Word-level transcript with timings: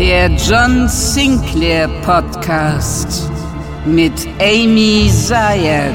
Der 0.00 0.30
John 0.30 0.88
Sinclair 0.88 1.86
Podcast 2.00 3.30
mit 3.84 4.14
Amy 4.40 5.10
Zayat. 5.12 5.92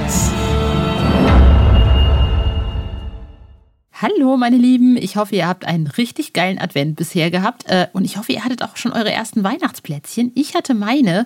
Hallo, 3.93 4.37
meine 4.37 4.57
Lieben. 4.57 4.95
Ich 4.95 5.15
hoffe, 5.15 5.35
ihr 5.35 5.47
habt 5.47 5.65
einen 5.65 5.87
richtig 5.87 6.33
geilen 6.33 6.59
Advent 6.59 6.97
bisher 6.97 7.31
gehabt. 7.31 7.65
Äh, 7.65 7.87
und 7.93 8.05
ich 8.05 8.17
hoffe, 8.17 8.31
ihr 8.31 8.45
hattet 8.45 8.61
auch 8.61 8.77
schon 8.77 8.93
eure 8.93 9.11
ersten 9.11 9.43
Weihnachtsplätzchen. 9.43 10.31
Ich 10.35 10.53
hatte 10.53 10.75
meine. 10.75 11.25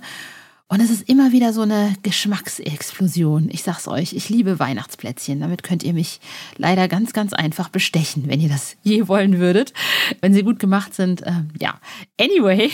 Und 0.71 0.81
es 0.81 0.91
ist 0.91 1.09
immer 1.09 1.31
wieder 1.31 1.51
so 1.51 1.63
eine 1.63 1.95
Geschmacksexplosion. 2.03 3.49
Ich 3.51 3.63
sag's 3.63 3.87
euch, 3.87 4.13
ich 4.13 4.29
liebe 4.29 4.59
Weihnachtsplätzchen. 4.59 5.39
Damit 5.39 5.63
könnt 5.63 5.81
ihr 5.81 5.93
mich 5.93 6.19
leider 6.57 6.87
ganz, 6.87 7.11
ganz 7.11 7.33
einfach 7.33 7.69
bestechen, 7.69 8.27
wenn 8.27 8.39
ihr 8.39 8.49
das 8.49 8.77
je 8.83 9.07
wollen 9.07 9.39
würdet. 9.39 9.73
Wenn 10.21 10.31
sie 10.31 10.43
gut 10.43 10.59
gemacht 10.59 10.93
sind, 10.93 11.23
äh, 11.23 11.41
ja. 11.59 11.79
Anyway, 12.21 12.69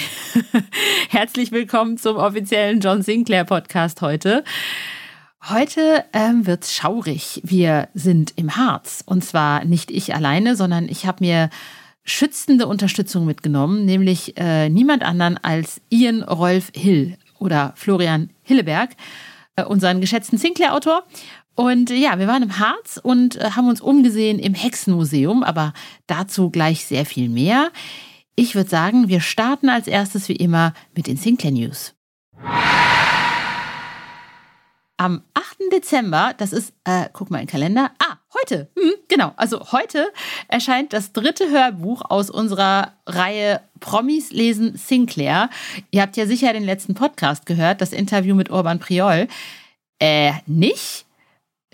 herzlich 1.09 1.53
willkommen 1.53 1.97
zum 1.97 2.17
offiziellen 2.17 2.81
John 2.81 3.01
Sinclair 3.01 3.45
Podcast 3.45 4.01
heute. 4.01 4.43
Heute 5.48 6.03
ähm, 6.12 6.45
wird's 6.45 6.73
schaurig. 6.75 7.39
Wir 7.45 7.87
sind 7.93 8.34
im 8.35 8.57
Harz. 8.57 9.05
Und 9.05 9.23
zwar 9.23 9.63
nicht 9.63 9.89
ich 9.89 10.13
alleine, 10.13 10.57
sondern 10.57 10.89
ich 10.89 11.05
habe 11.05 11.23
mir 11.23 11.49
schützende 12.03 12.67
Unterstützung 12.67 13.25
mitgenommen, 13.25 13.85
nämlich 13.85 14.35
äh, 14.35 14.67
niemand 14.67 15.03
anderen 15.03 15.37
als 15.41 15.79
Ian 15.89 16.23
Rolf 16.23 16.73
Hill 16.75 17.17
oder 17.39 17.73
Florian 17.75 18.30
Hilleberg, 18.44 18.91
äh, 19.55 19.63
unseren 19.63 20.02
geschätzten 20.02 20.38
Sinclair-Autor. 20.38 21.03
Und 21.55 21.89
ja, 21.89 22.20
wir 22.20 22.27
waren 22.27 22.43
im 22.43 22.59
Harz 22.59 22.99
und 23.02 23.38
äh, 23.38 23.52
haben 23.52 23.70
uns 23.70 23.80
umgesehen 23.80 24.39
im 24.39 24.53
Hexenmuseum, 24.53 25.43
aber 25.43 25.73
dazu 26.07 26.49
gleich 26.49 26.85
sehr 26.85 27.05
viel 27.05 27.29
mehr. 27.29 27.71
Ich 28.35 28.55
würde 28.55 28.70
sagen, 28.70 29.07
wir 29.07 29.21
starten 29.21 29.70
als 29.70 29.88
erstes 29.88 30.27
wie 30.27 30.35
immer 30.35 30.73
mit 30.95 31.07
den 31.07 31.16
Sinclair 31.16 31.53
News. 31.53 31.93
Am 34.98 35.24
8. 35.34 35.71
Dezember, 35.71 36.34
das 36.38 36.54
ist, 36.54 36.74
äh, 36.85 37.10
guck 37.12 37.29
mal 37.29 37.40
in 37.40 37.46
den 37.46 37.51
Kalender, 37.51 37.91
ah, 37.99 38.18
heute, 38.34 38.70
hm, 38.77 38.93
genau, 39.07 39.34
also 39.35 39.71
heute 39.71 40.07
erscheint 40.48 40.93
das 40.93 41.12
dritte 41.12 41.49
Hörbuch 41.49 42.02
aus 42.10 42.29
unserer 42.29 42.93
Reihe 43.05 43.62
Promis 43.79 44.32
lesen 44.32 44.77
Sinclair. 44.77 45.49
Ihr 45.91 46.02
habt 46.02 46.15
ja 46.18 46.26
sicher 46.26 46.54
den 46.54 46.63
letzten 46.63 46.93
Podcast 46.93 47.46
gehört, 47.46 47.82
das 47.82 47.91
Interview 47.91 48.35
mit 48.35 48.49
Urban 48.49 48.79
Priol. 48.79 49.27
Äh, 49.99 50.34
nicht? 50.46 51.04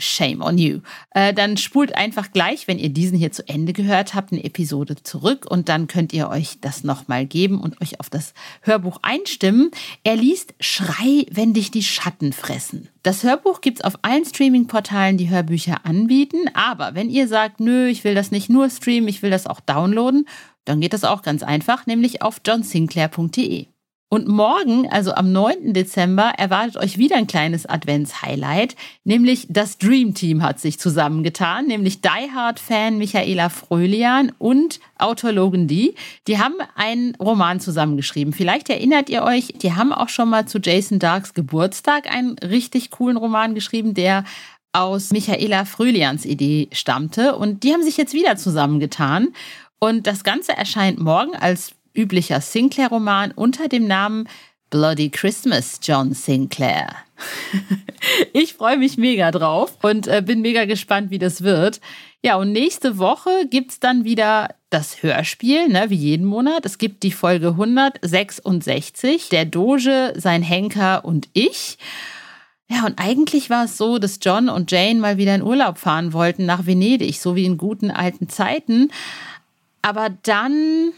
Shame 0.02 0.41
on 0.41 0.57
you. 0.57 0.80
Äh, 1.11 1.33
dann 1.33 1.57
spult 1.57 1.95
einfach 1.95 2.31
gleich, 2.31 2.67
wenn 2.67 2.80
ihr 2.80 2.89
diesen 2.89 3.17
hier 3.17 3.31
zu 3.31 3.47
Ende 3.47 3.73
gehört 3.73 4.13
habt, 4.13 4.31
eine 4.31 4.44
Episode 4.44 4.95
zurück 5.02 5.45
und 5.49 5.69
dann 5.69 5.88
könnt 5.88 6.13
ihr 6.13 6.30
euch 6.30 6.59
das 6.59 6.83
nochmal 6.83 7.25
geben 7.25 7.61
und 7.61 7.81
euch 7.81 7.99
auf 7.99 8.09
das 8.09 8.33
Hörbuch 8.61 8.99
einstimmen. 9.02 9.72
Er 10.03 10.16
liest 10.16 10.53
Schrei, 10.59 11.25
wenn 11.31 11.53
dich 11.53 11.72
die 11.72 11.83
Schatten 11.83 12.33
fressen. 12.33 12.89
Das 13.03 13.23
Hörbuch 13.23 13.61
gibt 13.61 13.79
es 13.79 13.83
auf 13.83 13.99
allen 14.03 14.25
Streaming-Portalen, 14.25 15.17
die 15.17 15.29
Hörbücher 15.29 15.85
anbieten. 15.85 16.49
Aber 16.53 16.94
wenn 16.94 17.09
ihr 17.09 17.27
sagt, 17.27 17.59
nö, 17.59 17.88
ich 17.88 18.03
will 18.03 18.16
das 18.16 18.31
nicht 18.31 18.49
nur 18.49 18.69
streamen, 18.69 19.07
ich 19.09 19.22
will 19.22 19.31
das 19.31 19.47
auch 19.47 19.59
downloaden, 19.59 20.27
dann 20.66 20.81
geht 20.81 20.94
das 20.94 21.03
auch 21.03 21.23
ganz 21.23 21.41
einfach, 21.41 21.88
nämlich 21.88 22.22
auf 22.22 22.41
johnsinclair.de. 22.45 23.70
Und 24.13 24.27
morgen, 24.27 24.91
also 24.91 25.13
am 25.13 25.31
9. 25.31 25.71
Dezember, 25.71 26.33
erwartet 26.37 26.75
euch 26.75 26.97
wieder 26.97 27.15
ein 27.15 27.27
kleines 27.27 27.65
Advents-Highlight, 27.65 28.75
nämlich 29.05 29.47
das 29.49 29.77
Dream 29.77 30.13
Team 30.13 30.43
hat 30.43 30.59
sich 30.59 30.77
zusammengetan, 30.79 31.67
nämlich 31.67 32.01
Die 32.01 32.09
Hard-Fan 32.09 32.97
Michaela 32.97 33.47
Fröhlian 33.47 34.33
und 34.37 34.81
Autor 34.97 35.31
Logan 35.31 35.69
D. 35.69 35.95
Die 36.27 36.39
haben 36.39 36.55
einen 36.75 37.15
Roman 37.15 37.61
zusammengeschrieben. 37.61 38.33
Vielleicht 38.33 38.69
erinnert 38.69 39.09
ihr 39.09 39.23
euch, 39.23 39.53
die 39.61 39.75
haben 39.75 39.93
auch 39.93 40.09
schon 40.09 40.29
mal 40.29 40.45
zu 40.45 40.59
Jason 40.59 40.99
Darks 40.99 41.33
Geburtstag 41.33 42.13
einen 42.13 42.37
richtig 42.39 42.91
coolen 42.91 43.15
Roman 43.15 43.55
geschrieben, 43.55 43.93
der 43.93 44.25
aus 44.73 45.11
Michaela 45.11 45.63
Fröhlians 45.63 46.25
Idee 46.25 46.67
stammte. 46.73 47.38
Und 47.38 47.63
die 47.63 47.71
haben 47.71 47.83
sich 47.83 47.95
jetzt 47.95 48.13
wieder 48.13 48.35
zusammengetan. 48.35 49.29
Und 49.79 50.05
das 50.05 50.25
Ganze 50.25 50.51
erscheint 50.51 51.00
morgen 51.00 51.33
als 51.33 51.75
üblicher 51.96 52.41
Sinclair-Roman 52.41 53.31
unter 53.31 53.68
dem 53.68 53.88
Namen 53.88 54.28
Bloody 54.69 55.09
Christmas 55.09 55.79
John 55.84 56.13
Sinclair. 56.13 56.96
ich 58.34 58.53
freue 58.53 58.78
mich 58.78 58.97
mega 58.97 59.31
drauf 59.31 59.78
und 59.81 60.07
äh, 60.07 60.24
bin 60.25 60.41
mega 60.41 60.66
gespannt, 60.66 61.12
wie 61.12 61.19
das 61.19 61.44
wird. 61.44 61.81
Ja, 62.24 62.38
und 62.38 62.51
nächste 62.51 62.97
Woche 62.97 63.47
gibt 63.50 63.72
es 63.72 63.80
dann 63.80 64.06
wieder 64.06 64.56
das 64.69 65.03
Hörspiel, 65.03 65.68
ne, 65.68 65.90
wie 65.90 65.96
jeden 65.96 66.25
Monat. 66.25 66.66
Es 66.66 66.78
gibt 66.78 67.03
die 67.03 67.12
Folge 67.12 67.50
166, 67.50 69.30
der 69.30 69.46
Doge, 69.46 70.13
sein 70.16 70.41
Henker 70.41 71.03
und 71.03 71.28
ich. 71.34 71.78
Ja, 72.69 72.85
und 72.85 73.00
eigentlich 73.00 73.50
war 73.50 73.66
es 73.66 73.75
so, 73.75 73.97
dass 73.97 74.19
John 74.22 74.47
und 74.47 74.72
Jane 74.72 75.00
mal 75.00 75.18
wieder 75.18 75.35
in 75.35 75.41
Urlaub 75.41 75.78
fahren 75.78 76.13
wollten 76.13 76.46
nach 76.46 76.66
Venedig, 76.66 77.19
so 77.19 77.35
wie 77.35 77.46
in 77.46 77.57
guten 77.57 77.91
alten 77.91 78.30
Zeiten. 78.30 78.91
Aber 79.81 80.09
dann 80.24 80.94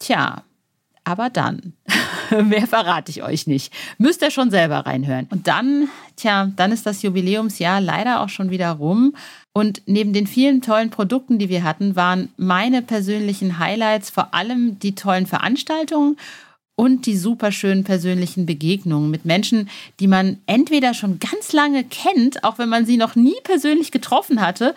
Tja, 0.00 0.42
aber 1.04 1.30
dann. 1.30 1.74
Mehr 2.44 2.66
verrate 2.66 3.10
ich 3.10 3.22
euch 3.22 3.46
nicht. 3.46 3.72
Müsst 3.98 4.22
ihr 4.22 4.30
schon 4.30 4.50
selber 4.50 4.78
reinhören. 4.86 5.26
Und 5.30 5.46
dann, 5.46 5.88
tja, 6.16 6.50
dann 6.56 6.72
ist 6.72 6.86
das 6.86 7.02
Jubiläumsjahr 7.02 7.80
leider 7.80 8.20
auch 8.20 8.28
schon 8.28 8.50
wieder 8.50 8.70
rum. 8.72 9.14
Und 9.52 9.82
neben 9.86 10.12
den 10.12 10.26
vielen 10.26 10.62
tollen 10.62 10.90
Produkten, 10.90 11.38
die 11.38 11.48
wir 11.48 11.64
hatten, 11.64 11.96
waren 11.96 12.28
meine 12.36 12.82
persönlichen 12.82 13.58
Highlights 13.58 14.10
vor 14.10 14.34
allem 14.34 14.78
die 14.78 14.94
tollen 14.94 15.26
Veranstaltungen 15.26 16.16
und 16.76 17.04
die 17.04 17.16
super 17.16 17.52
schönen 17.52 17.84
persönlichen 17.84 18.46
Begegnungen 18.46 19.10
mit 19.10 19.26
Menschen, 19.26 19.68
die 19.98 20.06
man 20.06 20.38
entweder 20.46 20.94
schon 20.94 21.18
ganz 21.18 21.52
lange 21.52 21.84
kennt, 21.84 22.42
auch 22.42 22.58
wenn 22.58 22.70
man 22.70 22.86
sie 22.86 22.96
noch 22.96 23.16
nie 23.16 23.36
persönlich 23.44 23.90
getroffen 23.90 24.40
hatte, 24.40 24.74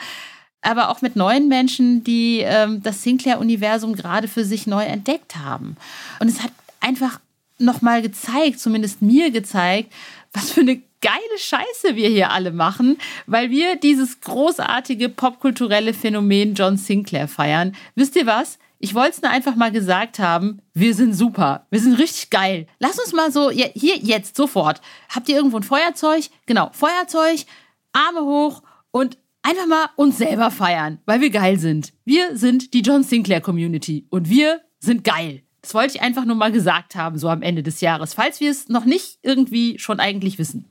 aber 0.64 0.90
auch 0.90 1.02
mit 1.02 1.16
neuen 1.16 1.48
Menschen, 1.48 2.04
die 2.04 2.40
ähm, 2.40 2.82
das 2.82 3.04
Sinclair-Universum 3.04 3.96
gerade 3.96 4.28
für 4.28 4.46
sich 4.46 4.68
neu 4.68 4.84
entdeckt 4.84 5.36
haben. 5.38 5.78
Und 6.20 6.28
es 6.30 6.42
hat 6.42 6.52
einfach 6.80 7.20
nochmal 7.60 8.02
gezeigt, 8.02 8.60
zumindest 8.60 9.02
mir 9.02 9.32
gezeigt, 9.32 9.92
was 10.32 10.52
für 10.52 10.62
eine 10.62 10.82
geile 11.02 11.38
Scheiße 11.38 11.96
wir 11.96 12.08
hier 12.10 12.32
alle 12.32 12.52
machen, 12.52 12.98
weil 13.28 13.50
wir 13.50 13.76
dieses 13.76 14.22
großartige 14.22 15.10
popkulturelle 15.10 15.94
Phänomen 15.94 16.56
John 16.56 16.78
Sinclair 16.78 17.28
feiern. 17.28 17.76
Wisst 17.96 18.16
ihr 18.16 18.26
was? 18.26 18.58
Ich 18.80 18.96
wollte 18.96 19.12
es 19.12 19.22
nur 19.22 19.32
einfach 19.32 19.56
mal 19.56 19.72
gesagt 19.72 20.20
haben, 20.20 20.62
wir 20.74 20.94
sind 20.94 21.14
super, 21.14 21.68
wir 21.70 21.80
sind 21.80 21.94
richtig 21.94 22.30
geil. 22.30 22.68
Lass 22.80 23.00
uns 23.00 23.14
mal 23.14 23.32
so, 23.32 23.50
hier, 23.50 23.72
jetzt, 23.74 24.36
sofort. 24.36 24.82
Habt 25.08 25.30
ihr 25.30 25.38
irgendwo 25.38 25.58
ein 25.58 25.64
Feuerzeug? 25.64 26.26
Genau, 26.46 26.70
Feuerzeug, 26.74 27.46
Arme 27.94 28.22
hoch 28.22 28.62
und 28.92 29.18
einfach 29.44 29.68
mal 29.68 29.90
uns 29.96 30.18
selber 30.18 30.50
feiern, 30.50 31.00
weil 31.06 31.22
wir 31.22 31.30
geil 31.30 31.60
sind. 31.60 31.94
Wir 32.06 32.36
sind 32.36 32.74
die 32.74 32.82
John 32.82 33.04
Sinclair 33.04 33.42
Community 33.42 34.08
und 34.10 34.30
wir 34.30 34.62
sind 34.80 35.04
geil. 35.04 35.44
Das 35.62 35.74
wollte 35.74 35.96
ich 35.96 36.02
einfach 36.02 36.26
nur 36.26 36.36
mal 36.36 36.52
gesagt 36.52 36.96
haben, 36.96 37.18
so 37.18 37.30
am 37.30 37.42
Ende 37.42 37.64
des 37.64 37.80
Jahres, 37.80 38.14
falls 38.14 38.40
wir 38.40 38.52
es 38.52 38.68
noch 38.68 38.86
nicht 38.86 39.20
irgendwie 39.22 39.80
schon 39.80 40.00
eigentlich 40.00 40.38
wissen. 40.40 40.66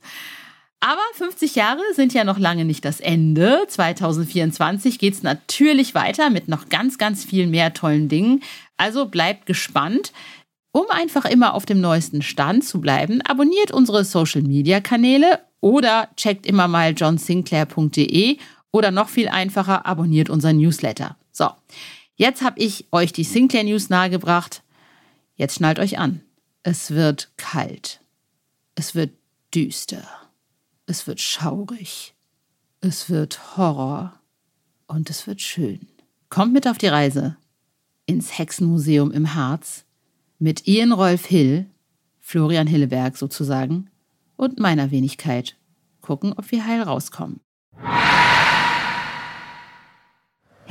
Aber 0.79 1.01
50 1.13 1.55
Jahre 1.55 1.81
sind 1.95 2.13
ja 2.13 2.25
noch 2.25 2.37
lange 2.37 2.65
nicht 2.65 2.83
das 2.83 2.99
Ende. 2.99 3.65
2024 3.69 4.99
geht 4.99 5.13
es 5.13 5.23
natürlich 5.23 5.95
weiter 5.95 6.29
mit 6.29 6.49
noch 6.49 6.67
ganz, 6.67 6.97
ganz 6.97 7.23
viel 7.23 7.47
mehr 7.47 7.73
tollen 7.73 8.09
Dingen. 8.09 8.43
Also 8.75 9.05
bleibt 9.05 9.45
gespannt. 9.45 10.11
Um 10.73 10.85
einfach 10.89 11.25
immer 11.25 11.53
auf 11.53 11.65
dem 11.65 11.79
neuesten 11.79 12.21
Stand 12.21 12.65
zu 12.65 12.81
bleiben, 12.81 13.21
abonniert 13.21 13.71
unsere 13.71 14.03
Social-Media-Kanäle 14.03 15.39
oder 15.61 16.09
checkt 16.17 16.45
immer 16.45 16.67
mal 16.67 16.93
johnsinclair.de 16.93 18.37
oder 18.73 18.91
noch 18.91 19.07
viel 19.07 19.29
einfacher, 19.29 19.85
abonniert 19.85 20.29
unseren 20.29 20.57
Newsletter. 20.57 21.15
So, 21.31 21.49
jetzt 22.15 22.41
habe 22.41 22.59
ich 22.59 22.87
euch 22.91 23.13
die 23.13 23.23
Sinclair 23.23 23.63
News 23.63 23.89
nahegebracht. 23.89 24.63
Jetzt 25.35 25.55
schnallt 25.55 25.79
euch 25.79 25.99
an. 25.99 26.21
Es 26.63 26.91
wird 26.91 27.31
kalt. 27.37 28.01
Es 28.75 28.95
wird 28.95 29.11
düster. 29.53 30.03
Es 30.87 31.07
wird 31.07 31.21
schaurig. 31.21 32.15
Es 32.81 33.09
wird 33.09 33.55
Horror. 33.55 34.19
Und 34.87 35.09
es 35.09 35.27
wird 35.27 35.39
schön. 35.39 35.87
Kommt 36.29 36.51
mit 36.51 36.67
auf 36.67 36.77
die 36.77 36.87
Reise 36.87 37.37
ins 38.05 38.37
Hexenmuseum 38.37 39.11
im 39.11 39.33
Harz 39.33 39.85
mit 40.39 40.67
Ian 40.67 40.91
Rolf 40.91 41.25
Hill, 41.25 41.67
Florian 42.19 42.67
Hilleberg 42.67 43.17
sozusagen, 43.17 43.89
und 44.35 44.59
meiner 44.59 44.91
Wenigkeit. 44.91 45.55
Gucken, 46.01 46.33
ob 46.33 46.51
wir 46.51 46.65
heil 46.65 46.81
rauskommen. 46.81 47.39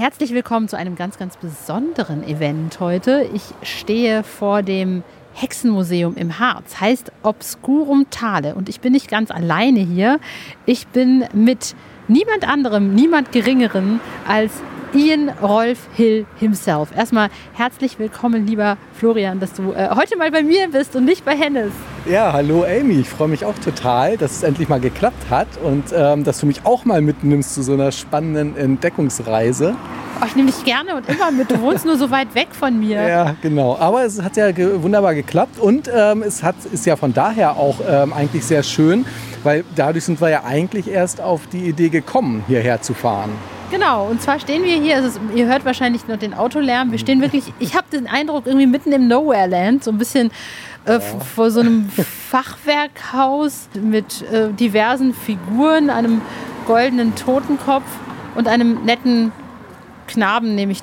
Herzlich 0.02 0.34
willkommen 0.34 0.66
zu 0.66 0.76
einem 0.76 0.96
ganz, 0.96 1.16
ganz 1.16 1.36
besonderen 1.36 2.26
Event 2.26 2.80
heute. 2.80 3.24
Ich 3.34 3.42
stehe 3.62 4.24
vor 4.24 4.64
dem 4.64 5.04
Hexenmuseum 5.32 6.16
im 6.16 6.40
Harz, 6.40 6.80
heißt 6.80 7.12
Obscurum 7.22 8.06
Tale. 8.10 8.56
Und 8.56 8.68
ich 8.68 8.80
bin 8.80 8.94
nicht 8.94 9.08
ganz 9.08 9.30
alleine 9.30 9.78
hier. 9.78 10.18
Ich 10.66 10.88
bin 10.88 11.24
mit 11.32 11.76
niemand 12.08 12.48
anderem, 12.48 12.96
niemand 12.96 13.30
Geringerem 13.30 14.00
als 14.26 14.60
Ian 14.94 15.30
Rolf 15.40 15.88
Hill 15.94 16.26
himself. 16.38 16.90
Erstmal 16.94 17.30
herzlich 17.54 17.98
willkommen, 17.98 18.46
lieber 18.46 18.76
Florian, 18.92 19.40
dass 19.40 19.54
du 19.54 19.72
äh, 19.72 19.88
heute 19.94 20.18
mal 20.18 20.30
bei 20.30 20.42
mir 20.42 20.68
bist 20.68 20.94
und 20.94 21.06
nicht 21.06 21.24
bei 21.24 21.34
Hennes. 21.34 21.72
Ja, 22.04 22.32
hallo 22.34 22.64
Amy. 22.64 23.00
Ich 23.00 23.08
freue 23.08 23.28
mich 23.28 23.46
auch 23.46 23.54
total, 23.58 24.18
dass 24.18 24.32
es 24.32 24.42
endlich 24.42 24.68
mal 24.68 24.80
geklappt 24.80 25.30
hat 25.30 25.48
und 25.62 25.84
ähm, 25.94 26.24
dass 26.24 26.40
du 26.40 26.46
mich 26.46 26.66
auch 26.66 26.84
mal 26.84 27.00
mitnimmst 27.00 27.54
zu 27.54 27.62
so 27.62 27.72
einer 27.72 27.90
spannenden 27.90 28.54
Entdeckungsreise. 28.54 29.74
Oh, 30.20 30.26
ich 30.26 30.36
nehme 30.36 30.50
dich 30.50 30.62
gerne 30.62 30.94
und 30.94 31.08
immer 31.08 31.30
mit. 31.30 31.50
Du 31.50 31.60
wohnst 31.62 31.86
nur 31.86 31.96
so 31.96 32.10
weit 32.10 32.34
weg 32.34 32.48
von 32.52 32.78
mir. 32.78 33.00
Ja, 33.00 33.36
genau. 33.40 33.78
Aber 33.78 34.04
es 34.04 34.20
hat 34.20 34.36
ja 34.36 34.50
ge 34.52 34.82
wunderbar 34.82 35.14
geklappt 35.14 35.58
und 35.58 35.90
ähm, 35.92 36.22
es 36.22 36.42
hat, 36.42 36.56
ist 36.70 36.84
ja 36.84 36.96
von 36.96 37.14
daher 37.14 37.56
auch 37.56 37.76
ähm, 37.88 38.12
eigentlich 38.12 38.44
sehr 38.44 38.62
schön, 38.62 39.06
weil 39.42 39.64
dadurch 39.74 40.04
sind 40.04 40.20
wir 40.20 40.28
ja 40.28 40.44
eigentlich 40.44 40.86
erst 40.86 41.22
auf 41.22 41.46
die 41.46 41.66
Idee 41.66 41.88
gekommen, 41.88 42.44
hierher 42.46 42.82
zu 42.82 42.92
fahren. 42.92 43.30
Genau, 43.72 44.06
und 44.06 44.20
zwar 44.20 44.38
stehen 44.38 44.64
wir 44.64 44.74
hier, 44.74 44.96
also 44.96 45.18
ihr 45.34 45.46
hört 45.46 45.64
wahrscheinlich 45.64 46.06
noch 46.06 46.18
den 46.18 46.34
Autolärm, 46.34 46.90
wir 46.90 46.98
stehen 46.98 47.22
wirklich, 47.22 47.54
ich 47.58 47.74
habe 47.74 47.86
den 47.90 48.06
Eindruck, 48.06 48.46
irgendwie 48.46 48.66
mitten 48.66 48.92
im 48.92 49.08
Nowhere-Land, 49.08 49.82
so 49.82 49.90
ein 49.90 49.96
bisschen 49.96 50.30
äh, 50.84 51.00
vor 51.00 51.50
so 51.50 51.60
einem 51.60 51.88
Fachwerkhaus 51.88 53.70
mit 53.80 54.30
äh, 54.30 54.52
diversen 54.52 55.14
Figuren, 55.14 55.88
einem 55.88 56.20
goldenen 56.66 57.14
Totenkopf 57.14 57.86
und 58.34 58.46
einem 58.46 58.84
netten 58.84 59.32
Knaben, 60.12 60.54
neben, 60.54 60.70
ich, 60.70 60.82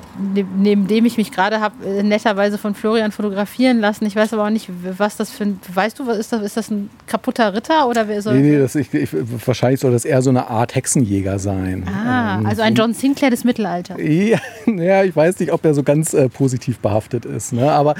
neben 0.56 0.88
dem 0.88 1.04
ich 1.04 1.16
mich 1.16 1.30
gerade 1.30 1.60
habe 1.60 1.74
äh, 1.86 2.02
netterweise 2.02 2.58
von 2.58 2.74
Florian 2.74 3.12
fotografieren 3.12 3.78
lassen. 3.78 4.06
Ich 4.06 4.16
weiß 4.16 4.32
aber 4.32 4.44
auch 4.44 4.50
nicht, 4.50 4.68
was 4.98 5.16
das 5.16 5.30
für 5.30 5.44
ein. 5.44 5.60
Weißt 5.72 5.98
du, 5.98 6.06
was 6.06 6.18
ist 6.18 6.32
das? 6.32 6.42
Ist 6.42 6.56
das 6.56 6.70
ein 6.70 6.90
kaputter 7.06 7.54
Ritter 7.54 7.88
oder 7.88 8.08
wer 8.08 8.22
soll? 8.22 8.34
Nee, 8.34 8.50
nee, 8.50 8.58
das, 8.58 8.74
ich, 8.74 8.92
ich, 8.92 9.08
wahrscheinlich 9.46 9.80
soll 9.80 9.92
das 9.92 10.04
eher 10.04 10.20
so 10.22 10.30
eine 10.30 10.48
Art 10.48 10.74
Hexenjäger 10.74 11.38
sein. 11.38 11.86
Ah, 11.86 12.38
ähm, 12.38 12.46
also 12.46 12.62
ein 12.62 12.74
John 12.74 12.92
Sinclair 12.92 13.30
des 13.30 13.44
Mittelalters. 13.44 13.96
Ja, 14.00 14.38
ja 14.66 15.04
ich 15.04 15.14
weiß 15.14 15.38
nicht, 15.38 15.52
ob 15.52 15.64
er 15.64 15.74
so 15.74 15.82
ganz 15.82 16.12
äh, 16.12 16.28
positiv 16.28 16.78
behaftet 16.80 17.24
ist, 17.24 17.52
ne? 17.52 17.70
aber 17.70 17.94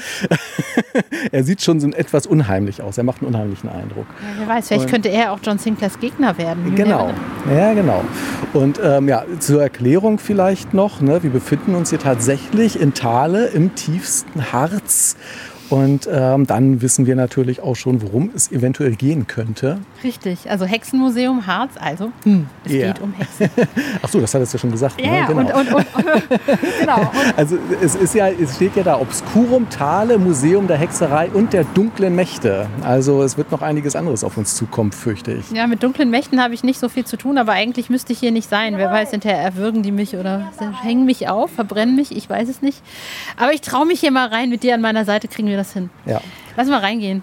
er 1.32 1.44
sieht 1.44 1.62
schon 1.62 1.81
so 1.81 1.88
etwas 1.91 2.27
unheimlich 2.27 2.82
aus. 2.82 2.99
Er 2.99 3.05
macht 3.05 3.23
einen 3.23 3.32
unheimlichen 3.32 3.69
Eindruck. 3.69 4.06
Ja, 4.21 4.47
wer 4.47 4.49
weiß, 4.56 4.69
vielleicht 4.69 4.85
Und, 4.85 4.91
könnte 4.91 5.09
er 5.11 5.32
auch 5.32 5.38
John 5.43 5.59
Sinclairs 5.59 6.00
Gegner 6.00 6.37
werden. 6.38 6.75
Genau, 6.75 7.11
ja, 7.55 7.73
genau. 7.75 8.03
Und 8.53 8.81
ähm, 8.82 9.09
ja, 9.09 9.25
zur 9.38 9.62
Erklärung 9.62 10.19
vielleicht 10.19 10.75
noch, 10.75 11.00
ne? 11.00 11.19
Wir 11.22 11.31
befinden 11.31 11.75
uns 11.75 11.90
hier 11.90 11.99
tatsächlich 11.99 12.81
in 12.81 12.94
Thale 12.94 13.49
im 13.49 13.75
tiefsten 13.75 14.52
Harz 14.52 15.17
und 15.70 16.08
ähm, 16.12 16.46
dann 16.46 16.82
wissen 16.82 17.06
wir 17.06 17.17
natürlich 17.17 17.61
auch 17.61 17.76
schon, 17.76 18.02
worum 18.02 18.31
es 18.34 18.50
eventuell 18.50 18.96
gehen 18.96 19.26
könnte. 19.26 19.78
Richtig, 20.02 20.50
also 20.50 20.64
Hexenmuseum 20.64 21.46
Harz, 21.46 21.75
also 21.78 22.11
hm, 22.25 22.46
es 22.64 22.72
yeah. 22.72 22.88
geht 22.88 23.00
um 23.00 23.12
Hexen. 23.12 23.50
Ach 24.02 24.08
so, 24.08 24.20
das 24.20 24.34
hattest 24.34 24.52
du 24.52 24.56
ja 24.56 24.61
schon 24.61 24.72
gesagt. 24.72 25.00
Ja, 25.00 25.20
ne? 25.20 25.26
genau. 25.28 25.40
Und, 25.40 25.72
und, 25.72 25.72
und, 25.72 25.87
genau. 26.81 27.11
also 27.37 27.56
es, 27.81 27.94
ist 27.94 28.14
ja, 28.14 28.28
es 28.28 28.56
steht 28.56 28.75
ja 28.75 28.82
da 28.82 28.99
Obscurum 28.99 29.69
Thale, 29.70 30.19
Museum 30.19 30.67
der 30.67 30.76
Hexerei 30.76 31.28
und 31.31 31.52
der 31.52 31.62
dunklen 31.62 32.17
Mächte. 32.17 32.67
Also 32.82 33.22
es 33.22 33.38
wird 33.38 33.52
noch 33.52 33.62
einiges 33.62 33.94
anderes 33.94 34.25
auf 34.25 34.37
uns 34.37 34.56
zukommen, 34.56 34.90
fürchte 34.90 35.32
ich. 35.32 35.52
Ja, 35.52 35.69
mit 35.69 35.84
dunklen 35.84 36.11
Mächten 36.11 36.43
habe 36.43 36.52
ich 36.52 36.64
nicht 36.64 36.81
so 36.81 36.88
viel 36.88 37.05
zu 37.05 37.17
tun, 37.17 37.38
aber 37.38 37.52
eigentlich 37.52 37.90
müsste 37.90 38.12
ich 38.12 38.19
hier 38.19 38.32
nicht 38.32 38.49
sein. 38.49 38.76
Wer 38.76 38.90
weiß, 38.90 39.12
hinterher 39.12 39.40
erwürgen 39.40 39.84
die 39.84 39.93
mich 39.93 40.17
oder 40.17 40.50
hängen 40.82 41.06
mich 41.06 41.28
auf, 41.28 41.52
verbrennen 41.52 41.94
mich, 41.94 42.17
ich 42.17 42.28
weiß 42.28 42.49
es 42.49 42.61
nicht. 42.61 42.82
Aber 43.37 43.52
ich 43.52 43.61
traue 43.61 43.87
mich 43.87 44.00
hier 44.00 44.11
mal 44.11 44.26
rein, 44.26 44.50
mit 44.50 44.64
dir 44.64 44.75
an 44.75 44.81
meiner 44.81 45.05
Seite 45.05 45.28
kriegen 45.28 45.46
wir 45.46 45.60
das 45.61 45.73
hin. 45.73 45.91
Ja. 46.07 46.21
Lass 46.57 46.69
mal 46.69 46.81
reingehen. 46.81 47.23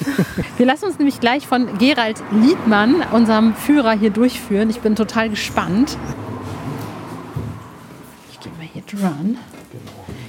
Wir 0.56 0.66
lassen 0.66 0.86
uns 0.86 0.98
nämlich 0.98 1.20
gleich 1.20 1.46
von 1.46 1.78
Gerald 1.78 2.22
Liedmann, 2.32 3.02
unserem 3.12 3.54
Führer, 3.54 3.92
hier 3.92 4.10
durchführen. 4.10 4.70
Ich 4.70 4.80
bin 4.80 4.96
total 4.96 5.30
gespannt. 5.30 5.96
Ich 8.32 8.40
gehe 8.40 8.52
mal 8.52 8.68
hier 8.72 8.82
dran. 8.82 9.38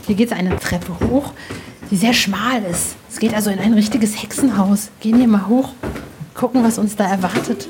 Hier 0.06 0.16
geht 0.16 0.32
es 0.32 0.38
eine 0.38 0.58
Treppe 0.60 0.94
hoch, 1.10 1.34
die 1.90 1.96
sehr 1.96 2.14
schmal 2.14 2.64
ist. 2.64 2.96
Es 3.10 3.20
geht 3.20 3.34
also 3.34 3.50
in 3.50 3.60
ein 3.60 3.74
richtiges 3.74 4.22
Hexenhaus. 4.22 4.90
Gehen 5.00 5.18
hier 5.18 5.28
mal 5.28 5.48
hoch, 5.48 5.74
gucken, 6.34 6.64
was 6.64 6.78
uns 6.78 6.96
da 6.96 7.06
erwartet. 7.06 7.68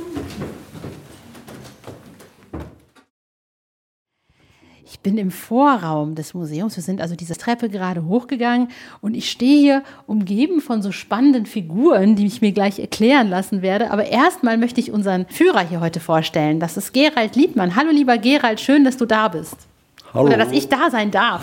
Bin 5.06 5.19
im 5.19 5.30
Vorraum 5.30 6.16
des 6.16 6.34
Museums. 6.34 6.75
Wir 6.78 6.81
sind 6.81 7.00
also 7.00 7.16
diese 7.16 7.38
Treppe 7.38 7.69
gerade 7.69 8.06
hochgegangen 8.06 8.69
und 9.02 9.16
ich 9.16 9.30
stehe 9.30 9.60
hier 9.60 9.84
umgeben 10.07 10.62
von 10.62 10.81
so 10.81 10.92
spannenden 10.92 11.46
Figuren, 11.46 12.16
die 12.16 12.25
ich 12.25 12.42
mir 12.42 12.52
gleich 12.52 12.80
erklären 12.80 13.30
lassen 13.30 13.62
werde. 13.62 13.92
Aber 13.92 14.07
erstmal 14.07 14.57
möchte 14.57 14.81
ich 14.81 14.92
unseren 14.92 15.28
Führer 15.28 15.62
hier 15.62 15.80
heute 15.80 16.00
vorstellen. 16.00 16.60
Das 16.60 16.75
ist 16.75 16.92
Gerald 16.92 17.36
Liebmann. 17.36 17.75
Hallo 17.75 17.92
lieber 17.92 18.18
Gerald, 18.18 18.60
schön, 18.60 18.84
dass 18.84 18.98
du 18.98 19.06
da 19.06 19.28
bist. 19.28 19.68
Hallo. 20.16 20.28
Oder 20.28 20.38
dass 20.38 20.54
ich 20.54 20.70
da 20.70 20.90
sein 20.90 21.12
darf. 21.12 21.42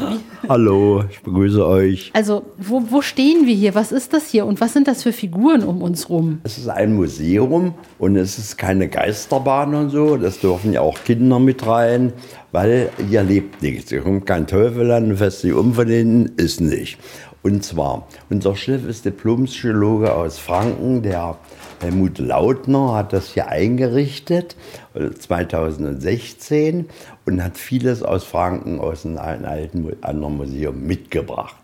Hallo, 0.49 1.05
ich 1.11 1.21
begrüße 1.21 1.67
euch. 1.67 2.11
Also, 2.15 2.47
wo, 2.57 2.83
wo 2.89 3.03
stehen 3.03 3.47
wir 3.47 3.55
hier? 3.55 3.75
Was 3.75 3.93
ist 3.93 4.15
das 4.15 4.29
hier? 4.29 4.47
Und 4.47 4.63
was 4.63 4.73
sind 4.73 4.89
das 4.89 5.03
für 5.03 5.13
Figuren 5.13 5.63
um 5.63 5.83
uns 5.83 6.09
rum? 6.09 6.41
Es 6.45 6.57
ist 6.57 6.69
ein 6.69 6.95
Museum 6.95 7.75
und 7.99 8.17
es 8.17 8.39
ist 8.39 8.57
keine 8.57 8.89
Geisterbahn 8.89 9.75
und 9.75 9.91
so. 9.91 10.17
Das 10.17 10.41
dürfen 10.41 10.73
ja 10.73 10.81
auch 10.81 11.05
Kinder 11.05 11.39
mit 11.39 11.67
rein, 11.67 12.15
weil 12.51 12.89
hier 13.11 13.23
lebt 13.23 13.61
nichts. 13.61 13.91
Hier 13.91 14.01
kommt 14.01 14.25
kein 14.25 14.47
Teufel 14.47 14.91
an, 14.91 15.19
fest 15.19 15.45
um 15.45 15.75
von 15.75 15.89
hinten, 15.89 16.33
ist 16.39 16.63
nicht. 16.63 16.99
Und 17.43 17.65
zwar, 17.65 18.07
unser 18.31 18.55
Chef 18.55 18.87
ist 18.87 19.05
Diplompsychologe 19.05 20.15
aus 20.15 20.39
Franken, 20.39 21.03
der 21.03 21.37
Helmut 21.81 22.19
Lautner 22.19 22.95
hat 22.95 23.13
das 23.13 23.35
hier 23.35 23.49
eingerichtet 23.49 24.55
2016 25.19 26.81
äh, 26.81 26.85
und 27.25 27.43
hat 27.43 27.57
vieles 27.57 28.03
aus 28.03 28.25
Franken, 28.25 28.81
aus 28.81 29.07
einem 29.07 29.19
alten 29.19 29.97
anderen 30.03 30.37
Museum 30.37 30.83
mitgebracht. 30.85 31.57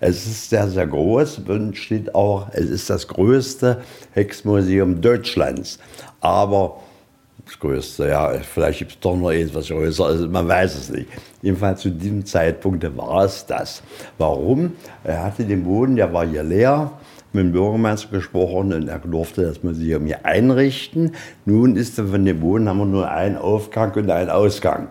Es 0.00 0.26
ist 0.26 0.50
sehr, 0.50 0.68
sehr 0.68 0.86
groß 0.86 1.40
und 1.46 1.76
steht 1.76 2.14
auch, 2.14 2.48
es 2.52 2.70
ist 2.70 2.90
das 2.90 3.08
größte 3.08 3.82
Hexmuseum 4.12 5.00
Deutschlands. 5.00 5.78
Aber 6.20 6.80
das 7.44 7.58
größte, 7.58 8.08
ja, 8.08 8.32
vielleicht 8.38 8.78
gibt 8.78 8.92
es 8.92 9.00
doch 9.00 9.16
noch 9.16 9.32
etwas 9.32 9.68
größer, 9.68 10.04
also 10.04 10.28
man 10.28 10.46
weiß 10.46 10.76
es 10.76 10.90
nicht. 10.90 11.08
Jedenfalls 11.42 11.80
zu 11.80 11.90
diesem 11.90 12.24
Zeitpunkt 12.24 12.84
war 12.96 13.24
es 13.24 13.44
das. 13.44 13.82
Warum? 14.18 14.74
Er 15.02 15.24
hatte 15.24 15.44
den 15.44 15.64
Boden, 15.64 15.96
der 15.96 16.12
war 16.12 16.26
hier 16.26 16.44
leer 16.44 16.92
mit 17.32 17.44
dem 17.44 17.52
Bürgermeister 17.52 18.08
gesprochen 18.08 18.72
und 18.72 18.88
er 18.88 18.98
durfte 18.98 19.42
das 19.42 19.62
Museum 19.62 20.06
hier 20.06 20.24
einrichten. 20.24 21.12
Nun 21.44 21.76
ist 21.76 21.96
von 21.96 22.24
dem 22.24 22.40
Boden 22.40 22.68
haben 22.68 22.78
wir 22.78 22.86
nur 22.86 23.10
einen 23.10 23.36
Aufgang 23.36 23.92
und 23.94 24.10
einen 24.10 24.30
Ausgang. 24.30 24.88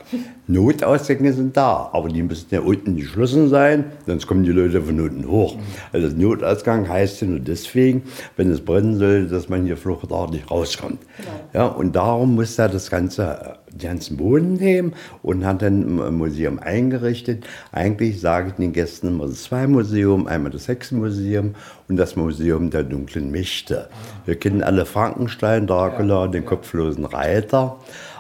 Notausgänge 0.50 1.32
sind 1.32 1.56
da, 1.56 1.92
aber 1.94 2.10
die 2.10 2.24
müssen 2.24 2.48
ja 2.50 2.62
unten 2.62 2.96
geschlossen 2.96 3.50
sein, 3.50 3.86
sonst 4.08 4.26
kommen 4.26 4.44
die 4.44 4.52
Leute 4.52 4.82
von 4.82 5.00
unten 5.00 5.28
hoch. 5.28 5.56
Also 5.94 6.08
Notausgang 6.08 6.90
heißt 6.90 7.22
ja 7.22 7.28
nur 7.28 7.40
deswegen, 7.40 8.02
wenn 8.36 8.50
es 8.50 8.60
brennen 8.60 8.98
sollte, 8.98 9.28
dass 9.28 9.48
man 9.48 9.66
hier 9.66 9.78
fluchtartig 9.78 10.50
rauskommt. 10.50 10.98
Genau. 11.18 11.30
Ja, 11.54 11.68
und 11.68 11.96
darum 11.96 12.34
muss 12.34 12.58
er 12.58 12.68
das 12.68 12.90
ganze, 12.90 13.58
den 13.72 13.90
ganzen 13.90 14.18
Boden 14.18 14.54
nehmen 14.54 14.94
und 15.22 15.46
hat 15.46 15.62
dann 15.62 16.00
ein 16.00 16.16
Museum 16.16 16.58
eingerichtet. 16.58 17.46
Eigentlich 17.72 18.20
sage 18.20 18.48
ich 18.50 18.54
den 18.56 18.74
Gästen 18.74 19.10
immer 19.10 19.30
zwei 19.30 19.68
Museum, 19.68 20.26
einmal 20.26 20.52
das 20.52 20.68
Hexenmuseum 20.68 21.54
und 21.90 21.98
das 21.98 22.16
Museum 22.16 22.72
der 22.72 22.84
dunklen 22.84 23.30
Mächte. 23.30 23.88
Wir 24.26 24.36
kennen 24.36 24.64
alle 24.64 24.88
Frankenstein, 24.88 25.68
Dracula, 25.68 26.28
den 26.28 26.44
kopflosen 26.44 27.06
Reiter. 27.06 27.78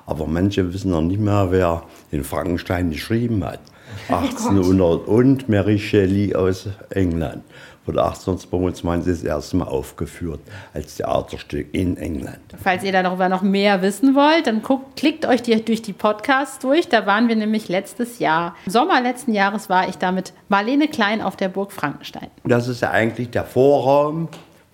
Aber 0.10 0.26
manche 0.26 0.74
wissen 0.74 0.90
noch 0.90 1.02
nicht 1.02 1.20
mehr, 1.20 1.52
wer 1.52 1.84
den 2.12 2.24
Frankenstein 2.24 2.90
geschrieben 2.90 3.46
hat. 3.46 3.60
1800 4.08 5.08
und 5.08 5.48
Mary 5.48 5.78
Shelley 5.78 6.34
aus 6.36 6.68
England. 6.90 7.44
Wurde 7.86 8.04
1822 8.04 9.14
das 9.14 9.24
erste 9.24 9.58
Mal 9.58 9.68
aufgeführt 9.68 10.40
als 10.74 10.96
Theaterstück 10.96 11.68
in 11.74 11.96
England. 11.98 12.40
Falls 12.62 12.84
ihr 12.84 12.92
darüber 12.92 13.30
noch 13.30 13.44
mehr 13.44 13.84
wissen 13.84 14.16
wollt, 14.16 14.48
dann 14.48 14.64
guckt, 14.64 14.96
klickt 14.96 15.28
euch 15.28 15.44
die, 15.44 15.64
durch 15.64 15.84
die 15.84 15.94
Podcasts 15.94 16.58
durch. 16.58 16.90
Da 16.90 17.06
waren 17.06 17.28
wir 17.28 17.36
nämlich 17.36 17.70
letztes 17.70 18.18
Jahr, 18.18 18.56
im 18.66 18.72
Sommer 18.72 19.02
letzten 19.02 19.34
Jahres 19.34 19.70
war 19.70 19.88
ich 19.90 19.98
da 19.98 20.12
mit 20.12 20.34
Marlene 20.50 20.88
Klein 20.88 21.22
auf 21.22 21.36
der 21.36 21.50
Burg 21.50 21.72
Frankenstein. 21.72 22.28
Das 22.44 22.68
ist 22.68 22.82
ja 22.82 22.90
eigentlich 22.90 23.30
der 23.30 23.44
Vorraum 23.44 24.28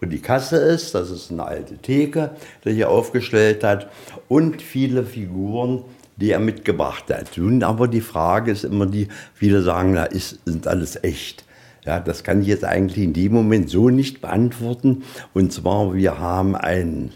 wo 0.05 0.09
die 0.09 0.19
Kasse 0.19 0.57
ist. 0.57 0.95
Das 0.95 1.09
ist 1.09 1.31
eine 1.31 1.45
alte 1.45 1.77
Theke, 1.77 2.31
die 2.63 2.79
er 2.79 2.89
aufgestellt 2.89 3.63
hat. 3.63 3.89
Und 4.27 4.61
viele 4.61 5.03
Figuren, 5.03 5.83
die 6.17 6.31
er 6.31 6.39
mitgebracht 6.39 7.05
hat. 7.09 7.37
Nun 7.37 7.63
aber 7.63 7.87
die 7.87 8.01
Frage 8.01 8.51
ist 8.51 8.63
immer 8.63 8.85
die, 8.85 9.07
viele 9.33 9.61
sagen, 9.61 9.95
da 9.95 10.07
sind 10.11 10.67
alles 10.67 11.03
echt. 11.03 11.43
Ja, 11.85 11.99
das 11.99 12.23
kann 12.23 12.41
ich 12.41 12.47
jetzt 12.47 12.63
eigentlich 12.63 13.03
in 13.03 13.13
dem 13.13 13.33
Moment 13.33 13.69
so 13.69 13.89
nicht 13.89 14.21
beantworten. 14.21 15.03
Und 15.33 15.51
zwar, 15.51 15.93
wir 15.93 16.17
haben 16.19 16.55
ein 16.55 17.11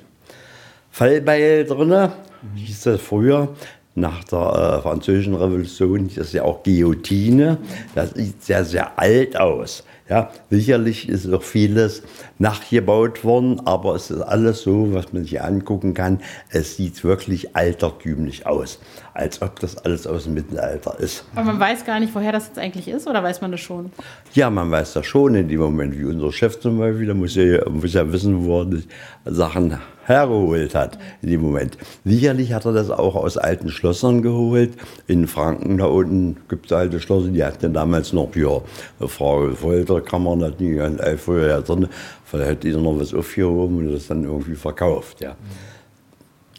Fallbeil 0.92 1.66
drin, 1.66 2.10
hieß 2.56 2.82
das 2.84 3.02
früher. 3.02 3.56
nach 3.96 4.24
der 4.26 4.78
äh, 4.78 4.82
Französischen 4.82 5.36
Revolution, 5.36 6.08
das 6.08 6.28
ist 6.28 6.34
ja 6.34 6.44
auch 6.44 6.64
Guillotine. 6.64 7.58
Das 7.96 8.12
sieht 8.12 8.44
sehr, 8.44 8.64
sehr 8.64 8.98
alt 8.98 9.38
aus. 9.38 9.84
Ja, 10.10 10.32
sicherlich 10.50 11.08
ist 11.08 11.32
auch 11.32 11.44
vieles 11.44 12.02
nachgebaut 12.40 13.24
worden, 13.24 13.62
aber 13.66 13.94
es 13.94 14.10
ist 14.10 14.22
alles 14.22 14.64
so, 14.64 14.92
was 14.92 15.14
man 15.14 15.24
sich 15.24 15.40
angucken 15.40 15.94
kann. 15.94 16.20
Es 16.50 16.78
sieht 16.78 17.04
wirklich 17.04 17.56
altertümlich 17.56 18.48
aus, 18.48 18.80
als 19.14 19.40
ob 19.44 19.60
das 19.60 19.78
alles 19.78 20.08
aus 20.08 20.24
dem 20.24 20.34
Mittelalter 20.34 21.00
ist. 21.00 21.26
Aber 21.36 21.46
man 21.46 21.60
weiß 21.60 21.86
gar 21.86 22.00
nicht, 22.00 22.16
woher 22.16 22.32
das 22.32 22.48
jetzt 22.48 22.58
eigentlich 22.58 22.88
ist, 22.88 23.08
oder 23.08 23.22
weiß 23.22 23.42
man 23.42 23.52
das 23.52 23.62
schon? 23.62 23.92
Ja, 24.34 24.50
man 24.50 24.72
weiß 24.72 24.94
das 24.94 25.06
schon 25.06 25.36
in 25.36 25.48
dem 25.48 25.60
Moment, 25.60 25.96
wie 25.96 26.06
unser 26.06 26.32
Chef 26.32 26.60
zum 26.60 26.80
Beispiel, 26.80 27.06
der 27.06 27.16
muss 27.16 27.36
ja, 27.36 27.70
muss 27.70 27.94
ja 27.94 28.12
wissen, 28.12 28.46
wo 28.46 28.62
er 28.62 28.66
die 28.66 28.84
Sachen 29.26 29.78
hergeholt 30.10 30.76
hat 30.76 30.98
in 31.22 31.30
dem 31.30 31.42
Moment. 31.42 31.78
Sicherlich 32.04 32.52
hat 32.52 32.66
er 32.66 32.74
das 32.74 32.90
auch 32.90 33.16
aus 33.16 33.38
alten 33.38 33.70
Schlössern 33.70 34.22
geholt. 34.22 34.72
In 35.08 35.28
Franken 35.28 35.78
da 35.78 35.86
unten 35.86 36.38
gibt 36.50 36.66
es 36.66 36.72
alte 36.74 37.00
Schlösser, 37.00 37.30
die 37.30 37.44
hatten 37.44 37.74
damals 37.74 38.12
noch, 38.12 38.36
ja, 38.36 38.62
Frau 39.08 39.52
Folterkammer, 39.52 40.38
hat 40.46 40.60
die 40.60 40.74
ganz 40.74 41.00
früher 41.18 41.62
drin. 41.62 41.88
Vielleicht 42.26 42.52
hat 42.52 42.64
die 42.64 42.74
noch 42.74 43.00
was 43.00 43.14
aufgehoben 43.14 43.78
und 43.78 43.94
das 43.94 44.08
dann 44.08 44.24
irgendwie 44.24 44.56
verkauft, 44.56 45.22
ja. 45.22 45.36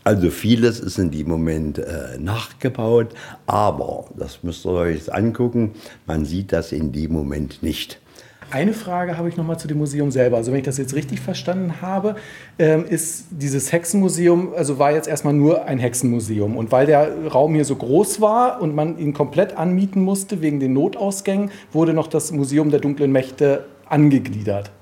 Also 0.03 0.31
vieles 0.31 0.81
ist 0.81 0.99
in 0.99 1.11
dem 1.11 1.29
Moment 1.29 1.79
äh, 1.79 2.19
nachgebaut, 2.19 3.09
aber 3.47 4.07
das 4.17 4.43
müsst 4.43 4.65
ihr 4.65 4.73
euch 4.73 4.97
jetzt 4.97 5.13
angucken, 5.13 5.73
man 6.07 6.25
sieht 6.25 6.53
das 6.53 6.73
in 6.73 6.91
dem 6.91 7.13
Moment 7.13 7.63
nicht. 7.63 8.01
Eine 8.51 8.73
Frage 8.73 9.17
habe 9.17 9.29
ich 9.29 9.37
noch 9.37 9.47
mal 9.47 9.59
zu 9.59 9.69
dem 9.69 9.79
Museum 9.79 10.11
selber. 10.11 10.37
Also 10.37 10.51
wenn 10.51 10.59
ich 10.59 10.65
das 10.65 10.77
jetzt 10.77 10.95
richtig 10.95 11.21
verstanden 11.21 11.81
habe, 11.83 12.17
ähm, 12.59 12.85
ist 12.85 13.27
dieses 13.31 13.71
Hexenmuseum, 13.73 14.53
also 14.57 14.79
war 14.79 14.91
jetzt 14.93 15.07
erstmal 15.07 15.35
nur 15.35 15.67
ein 15.67 15.79
Hexenmuseum. 15.79 16.57
Und 16.57 16.73
weil 16.73 16.87
der 16.87 17.27
Raum 17.29 17.55
hier 17.55 17.65
so 17.65 17.77
groß 17.77 18.21
war 18.21 18.61
und 18.61 18.75
man 18.75 18.99
ihn 18.99 19.15
komplett 19.15 19.57
anmieten 19.57 20.03
musste 20.03 20.41
wegen 20.41 20.59
den 20.59 20.73
Notausgängen, 20.73 21.51
wurde 21.73 21.93
noch 21.95 22.09
das 22.09 22.33
Museum 22.33 22.71
der 22.71 22.81
dunklen 22.81 23.13
Mächte 23.13 23.67
angegliedert. 23.89 24.73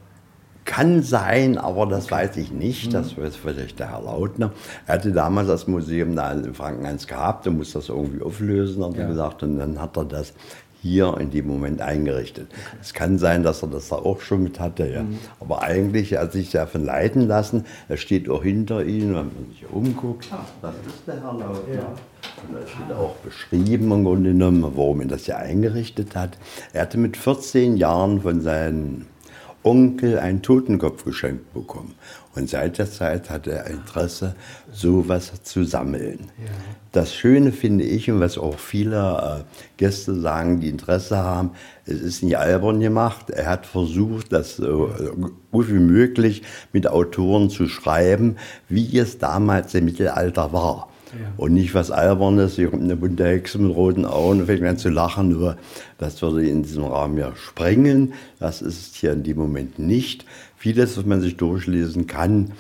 Kann 0.65 1.03
sein, 1.03 1.57
aber 1.57 1.87
das 1.87 2.11
weiß 2.11 2.37
ich 2.37 2.53
nicht. 2.53 2.93
Das 2.93 3.17
weiß 3.17 3.37
vielleicht 3.37 3.79
der 3.79 3.91
Herr 3.91 4.03
Lautner. 4.03 4.53
Er 4.87 4.95
hatte 4.95 5.13
damals 5.13 5.49
das 5.49 5.67
Museum 5.67 6.15
da 6.15 6.33
in 6.33 6.53
Franken 6.55 6.85
1 6.85 7.07
gehabt 7.07 7.47
und 7.47 7.57
musste 7.57 7.79
das 7.79 7.89
irgendwie 7.89 8.23
auflösen, 8.23 8.85
hat 8.85 8.95
er 8.97 9.03
Ja. 9.03 9.09
gesagt. 9.09 9.43
Und 9.43 9.59
dann 9.59 9.81
hat 9.81 9.97
er 9.97 10.05
das 10.05 10.35
hier 10.83 11.17
in 11.19 11.31
dem 11.31 11.47
Moment 11.47 11.81
eingerichtet. 11.81 12.49
Es 12.81 12.95
kann 12.95 13.19
sein, 13.19 13.43
dass 13.43 13.63
er 13.63 13.69
das 13.69 13.89
da 13.89 13.97
auch 13.97 14.21
schon 14.21 14.43
mit 14.43 14.61
hatte. 14.61 14.89
Ja. 14.89 15.05
Aber 15.41 15.63
eigentlich 15.63 16.15
hat 16.15 16.29
er 16.29 16.31
sich 16.31 16.51
davon 16.51 16.85
leiten 16.85 17.27
lassen. 17.27 17.65
Er 17.89 17.97
steht 17.97 18.29
auch 18.29 18.43
hinter 18.43 18.85
ihm, 18.85 19.09
wenn 19.09 19.13
man 19.13 19.47
sich 19.51 19.65
umguckt. 19.71 20.29
Das 20.63 20.75
ist 20.87 21.07
der 21.07 21.17
Herr 21.17 21.33
Lautner. 21.33 21.95
Und 22.47 22.55
da 22.55 22.67
steht 22.67 22.97
auch 22.97 23.17
beschrieben 23.17 23.91
im 23.91 24.05
Grunde 24.05 24.31
genommen, 24.31 24.63
warum 24.63 25.01
er 25.01 25.09
das 25.09 25.27
ja 25.27 25.37
eingerichtet 25.37 26.15
hat. 26.15 26.39
Er 26.73 26.83
hatte 26.83 26.99
mit 26.99 27.17
14 27.17 27.77
Jahren 27.77 28.23
von 28.23 28.41
seinen 28.41 29.07
Onkel 29.65 30.19
einen 30.19 30.43
Totenkopf 30.43 31.05
geschenkt 31.05 31.53
bekommen. 31.53 31.95
Und 32.39 32.49
seit 32.49 32.79
der 32.79 32.91
Zeit 32.91 33.31
hat 33.31 33.49
er 33.49 33.67
Interesse, 33.67 34.37
sowas 34.73 35.33
zu 35.43 35.65
sammeln. 35.65 36.31
Das 36.93 37.13
Schöne 37.13 37.51
finde 37.51 37.85
ich, 37.85 38.11
und 38.11 38.21
was 38.21 38.39
auch 38.39 38.59
viele 38.59 39.45
äh, 39.45 39.59
Gäste 39.77 40.15
sagen, 40.15 40.61
die 40.61 40.69
Interesse 40.69 41.19
haben, 41.19 41.51
es 41.85 42.01
ist 42.01 42.23
nicht 42.23 42.39
albern 42.39 42.81
gemacht. 42.81 43.31
Er 43.31 43.47
hat 43.47 43.67
versucht, 43.67 44.33
das 44.33 44.57
so 44.57 44.91
gut 45.51 45.69
wie 45.69 45.81
möglich 45.81 46.43
mit 46.73 46.87
Autoren 46.87 47.51
zu 47.51 47.69
schreiben, 47.69 48.37
wie 48.69 48.99
es 48.99 49.19
damals 49.19 49.75
im 49.75 49.87
Mittelalter 49.87 50.53
war. 50.53 50.89
Und 51.37 51.55
nicht 51.55 51.75
was 51.75 51.91
Albernes, 51.91 52.57
hier 52.57 52.69
kommt 52.71 52.83
eine 52.83 52.97
bunte 52.97 53.25
Hexe 53.25 53.59
mit 53.59 53.75
roten 53.75 54.05
Augen 54.05 54.41
und 54.41 54.47
fängt 54.47 54.63
an 54.65 54.77
zu 54.77 54.91
lachen, 54.91 55.31
nur 55.31 55.57
das 55.97 56.21
würde 56.21 56.47
in 56.47 56.63
diesem 56.63 56.85
Rahmen 56.85 57.17
ja 57.17 57.35
sprengen. 57.35 58.13
Das 58.39 58.61
ist 58.61 58.95
hier 58.97 59.13
in 59.13 59.23
dem 59.23 59.39
Moment 59.39 59.79
nicht. 59.79 60.27
Vieles, 60.59 60.99
was 60.99 61.07
man 61.07 61.21
sich 61.21 61.37
durchlesen 61.37 62.09
kann, 62.09 62.53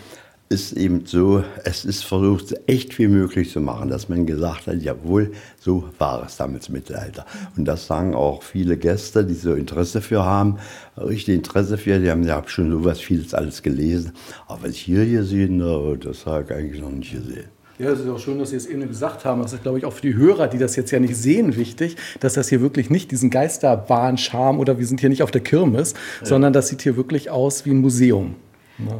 ist 0.49 0.73
eben 0.73 1.05
so, 1.05 1.43
es 1.64 1.85
ist 1.85 2.05
versucht, 2.05 2.55
echt 2.69 2.95
viel 2.95 3.09
möglich 3.09 3.50
zu 3.50 3.61
machen, 3.61 3.88
dass 3.90 4.09
man 4.09 4.25
gesagt 4.25 4.69
hat, 4.69 4.81
jawohl, 4.81 5.33
so 5.61 5.90
war 5.99 6.25
es 6.25 6.37
damals 6.37 6.69
im 6.69 6.75
Mittelalter. 6.75 7.26
Und 7.57 7.64
das 7.64 7.88
sagen 7.88 8.14
auch 8.14 8.45
viele 8.45 8.76
Gäste, 8.76 9.25
die 9.25 9.35
so 9.35 9.52
Interesse 9.52 10.00
für 10.00 10.25
haben, 10.25 10.59
richtig 10.97 11.35
Interesse 11.35 11.76
für, 11.76 11.99
die 11.99 12.09
haben 12.09 12.23
ja 12.23 12.40
schon 12.47 12.71
sowas 12.71 13.00
vieles 13.00 13.35
alles 13.35 13.64
gelesen. 13.64 14.12
Aber 14.47 14.62
was 14.62 14.71
ich 14.71 14.83
hier 14.83 15.05
gesehen 15.05 15.61
habe, 15.62 15.99
das 15.99 16.25
habe 16.25 16.45
ich 16.45 16.52
eigentlich 16.52 16.81
noch 16.81 16.93
nicht 16.93 17.11
gesehen. 17.11 17.58
Ja, 17.78 17.90
es 17.90 18.00
ist 18.00 18.08
auch 18.08 18.18
schön, 18.18 18.38
dass 18.40 18.50
Sie 18.50 18.56
es 18.56 18.66
eben 18.66 18.87
gesagt 18.88 19.25
haben. 19.25 19.40
Das 19.40 19.52
ist, 19.52 19.62
glaube 19.62 19.78
ich, 19.78 19.85
auch 19.85 19.92
für 19.92 20.02
die 20.02 20.14
Hörer, 20.14 20.49
die 20.49 20.58
das 20.58 20.75
jetzt 20.75 20.90
ja 20.90 20.99
nicht 20.99 21.14
sehen, 21.14 21.56
wichtig, 21.56 21.97
dass 22.18 22.35
das 22.35 22.49
hier 22.49 22.61
wirklich 22.61 22.90
nicht 22.90 23.12
diesen 23.12 23.30
Geisterbahn-Charme 23.30 24.58
oder 24.58 24.78
wir 24.78 24.87
sind 24.87 25.00
hier 25.00 25.08
nicht 25.08 25.23
auf 25.23 25.30
der 25.30 25.42
Kirmes, 25.42 25.94
sondern 26.23 26.52
das 26.52 26.68
sieht 26.68 26.82
hier 26.82 26.97
wirklich 26.97 27.30
aus 27.30 27.64
wie 27.66 27.70
ein 27.70 27.80
Museum. 27.80 28.35
Ja. 28.78 28.99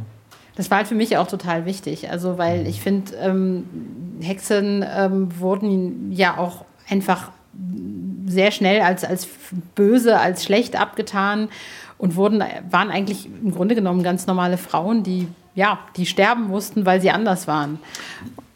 Das 0.55 0.69
war 0.71 0.79
halt 0.79 0.87
für 0.87 0.95
mich 0.95 1.17
auch 1.17 1.27
total 1.27 1.65
wichtig. 1.65 2.09
Also, 2.09 2.37
weil 2.37 2.67
ich 2.67 2.81
finde, 2.81 3.13
ähm, 3.21 3.65
Hexen 4.21 4.85
ähm, 4.89 5.29
wurden 5.39 6.11
ja 6.11 6.37
auch 6.37 6.65
einfach 6.89 7.31
sehr 8.25 8.51
schnell 8.51 8.81
als, 8.81 9.03
als 9.03 9.27
böse, 9.75 10.19
als 10.19 10.43
schlecht 10.43 10.79
abgetan 10.79 11.49
und 11.97 12.15
wurden, 12.15 12.43
waren 12.69 12.91
eigentlich 12.91 13.25
im 13.25 13.51
Grunde 13.51 13.75
genommen 13.75 14.03
ganz 14.03 14.27
normale 14.27 14.57
Frauen, 14.57 15.03
die, 15.03 15.27
ja, 15.55 15.79
die 15.97 16.05
sterben 16.05 16.47
mussten, 16.47 16.85
weil 16.85 17.01
sie 17.01 17.11
anders 17.11 17.47
waren. 17.47 17.79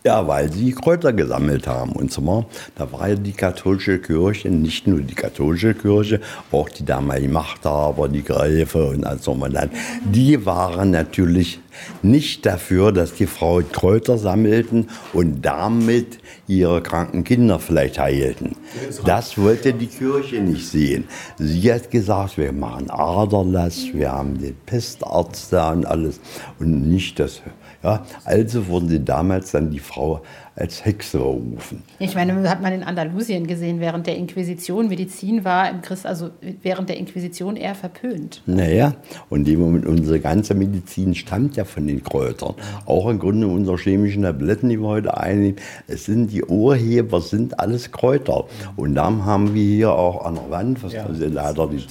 Ja, 0.06 0.28
weil 0.28 0.52
sie 0.52 0.74
Kräuter 0.74 1.14
gesammelt 1.14 1.66
haben. 1.66 1.94
Und 1.94 2.12
zwar, 2.12 2.46
da 2.76 2.92
war 2.92 3.08
ja 3.08 3.16
die 3.16 3.32
katholische 3.32 4.00
Kirche, 4.00 4.50
nicht 4.50 4.86
nur 4.86 5.00
die 5.00 5.16
katholische 5.16 5.74
Kirche, 5.74 6.20
auch 6.52 6.68
die 6.68 6.84
damaligen 6.84 7.32
Machthaber, 7.32 8.10
die 8.10 8.24
Gräfe 8.24 8.86
und 8.86 9.40
man 9.40 9.54
dann, 9.54 9.70
die 10.04 10.46
waren 10.46 10.92
natürlich 10.92 11.62
nicht 12.02 12.46
dafür, 12.46 12.92
dass 12.92 13.14
die 13.14 13.28
Frauen 13.28 13.72
Kräuter 13.72 14.18
sammelten 14.18 14.90
und 15.14 15.42
damit 15.42 16.20
ihre 16.48 16.82
kranken 16.82 17.24
Kinder 17.24 17.60
vielleicht 17.60 17.98
heilten. 17.98 18.58
Das 19.06 19.38
wollte 19.38 19.74
die 19.74 19.88
Kirche 19.88 20.42
nicht 20.42 20.68
sehen. 20.68 21.06
Sie 21.38 21.72
hat 21.72 21.90
gesagt, 21.90 22.38
wir 22.38 22.52
machen 22.52 22.90
Aderlass, 22.90 23.86
wir 23.94 24.12
haben 24.12 24.38
den 24.38 24.56
Pestarzt 24.66 25.54
da 25.54 25.72
und 25.72 25.86
alles 25.86 26.20
und 26.60 26.90
nicht 26.90 27.20
das. 27.20 27.42
Ja, 27.84 28.06
also 28.24 28.68
wurden 28.68 28.88
sie 28.88 29.04
damals 29.04 29.52
dann 29.52 29.70
die 29.70 29.80
Frau 29.80 30.22
als 30.56 30.86
Hexe 30.86 31.18
berufen. 31.18 31.84
Ich 32.00 32.16
meine, 32.16 32.50
hat 32.50 32.62
man 32.62 32.72
in 32.74 32.84
Andalusien 32.84 33.46
gesehen, 33.48 33.80
während 33.80 34.08
der 34.08 34.16
Inquisition, 34.16 34.88
Medizin 34.88 35.44
war 35.44 35.70
im 35.70 35.82
Christ, 35.82 36.06
also 36.06 36.30
während 36.62 36.90
der 36.90 36.98
Inquisition 36.98 37.56
eher 37.56 37.76
verpönt. 37.76 38.42
Naja, 38.46 38.94
und 39.30 39.46
dem 39.46 39.60
Moment, 39.60 39.86
unsere 39.86 40.20
ganze 40.20 40.54
Medizin 40.54 41.16
stammt 41.16 41.58
ja 41.58 41.66
von 41.66 41.88
den 41.88 42.04
Kräutern. 42.04 42.54
Auch 42.86 43.10
im 43.10 43.20
Grunde 43.20 43.48
unsere 43.48 43.78
chemischen 43.78 44.24
Tabletten, 44.24 44.70
die 44.70 44.80
wir 44.80 44.88
heute 44.88 45.18
einnehmen, 45.18 45.58
es 45.88 46.06
sind 46.06 46.32
die 46.32 46.44
Urheber, 46.44 47.20
sind 47.20 47.60
alles 47.60 47.92
Kräuter. 47.92 48.46
Und 48.76 48.96
darum 48.96 49.26
haben 49.26 49.54
wir 49.54 49.64
hier 49.64 49.92
auch 49.92 50.24
an 50.24 50.36
der 50.36 50.50
Wand, 50.52 50.84
was 50.84 50.94
Ja. 50.94 51.12
Sie 51.12 51.26
leider 51.26 51.68
die 51.68 51.84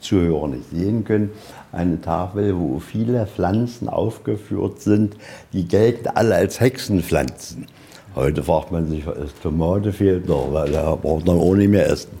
Zuhörer 0.00 0.48
nicht 0.48 0.70
sehen 0.70 1.04
können, 1.04 1.30
eine 1.74 2.00
Tafel, 2.00 2.58
wo 2.58 2.78
viele 2.78 3.26
Pflanzen 3.26 3.88
aufgeführt 3.88 4.80
sind, 4.80 5.16
die 5.52 5.66
gelten 5.66 6.08
alle 6.14 6.34
als 6.36 6.60
Hexenpflanzen. 6.60 7.66
Heute 8.14 8.44
fragt 8.44 8.70
man 8.70 8.88
sich, 8.88 9.04
was 9.06 9.16
ist 9.18 9.42
Tomate 9.42 9.92
fehlt 9.92 10.28
noch, 10.28 10.52
weil 10.52 10.70
da 10.70 10.94
braucht 10.94 11.26
man 11.26 11.36
auch 11.36 11.54
nicht 11.54 11.68
mehr 11.70 11.88
essen. 11.90 12.12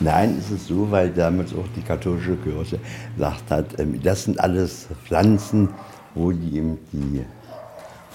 Nein, 0.00 0.36
es 0.40 0.50
ist 0.50 0.66
so, 0.68 0.90
weil 0.90 1.10
damals 1.10 1.52
auch 1.52 1.66
die 1.76 1.82
katholische 1.82 2.36
Kirche 2.36 2.78
gesagt 3.16 3.50
hat, 3.50 3.78
ähm, 3.78 4.00
das 4.02 4.24
sind 4.24 4.40
alles 4.40 4.88
Pflanzen, 5.04 5.68
wo 6.14 6.32
die 6.32 6.56
eben 6.56 6.78
die 6.92 7.22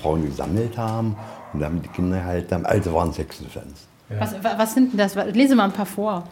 Frauen 0.02 0.26
gesammelt 0.26 0.76
haben 0.78 1.16
und 1.54 1.60
damit 1.60 1.86
die 1.86 1.90
Kinder 1.90 2.24
halt 2.26 2.52
haben. 2.52 2.66
Also 2.66 2.92
waren 2.94 3.10
es 3.12 3.20
Hexenpflanzen. 3.20 3.88
Was, 4.18 4.34
wa- 4.44 4.54
was 4.58 4.74
sind 4.74 4.94
denn 4.94 4.98
das? 4.98 5.16
Lese 5.36 5.56
mal 5.56 5.66
ein 5.66 5.72
paar 5.74 5.86
vor. 5.86 6.24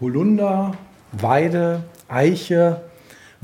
Holunder, 0.00 0.72
Weide, 1.12 1.82
Eiche, 2.08 2.80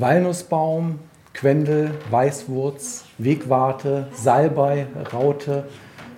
Walnussbaum, 0.00 0.98
Quendel, 1.34 1.92
Weißwurz, 2.10 3.04
Wegwarte, 3.18 4.08
Salbei, 4.12 4.86
Raute, 5.12 5.64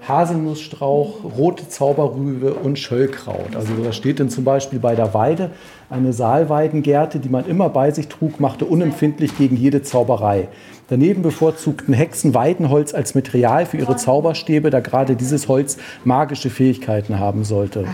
Haselnussstrauch, 0.06 1.24
rote 1.36 1.68
Zauberrübe 1.68 2.54
und 2.54 2.78
Schöllkraut. 2.78 3.54
Also 3.54 3.72
da 3.82 3.92
steht 3.92 4.18
dann 4.18 4.30
zum 4.30 4.42
Beispiel 4.42 4.80
bei 4.80 4.96
der 4.96 5.14
Weide, 5.14 5.50
eine 5.90 6.12
Saalweidengärte, 6.12 7.20
die 7.20 7.28
man 7.28 7.46
immer 7.46 7.68
bei 7.68 7.90
sich 7.92 8.08
trug, 8.08 8.40
machte 8.40 8.64
unempfindlich 8.64 9.36
gegen 9.38 9.56
jede 9.56 9.82
Zauberei. 9.82 10.48
Daneben 10.88 11.22
bevorzugten 11.22 11.94
Hexen 11.94 12.34
Weidenholz 12.34 12.94
als 12.94 13.14
Material 13.14 13.64
für 13.64 13.76
ihre 13.76 13.96
Zauberstäbe, 13.96 14.70
da 14.70 14.80
gerade 14.80 15.14
dieses 15.14 15.46
Holz 15.46 15.78
magische 16.04 16.50
Fähigkeiten 16.50 17.20
haben 17.20 17.44
sollte. 17.44 17.86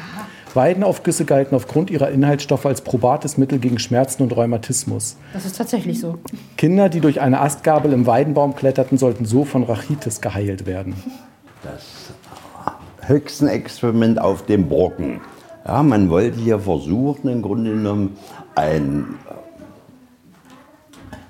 Weidenaufgüsse 0.58 1.24
galten 1.24 1.54
aufgrund 1.54 1.88
ihrer 1.88 2.10
Inhaltsstoffe 2.10 2.66
als 2.66 2.80
probates 2.80 3.38
Mittel 3.38 3.60
gegen 3.60 3.78
Schmerzen 3.78 4.24
und 4.24 4.36
Rheumatismus. 4.36 5.16
Das 5.32 5.46
ist 5.46 5.56
tatsächlich 5.56 6.00
so. 6.00 6.18
Kinder, 6.56 6.88
die 6.88 7.00
durch 7.00 7.20
eine 7.20 7.40
Astgabel 7.40 7.92
im 7.92 8.06
Weidenbaum 8.06 8.56
kletterten, 8.56 8.98
sollten 8.98 9.24
so 9.24 9.44
von 9.44 9.62
Rachitis 9.62 10.20
geheilt 10.20 10.66
werden. 10.66 10.94
Das 11.62 12.10
Hexenexperiment 13.06 14.20
auf 14.20 14.46
dem 14.46 14.68
Brocken. 14.68 15.20
Ja, 15.64 15.84
man 15.84 16.10
wollte 16.10 16.40
hier 16.40 16.58
versuchen, 16.58 17.28
im 17.28 17.40
Grunde 17.40 17.70
genommen 17.70 18.16
einen 18.56 19.16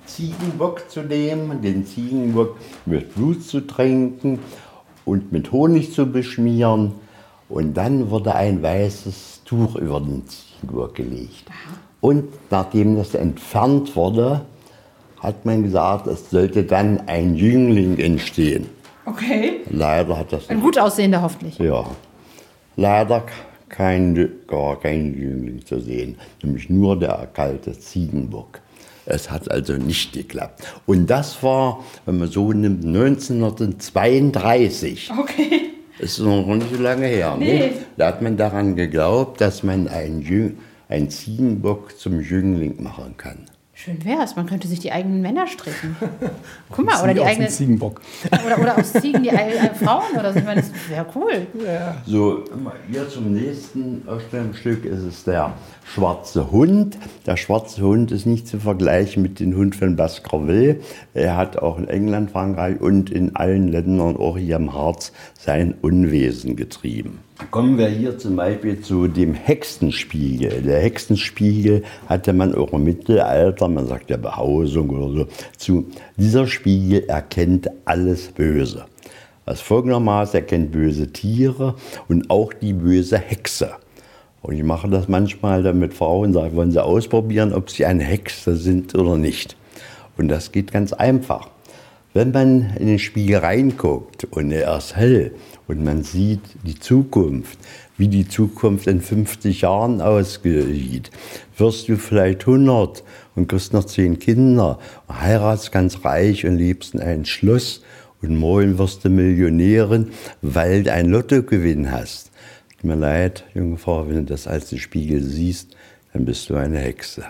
Ziegenbock 0.06 0.88
zu 0.90 1.02
nehmen, 1.02 1.60
den 1.60 1.84
Ziegenbock 1.84 2.56
mit 2.86 3.14
Blut 3.14 3.44
zu 3.44 3.60
tränken 3.60 4.38
und 5.04 5.32
mit 5.32 5.52
Honig 5.52 5.92
zu 5.92 6.06
beschmieren. 6.06 6.94
Und 7.48 7.74
dann 7.74 8.10
wurde 8.10 8.34
ein 8.34 8.62
weißes 8.62 9.42
Tuch 9.44 9.76
über 9.76 10.00
den 10.00 10.24
Ziegenbock 10.26 10.94
gelegt. 10.94 11.44
Und 12.00 12.24
nachdem 12.50 12.96
das 12.96 13.14
entfernt 13.14 13.94
wurde, 13.96 14.42
hat 15.20 15.44
man 15.44 15.62
gesagt, 15.62 16.06
es 16.06 16.30
sollte 16.30 16.62
dann 16.64 17.00
ein 17.08 17.34
Jüngling 17.34 17.98
entstehen. 17.98 18.66
Okay. 19.06 19.60
Leider 19.70 20.16
hat 20.18 20.32
das 20.32 20.48
Ein 20.50 20.60
gut 20.60 20.78
aussehender 20.78 21.22
hoffentlich. 21.22 21.58
ja, 21.58 21.84
leider 22.76 23.24
kein, 23.68 24.30
gar 24.46 24.78
kein 24.78 25.16
Jüngling 25.18 25.64
zu 25.64 25.80
sehen, 25.80 26.16
nämlich 26.42 26.68
nur 26.70 26.96
der 26.98 27.28
kalte 27.32 27.76
Ziegenbock. 27.78 28.60
Es 29.06 29.30
hat 29.30 29.50
also 29.50 29.72
nicht 29.72 30.12
geklappt. 30.12 30.62
Und 30.86 31.06
das 31.08 31.42
war, 31.42 31.82
wenn 32.04 32.18
man 32.18 32.28
so 32.28 32.52
nimmt, 32.52 32.84
1932. 32.84 35.10
Okay. 35.18 35.67
Das 35.98 36.10
ist 36.10 36.18
noch 36.20 36.46
nicht 36.46 36.74
so 36.74 36.80
lange 36.80 37.06
her. 37.06 37.36
Nee. 37.38 37.58
Ne? 37.58 37.72
Da 37.96 38.08
hat 38.08 38.22
man 38.22 38.36
daran 38.36 38.76
geglaubt, 38.76 39.40
dass 39.40 39.62
man 39.62 39.88
einen, 39.88 40.22
Jüng, 40.22 40.58
einen 40.88 41.10
Ziegenbock 41.10 41.98
zum 41.98 42.20
Jüngling 42.20 42.82
machen 42.82 43.16
kann. 43.16 43.46
Schön 43.74 44.04
wär's, 44.04 44.34
man 44.34 44.46
könnte 44.46 44.66
sich 44.66 44.80
die 44.80 44.90
eigenen 44.90 45.20
Männer 45.20 45.46
stricken. 45.46 45.96
Guck 46.70 46.84
mal, 46.84 47.00
oder 47.00 47.14
die 47.14 47.22
eigenen. 47.22 47.48
Ziegenbock. 47.48 48.00
Oder, 48.44 48.60
oder 48.60 48.76
aus 48.76 48.92
Ziegen 48.92 49.22
die 49.22 49.30
eigenen 49.30 49.72
Frauen 49.76 50.18
oder 50.18 50.32
so. 50.32 50.40
Ich 50.40 50.44
meine, 50.44 50.62
das 50.62 50.70
wäre 50.88 51.06
cool. 51.14 51.46
So, 52.06 52.44
immer 52.52 52.72
hier 52.90 53.08
zum 53.08 53.32
nächsten 53.32 54.02
Ausstellungsstück 54.08 54.84
ist 54.84 55.02
es 55.02 55.22
der 55.22 55.52
schwarze 55.94 56.50
Hund. 56.50 56.98
Der 57.26 57.36
schwarze 57.36 57.82
Hund 57.82 58.12
ist 58.12 58.26
nicht 58.26 58.46
zu 58.46 58.58
vergleichen 58.58 59.22
mit 59.22 59.40
dem 59.40 59.56
Hund 59.56 59.74
von 59.74 59.96
Baskerville. 59.96 60.76
Er 61.14 61.36
hat 61.36 61.56
auch 61.56 61.78
in 61.78 61.88
England, 61.88 62.30
Frankreich 62.30 62.80
und 62.80 63.10
in 63.10 63.34
allen 63.36 63.68
Ländern, 63.68 64.16
auch 64.16 64.36
hier 64.36 64.56
im 64.56 64.72
Harz, 64.72 65.12
sein 65.38 65.74
Unwesen 65.80 66.56
getrieben. 66.56 67.20
Kommen 67.50 67.78
wir 67.78 67.88
hier 67.88 68.18
zum 68.18 68.36
Beispiel 68.36 68.80
zu 68.80 69.06
dem 69.06 69.32
Hexenspiegel. 69.32 70.62
Der 70.62 70.80
Hexenspiegel 70.80 71.84
hatte 72.08 72.32
man 72.32 72.54
auch 72.54 72.72
im 72.72 72.84
Mittelalter, 72.84 73.68
man 73.68 73.86
sagt 73.86 74.10
ja 74.10 74.16
Behausung 74.16 74.90
oder 74.90 75.12
so, 75.12 75.26
zu. 75.56 75.86
Dieser 76.16 76.46
Spiegel 76.46 77.04
erkennt 77.04 77.70
alles 77.84 78.28
Böse. 78.28 78.86
Was 79.44 79.62
folgendermaßen 79.62 80.40
erkennt 80.40 80.72
böse 80.72 81.10
Tiere 81.12 81.76
und 82.08 82.28
auch 82.28 82.52
die 82.52 82.74
böse 82.74 83.16
Hexe. 83.16 83.70
Und 84.42 84.56
ich 84.56 84.62
mache 84.62 84.88
das 84.88 85.08
manchmal 85.08 85.62
dann 85.62 85.78
mit 85.78 85.94
Frauen, 85.94 86.32
sage, 86.32 86.54
wollen 86.54 86.70
sie 86.70 86.82
ausprobieren, 86.82 87.52
ob 87.52 87.70
sie 87.70 87.84
eine 87.84 88.04
Hexe 88.04 88.56
sind 88.56 88.94
oder 88.94 89.16
nicht. 89.16 89.56
Und 90.16 90.28
das 90.28 90.52
geht 90.52 90.72
ganz 90.72 90.92
einfach. 90.92 91.50
Wenn 92.14 92.32
man 92.32 92.74
in 92.76 92.86
den 92.86 92.98
Spiegel 92.98 93.38
reinguckt 93.38 94.24
und 94.30 94.50
er 94.50 94.76
ist 94.76 94.96
hell 94.96 95.34
und 95.66 95.84
man 95.84 96.02
sieht 96.02 96.40
die 96.64 96.78
Zukunft, 96.78 97.58
wie 97.98 98.08
die 98.08 98.26
Zukunft 98.26 98.86
in 98.86 99.00
50 99.00 99.60
Jahren 99.60 100.00
aussieht, 100.00 101.10
wirst 101.56 101.88
du 101.88 101.96
vielleicht 101.96 102.40
100 102.40 103.04
und 103.36 103.48
kriegst 103.48 103.72
noch 103.72 103.84
10 103.84 104.18
Kinder, 104.18 104.78
heiratst 105.08 105.70
ganz 105.70 106.04
reich 106.04 106.46
und 106.46 106.56
lebst 106.56 106.94
in 106.94 107.00
einem 107.00 107.24
Schloss 107.24 107.82
und 108.22 108.36
morgen 108.36 108.78
wirst 108.78 109.04
du 109.04 109.10
Millionärin, 109.10 110.08
weil 110.42 110.84
du 110.84 110.92
einen 110.92 111.10
Lottogewinn 111.10 111.92
hast. 111.92 112.27
Tut 112.78 112.84
mir 112.84 112.94
leid, 112.94 113.44
junge 113.54 113.76
Frau, 113.76 114.08
wenn 114.08 114.14
du 114.14 114.22
das 114.22 114.46
als 114.46 114.68
den 114.68 114.78
Spiegel 114.78 115.20
siehst, 115.20 115.74
dann 116.12 116.24
bist 116.24 116.48
du 116.48 116.54
eine 116.54 116.78
Hexe. 116.78 117.24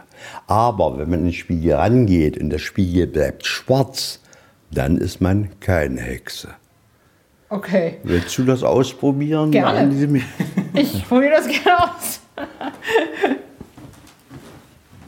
Aber 0.47 0.99
wenn 0.99 1.09
man 1.09 1.21
in 1.21 1.25
den 1.27 1.33
Spiegel 1.33 1.73
rangeht 1.75 2.37
und 2.37 2.51
der 2.51 2.59
Spiegel 2.59 3.07
bleibt 3.07 3.47
schwarz, 3.47 4.21
dann 4.71 4.99
ist 4.99 5.23
man 5.23 5.49
keine 5.61 6.03
Hexe. 6.03 6.49
Okay. 7.49 7.97
Willst 8.03 8.37
du 8.37 8.45
das 8.45 8.63
ausprobieren? 8.63 9.51
Gerne. 9.51 9.95
Ich 10.75 11.09
probiere 11.09 11.33
das 11.33 11.49
gerne 11.49 11.83
aus. 11.83 12.21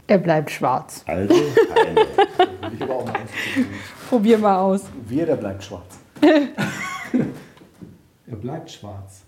Er 0.07 0.17
bleibt 0.17 0.49
schwarz. 0.49 1.03
Also 1.05 1.35
keine. 1.75 2.01
Ich 2.73 2.81
auch 2.83 3.05
mal. 3.05 3.19
Probier 4.09 4.39
mal 4.39 4.59
aus. 4.59 4.83
Wir, 5.07 5.25
der 5.25 5.35
bleibt 5.35 5.63
schwarz. 5.63 5.99
er 6.21 6.47
bleibt 8.37 8.71
schwarz. 8.71 9.23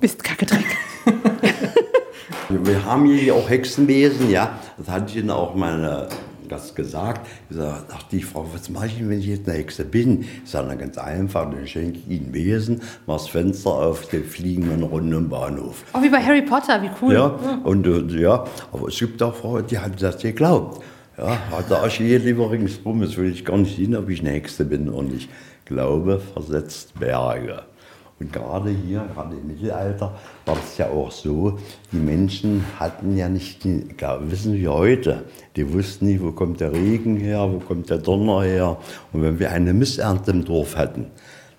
Bist 0.00 0.22
Kackedreck. 0.22 0.76
Wir 2.48 2.84
haben 2.84 3.06
hier 3.06 3.34
auch 3.34 3.48
Hexenwesen, 3.48 4.30
ja. 4.30 4.58
Das 4.76 4.88
hatte 4.88 5.06
ich 5.08 5.16
Ihnen 5.16 5.30
auch 5.30 5.54
mal 5.54 6.08
äh, 6.10 6.14
das 6.48 6.74
gesagt. 6.74 7.26
Ich 7.48 7.56
sage, 7.56 7.84
ach 7.90 8.02
die 8.04 8.22
Frau, 8.22 8.46
was 8.52 8.68
mache 8.68 8.86
ich 8.86 9.00
wenn 9.00 9.18
ich 9.18 9.26
jetzt 9.26 9.48
eine 9.48 9.58
Hexe 9.58 9.84
bin? 9.84 10.22
Ich 10.44 10.50
sage, 10.50 10.66
na 10.68 10.74
ganz 10.74 10.98
einfach, 10.98 11.50
dann 11.50 11.66
schenke 11.66 11.98
ich 11.98 12.08
Ihnen 12.08 12.34
Wesen, 12.34 12.82
mach 13.06 13.16
das 13.16 13.28
Fenster 13.28 13.70
auf, 13.70 14.06
dann 14.08 14.24
fliegen 14.24 14.66
wir 14.66 14.74
eine 14.74 14.84
Runde 14.84 15.16
im 15.16 15.28
Bahnhof. 15.30 15.84
Oh, 15.94 16.02
wie 16.02 16.10
bei 16.10 16.22
Harry 16.22 16.42
Potter, 16.42 16.82
wie 16.82 16.90
cool. 17.00 17.14
Ja, 17.14 17.26
und 17.64 17.86
äh, 17.86 18.20
ja, 18.20 18.44
aber 18.72 18.88
es 18.88 18.98
gibt 18.98 19.22
auch 19.22 19.34
Frauen, 19.34 19.66
die 19.66 19.78
haben 19.78 19.94
das 19.98 20.18
geglaubt. 20.18 20.82
Ja, 21.16 21.38
hat 21.50 21.70
der 21.70 21.82
Achille 21.82 22.18
übrigens 22.18 22.80
rum, 22.84 23.00
das 23.00 23.16
will 23.16 23.30
ich 23.30 23.44
gar 23.44 23.56
nicht 23.56 23.76
sehen, 23.76 23.96
ob 23.96 24.08
ich 24.10 24.20
eine 24.20 24.30
Hexe 24.30 24.64
bin 24.64 24.88
und 24.88 25.14
ich 25.14 25.28
glaube, 25.64 26.20
versetzt 26.34 26.98
Berge. 26.98 27.62
Und 28.22 28.32
gerade 28.32 28.70
hier, 28.70 29.04
gerade 29.12 29.34
im 29.34 29.48
Mittelalter, 29.48 30.14
war 30.46 30.56
es 30.56 30.78
ja 30.78 30.88
auch 30.88 31.10
so, 31.10 31.58
die 31.90 31.96
Menschen 31.96 32.64
hatten 32.78 33.16
ja 33.16 33.28
nicht, 33.28 33.64
die, 33.64 33.84
wissen 34.20 34.54
wir 34.54 34.72
heute, 34.72 35.24
die 35.56 35.72
wussten 35.72 36.06
nicht, 36.06 36.22
wo 36.22 36.30
kommt 36.30 36.60
der 36.60 36.72
Regen 36.72 37.16
her, 37.16 37.48
wo 37.50 37.58
kommt 37.58 37.90
der 37.90 37.98
Donner 37.98 38.42
her. 38.42 38.76
Und 39.12 39.22
wenn 39.22 39.40
wir 39.40 39.50
eine 39.50 39.74
Missernte 39.74 40.30
im 40.30 40.44
Dorf 40.44 40.76
hatten, 40.76 41.10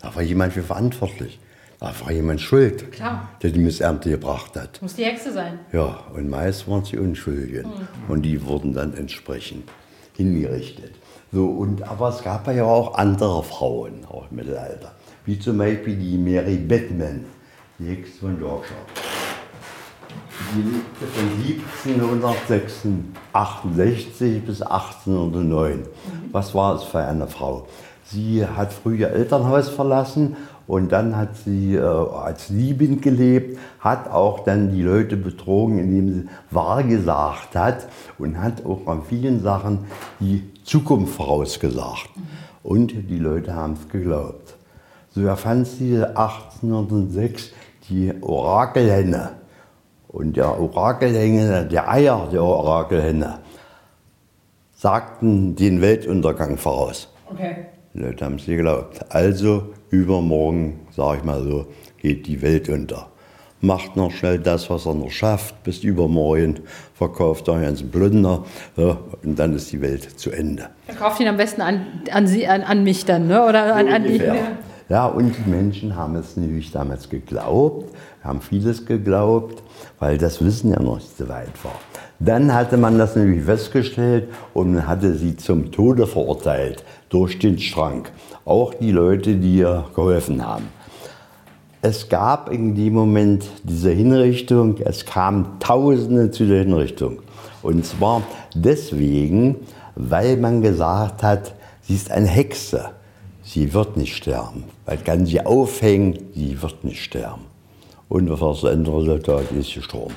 da 0.01 0.15
war 0.15 0.21
jemand 0.21 0.53
für 0.53 0.63
verantwortlich. 0.63 1.37
Da 1.81 1.91
war 1.99 2.13
jemand 2.13 2.39
schuld, 2.39 2.93
Klar. 2.93 3.27
der 3.41 3.49
die 3.49 3.59
Missernte 3.59 4.09
gebracht 4.09 4.55
hat. 4.55 4.81
Muss 4.81 4.95
die 4.95 5.03
Hexe 5.03 5.33
sein. 5.33 5.59
Ja, 5.73 5.99
und 6.15 6.29
meist 6.29 6.65
waren 6.69 6.85
sie 6.85 6.97
Unschuldigen. 6.97 7.65
Und 8.07 8.21
die 8.21 8.45
wurden 8.45 8.73
dann 8.73 8.93
entsprechend 8.93 9.69
hingerichtet. 10.15 10.93
So, 11.33 11.45
und, 11.45 11.83
aber 11.83 12.07
es 12.07 12.23
gab 12.23 12.47
ja 12.47 12.63
auch 12.63 12.95
andere 12.95 13.43
Frauen, 13.43 14.05
auch 14.05 14.31
im 14.31 14.37
Mittelalter. 14.37 14.93
Wie 15.25 15.39
zum 15.39 15.57
Beispiel 15.57 15.95
die 15.95 16.17
Mary 16.17 16.57
Batman, 16.57 17.23
die 17.79 17.85
Hexe 17.85 18.19
von 18.19 18.37
Yorkshire. 18.41 18.75
Die 20.53 20.63
lebte 21.47 22.01
von 22.01 22.21
1768 22.23 24.45
bis 24.45 24.61
1809. 24.61 25.83
Was 26.31 26.53
war 26.53 26.75
es 26.75 26.83
für 26.83 26.99
eine 26.99 27.27
Frau? 27.27 27.65
Sie 28.03 28.45
hat 28.45 28.73
früh 28.73 28.97
ihr 28.97 29.11
Elternhaus 29.11 29.69
verlassen 29.69 30.35
und 30.67 30.91
dann 30.91 31.15
hat 31.15 31.37
sie 31.37 31.75
äh, 31.75 31.79
als 31.79 32.49
Liebend 32.49 33.01
gelebt, 33.01 33.57
hat 33.79 34.09
auch 34.09 34.43
dann 34.43 34.71
die 34.71 34.81
Leute 34.81 35.15
betrogen, 35.15 35.79
indem 35.79 36.13
sie 36.13 36.27
wahrgesagt 36.51 37.55
hat 37.55 37.87
und 38.17 38.41
hat 38.41 38.65
auch 38.65 38.87
an 38.87 39.03
vielen 39.07 39.41
Sachen 39.41 39.85
die 40.19 40.43
Zukunft 40.63 41.15
vorausgesagt. 41.15 42.09
Und 42.61 42.93
die 43.09 43.19
Leute 43.19 43.55
haben 43.55 43.73
es 43.73 43.87
geglaubt. 43.89 44.42
So 45.15 45.21
erfand 45.27 45.67
sie 45.67 46.03
1806 46.03 47.51
die 47.87 48.11
Orakelhenne. 48.21 49.33
Und 50.07 50.37
der 50.37 50.59
Orakelhenne, 50.59 51.65
der 51.65 51.89
Eier 51.89 52.29
der 52.31 52.43
Orakelhenne, 52.43 53.39
sagten 54.75 55.55
den 55.55 55.81
Weltuntergang 55.81 56.57
voraus. 56.57 57.09
Okay. 57.31 57.67
Die 57.93 57.99
Leute 57.99 58.25
haben 58.25 58.35
es 58.35 58.45
geglaubt. 58.45 59.05
Also 59.09 59.73
übermorgen, 59.91 60.79
sage 60.91 61.19
ich 61.19 61.23
mal 61.23 61.43
so, 61.43 61.67
geht 61.97 62.25
die 62.25 62.41
Welt 62.41 62.67
unter. 62.69 63.07
Macht 63.61 63.95
noch 63.95 64.11
schnell 64.11 64.39
das, 64.39 64.69
was 64.71 64.87
er 64.87 64.95
noch 64.95 65.11
schafft, 65.11 65.63
bis 65.63 65.83
übermorgen, 65.83 66.61
verkauft 66.95 67.47
euch 67.49 67.65
einen 67.65 67.91
Plunder 67.91 68.43
ja, 68.75 68.97
und 69.23 69.37
dann 69.37 69.55
ist 69.55 69.71
die 69.71 69.79
Welt 69.79 70.19
zu 70.19 70.31
Ende. 70.31 70.69
Verkauft 70.85 71.19
ihn 71.21 71.27
am 71.27 71.37
besten 71.37 71.61
an, 71.61 72.01
an, 72.11 72.27
sie, 72.27 72.47
an, 72.47 72.61
an 72.63 72.83
mich 72.83 73.05
dann, 73.05 73.27
ne? 73.27 73.45
Oder 73.45 73.75
an, 73.75 73.87
an 73.87 74.03
die. 74.03 74.13
Ungefähr. 74.13 74.57
Ja, 74.93 75.07
und 75.07 75.35
die 75.35 75.49
Menschen 75.49 75.95
haben 75.95 76.15
es 76.17 76.37
natürlich 76.37 76.71
damals 76.71 77.09
geglaubt, 77.09 77.91
haben 78.23 78.41
vieles 78.41 78.85
geglaubt, 78.85 79.63
weil 79.97 80.19
das 80.19 80.45
Wissen 80.45 80.69
ja 80.69 80.79
noch 80.79 80.97
nicht 80.97 81.17
so 81.17 81.27
weit 81.27 81.63
war. 81.63 81.79
Dann 82.19 82.53
hatte 82.53 82.77
man 82.77 82.99
das 82.99 83.15
natürlich 83.15 83.43
festgestellt 83.43 84.27
und 84.53 84.87
hatte 84.87 85.15
sie 85.15 85.35
zum 85.35 85.71
Tode 85.71 86.05
verurteilt 86.05 86.83
durch 87.09 87.39
den 87.39 87.57
Schrank. 87.57 88.11
Auch 88.45 88.75
die 88.75 88.91
Leute, 88.91 89.33
die 89.33 89.57
ihr 89.57 89.83
geholfen 89.95 90.45
haben. 90.45 90.67
Es 91.81 92.07
gab 92.07 92.51
in 92.51 92.75
dem 92.75 92.93
Moment 92.93 93.45
diese 93.63 93.89
Hinrichtung, 93.89 94.77
es 94.77 95.07
kamen 95.07 95.57
Tausende 95.59 96.29
zu 96.29 96.45
der 96.45 96.59
Hinrichtung. 96.59 97.23
Und 97.63 97.83
zwar 97.83 98.21
deswegen, 98.53 99.55
weil 99.95 100.37
man 100.37 100.61
gesagt 100.61 101.23
hat, 101.23 101.55
sie 101.81 101.95
ist 101.95 102.11
eine 102.11 102.27
Hexe. 102.27 102.91
Sie 103.43 103.73
wird 103.73 103.97
nicht 103.97 104.15
sterben. 104.15 104.63
Weil 104.85 104.97
kann 104.97 105.25
sie 105.25 105.45
aufhängen, 105.45 106.17
sie 106.33 106.61
wird 106.61 106.83
nicht 106.83 107.03
sterben. 107.03 107.43
und 108.09 108.27
das 108.27 108.63
Endresultat 108.63 109.51
ist 109.51 109.73
gestorben. 109.73 110.15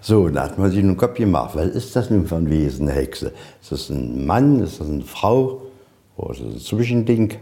So, 0.00 0.28
dann 0.28 0.44
hat 0.44 0.58
man 0.58 0.70
sich 0.70 0.80
einen 0.80 0.96
Kopf 0.96 1.14
gemacht, 1.14 1.50
was 1.54 1.66
ist 1.68 1.96
das 1.96 2.08
nun 2.10 2.26
für 2.26 2.36
ein 2.36 2.50
Wesen, 2.50 2.88
eine 2.88 2.98
Hexe? 2.98 3.32
Ist 3.60 3.72
das 3.72 3.90
ein 3.90 4.26
Mann, 4.26 4.60
ist 4.60 4.80
das 4.80 4.88
eine 4.88 5.02
Frau 5.02 5.62
oder 6.16 6.30
ist 6.30 6.40
das 6.40 6.54
ein 6.54 6.60
Zwischending? 6.60 7.34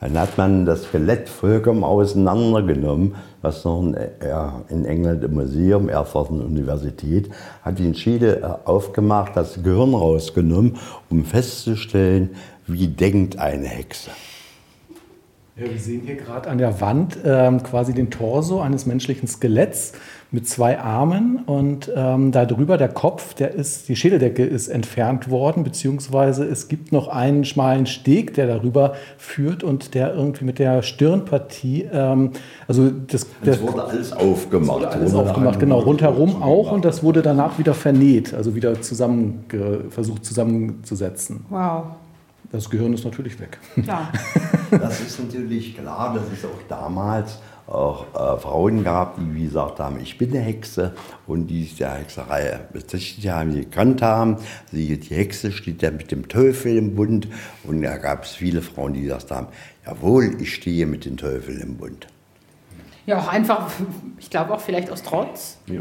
Dann 0.00 0.16
hat 0.16 0.38
man 0.38 0.64
das 0.64 0.84
Skelett 0.84 1.28
vollkommen 1.28 1.82
auseinandergenommen, 1.82 3.16
was 3.42 3.64
noch 3.64 3.82
in, 3.82 3.96
in 4.68 4.84
England 4.84 5.24
im 5.24 5.34
Museum, 5.34 5.88
Erfurt 5.88 6.30
Universität, 6.30 7.30
hat 7.62 7.80
den 7.80 7.94
Schädel 7.94 8.42
äh, 8.42 8.68
aufgemacht, 8.68 9.32
das 9.34 9.60
Gehirn 9.62 9.94
rausgenommen, 9.94 10.76
um 11.10 11.24
festzustellen, 11.24 12.30
wie 12.66 12.86
denkt 12.86 13.38
eine 13.38 13.66
Hexe. 13.66 14.10
Ja, 15.60 15.68
wir 15.68 15.80
sehen 15.80 16.02
hier 16.04 16.14
gerade 16.14 16.48
an 16.48 16.58
der 16.58 16.80
Wand 16.80 17.18
ähm, 17.24 17.64
quasi 17.64 17.92
den 17.92 18.10
Torso 18.10 18.60
eines 18.60 18.86
menschlichen 18.86 19.26
Skeletts 19.26 19.92
mit 20.30 20.48
zwei 20.48 20.78
Armen 20.78 21.42
und 21.46 21.90
ähm, 21.96 22.30
darüber 22.30 22.76
der 22.76 22.90
Kopf, 22.90 23.34
der 23.34 23.54
ist, 23.54 23.88
die 23.88 23.96
Schädeldecke 23.96 24.44
ist 24.44 24.68
entfernt 24.68 25.30
worden, 25.30 25.64
beziehungsweise 25.64 26.44
es 26.44 26.68
gibt 26.68 26.92
noch 26.92 27.08
einen 27.08 27.44
schmalen 27.44 27.86
Steg, 27.86 28.34
der 28.34 28.46
darüber 28.46 28.94
führt 29.16 29.64
und 29.64 29.94
der 29.94 30.14
irgendwie 30.14 30.44
mit 30.44 30.60
der 30.60 30.82
Stirnpartie, 30.82 31.88
ähm, 31.92 32.30
also 32.68 32.90
das, 32.90 33.26
das 33.42 33.60
wurde 33.60 33.82
alles 33.82 34.12
aufgemacht. 34.12 34.76
Wurde 34.76 34.90
alles 34.90 35.12
aufgemacht, 35.12 35.58
genau, 35.58 35.80
rundherum 35.80 36.40
auch 36.40 36.70
und 36.70 36.84
das 36.84 37.02
wurde 37.02 37.20
danach 37.20 37.58
wieder 37.58 37.74
vernäht, 37.74 38.32
also 38.32 38.54
wieder 38.54 38.80
zusammen 38.80 39.44
versucht 39.90 40.24
zusammenzusetzen. 40.24 41.46
Wow. 41.48 41.84
Das 42.50 42.70
Gehirn 42.70 42.94
ist 42.94 43.04
natürlich 43.04 43.38
weg. 43.40 43.58
Klar. 43.82 44.12
Das 44.70 45.00
ist 45.00 45.18
natürlich 45.18 45.78
klar, 45.78 46.12
dass 46.12 46.24
es 46.30 46.44
auch 46.44 46.60
damals 46.68 47.38
auch 47.66 48.04
äh, 48.14 48.38
Frauen 48.38 48.84
gab, 48.84 49.16
die 49.16 49.34
wie 49.34 49.44
gesagt 49.44 49.80
haben, 49.80 49.98
ich 49.98 50.18
bin 50.18 50.30
eine 50.30 50.40
Hexe 50.40 50.92
und 51.26 51.46
die 51.46 51.64
der 51.64 51.94
Hexerei 51.94 52.60
bezichtigt 52.70 53.30
haben, 53.30 53.54
die 53.54 53.60
gekannt 53.60 54.02
haben. 54.02 54.36
Sie, 54.70 54.98
die 54.98 55.14
Hexe 55.14 55.52
steht 55.52 55.80
ja 55.82 55.90
mit 55.90 56.10
dem 56.10 56.28
Teufel 56.28 56.76
im 56.76 56.94
Bund 56.94 57.28
und 57.64 57.80
da 57.80 57.96
gab 57.96 58.24
es 58.24 58.32
viele 58.32 58.60
Frauen, 58.60 58.92
die 58.92 59.02
gesagt 59.02 59.30
haben, 59.30 59.48
jawohl, 59.86 60.36
ich 60.38 60.54
stehe 60.54 60.84
mit 60.86 61.06
dem 61.06 61.16
Teufel 61.16 61.58
im 61.60 61.76
Bund. 61.78 62.06
Ja, 63.06 63.18
auch 63.18 63.28
einfach, 63.28 63.70
ich 64.18 64.28
glaube 64.28 64.52
auch 64.52 64.60
vielleicht 64.60 64.90
aus 64.90 65.02
Trotz. 65.02 65.58
Ja. 65.66 65.80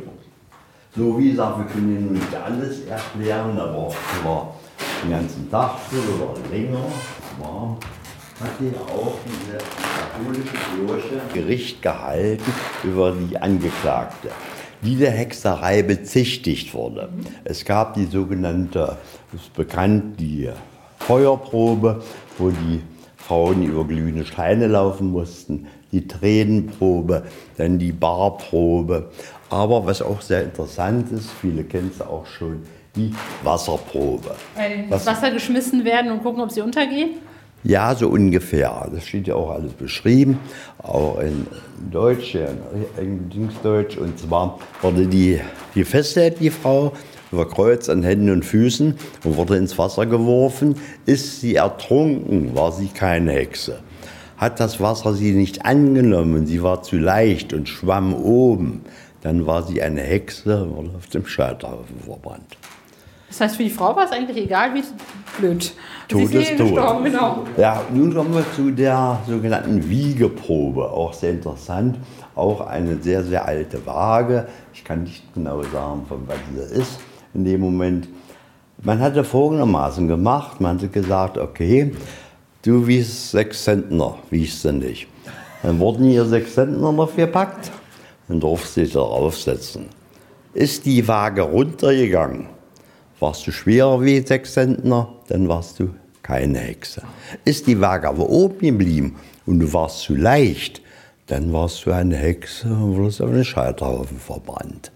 So 0.95 1.19
wie 1.19 1.31
gesagt, 1.31 1.59
wir 1.59 1.65
können 1.65 1.97
Ihnen 1.97 2.13
nicht 2.13 2.33
alles 2.33 2.85
erklären, 2.85 3.59
aber 3.59 3.93
war 4.23 4.55
den 5.03 5.11
ganzen 5.11 5.49
Tag 5.49 5.75
oder 5.91 6.33
länger. 6.51 6.85
War, 7.39 7.77
hat 8.39 8.51
hier 8.59 8.73
auch 8.81 9.15
diese 9.25 9.57
katholische 9.57 10.51
Kirche 10.51 11.21
Gericht 11.33 11.81
gehalten 11.81 12.51
über 12.83 13.11
die 13.11 13.37
Angeklagte, 13.37 14.29
die 14.81 14.95
der 14.95 15.11
Hexerei 15.11 15.81
bezichtigt 15.83 16.73
wurde. 16.73 17.09
Es 17.43 17.65
gab 17.65 17.95
die 17.95 18.05
sogenannte, 18.05 18.97
ist 19.33 19.53
bekannt, 19.53 20.19
die 20.19 20.49
Feuerprobe, 20.99 22.03
wo 22.37 22.49
die 22.49 22.81
Frauen 23.17 23.63
über 23.63 23.85
glühende 23.85 24.25
Steine 24.25 24.67
laufen 24.67 25.11
mussten, 25.11 25.67
die 25.91 26.07
Tränenprobe, 26.07 27.23
dann 27.57 27.79
die 27.79 27.91
Barprobe. 27.91 29.09
Aber 29.49 29.85
was 29.85 30.01
auch 30.01 30.21
sehr 30.21 30.43
interessant 30.43 31.11
ist, 31.11 31.31
viele 31.31 31.63
kennen 31.63 31.91
es 31.93 32.01
auch 32.01 32.25
schon, 32.25 32.63
die 32.97 33.13
Wasserprobe. 33.43 34.35
ins 34.89 35.05
Wasser 35.05 35.31
geschmissen 35.31 35.85
werden 35.85 36.11
und 36.11 36.23
gucken, 36.23 36.41
ob 36.41 36.51
sie 36.51 36.61
untergehen? 36.61 37.11
Ja, 37.63 37.95
so 37.95 38.09
ungefähr. 38.09 38.89
Das 38.93 39.05
steht 39.07 39.27
ja 39.27 39.35
auch 39.35 39.51
alles 39.51 39.73
beschrieben, 39.73 40.39
auch 40.77 41.19
in 41.19 41.47
Deutsch, 41.91 42.35
in 42.35 43.29
Dingsdeutsch. 43.29 43.97
Und 43.97 44.17
zwar 44.19 44.59
wurde 44.81 45.07
die, 45.07 45.39
die 45.75 45.83
festgehalten, 45.83 46.37
die 46.41 46.49
Frau, 46.49 46.93
über 47.31 47.47
Kreuz 47.47 47.89
an 47.89 48.03
Händen 48.03 48.29
und 48.29 48.45
Füßen 48.45 48.95
und 49.23 49.35
wurde 49.35 49.57
ins 49.57 49.77
Wasser 49.77 50.05
geworfen. 50.05 50.75
Ist 51.05 51.41
sie 51.41 51.55
ertrunken, 51.55 52.55
war 52.55 52.71
sie 52.71 52.87
keine 52.87 53.33
Hexe. 53.33 53.79
Hat 54.37 54.59
das 54.59 54.79
Wasser 54.79 55.13
sie 55.13 55.33
nicht 55.33 55.65
angenommen, 55.65 56.45
sie 56.45 56.61
war 56.61 56.83
zu 56.83 56.97
leicht 56.97 57.53
und 57.53 57.67
schwamm 57.67 58.13
oben, 58.13 58.85
dann 59.23 59.47
war 59.47 59.63
sie 59.63 59.81
eine 59.81 60.01
Hexe 60.01 60.63
und 60.63 60.75
wurde 60.75 60.91
auf 60.95 61.07
dem 61.07 61.25
Scheiterhaufen 61.25 61.99
verbrannt. 62.05 62.55
Das 63.27 63.41
heißt, 63.41 63.57
für 63.57 63.63
die 63.63 63.69
Frau 63.69 63.95
war 63.95 64.05
es 64.05 64.11
eigentlich 64.11 64.37
egal, 64.37 64.73
wie 64.73 64.83
blöd. 65.37 65.73
Tod 66.07 66.33
ist 66.33 66.57
tot. 66.57 67.03
Genau. 67.03 67.43
Ja, 67.57 67.81
nun 67.93 68.13
kommen 68.13 68.33
wir 68.33 68.45
zu 68.55 68.71
der 68.71 69.19
sogenannten 69.27 69.89
Wiegeprobe. 69.89 70.89
Auch 70.89 71.13
sehr 71.13 71.31
interessant. 71.31 71.97
Auch 72.35 72.61
eine 72.61 72.97
sehr, 73.01 73.23
sehr 73.23 73.45
alte 73.45 73.85
Waage. 73.85 74.47
Ich 74.73 74.83
kann 74.83 75.03
nicht 75.03 75.33
genau 75.33 75.61
sagen, 75.63 76.05
von 76.07 76.25
was 76.27 76.37
sie 76.53 76.79
ist 76.79 76.99
in 77.33 77.43
dem 77.43 77.61
Moment. 77.61 78.07
Man 78.81 78.99
hatte 78.99 79.23
folgendermaßen 79.23 80.07
gemacht. 80.07 80.61
Man 80.61 80.77
hatte 80.77 80.87
gesagt, 80.87 81.37
okay, 81.37 81.93
du 82.61 82.87
wiegst 82.87 83.31
sechs 83.31 83.63
Zentner, 83.63 84.15
wiegst 84.29 84.63
du 84.63 84.71
nicht. 84.71 85.07
Dann 85.63 85.79
wurden 85.79 86.05
hier 86.05 86.25
sechs 86.25 86.53
Zentner 86.53 86.91
noch 86.91 87.15
gepackt 87.15 87.71
und 88.29 88.41
durfte 88.41 88.67
sich 88.67 88.93
darauf 88.93 89.37
setzen. 89.37 89.87
Ist 90.53 90.85
die 90.85 91.07
Waage 91.07 91.41
runtergegangen, 91.41 92.47
warst 93.19 93.45
du 93.47 93.51
schwerer 93.51 94.01
wie 94.01 94.25
sechs 94.25 94.53
Zentner, 94.53 95.09
dann 95.27 95.47
warst 95.47 95.79
du 95.79 95.89
keine 96.23 96.59
Hexe. 96.59 97.01
Ist 97.45 97.67
die 97.67 97.79
Waage 97.79 98.09
aber 98.09 98.29
oben 98.29 98.59
geblieben 98.59 99.15
und 99.45 99.59
du 99.59 99.73
warst 99.73 100.01
zu 100.01 100.15
leicht, 100.15 100.81
dann 101.27 101.51
warst 101.53 101.85
du 101.85 101.91
eine 101.91 102.15
Hexe 102.15 102.67
und 102.67 102.97
wurdest 102.97 103.21
auf 103.21 103.31
den 103.31 103.45
Scheiterhaufen 103.45 104.19
verbrannt. 104.19 104.91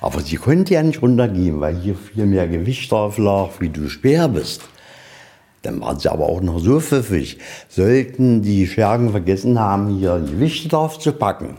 Aber 0.00 0.20
sie 0.20 0.36
konnte 0.36 0.74
ja 0.74 0.82
nicht 0.82 1.02
runtergehen, 1.02 1.60
weil 1.60 1.76
hier 1.76 1.94
viel 1.94 2.26
mehr 2.26 2.46
Gewicht 2.46 2.90
drauf 2.92 3.18
lag, 3.18 3.50
wie 3.60 3.70
du 3.70 3.88
schwer 3.88 4.28
bist. 4.28 4.62
Dann 5.62 5.80
waren 5.80 5.98
sie 5.98 6.10
aber 6.10 6.28
auch 6.28 6.40
noch 6.40 6.60
so 6.60 6.78
pfiffig. 6.78 7.38
Sollten 7.68 8.42
die 8.42 8.66
Schergen 8.66 9.10
vergessen 9.10 9.58
haben, 9.58 9.98
hier 9.98 10.18
Gewichte 10.20 10.68
drauf 10.68 10.98
zu 10.98 11.12
packen 11.12 11.56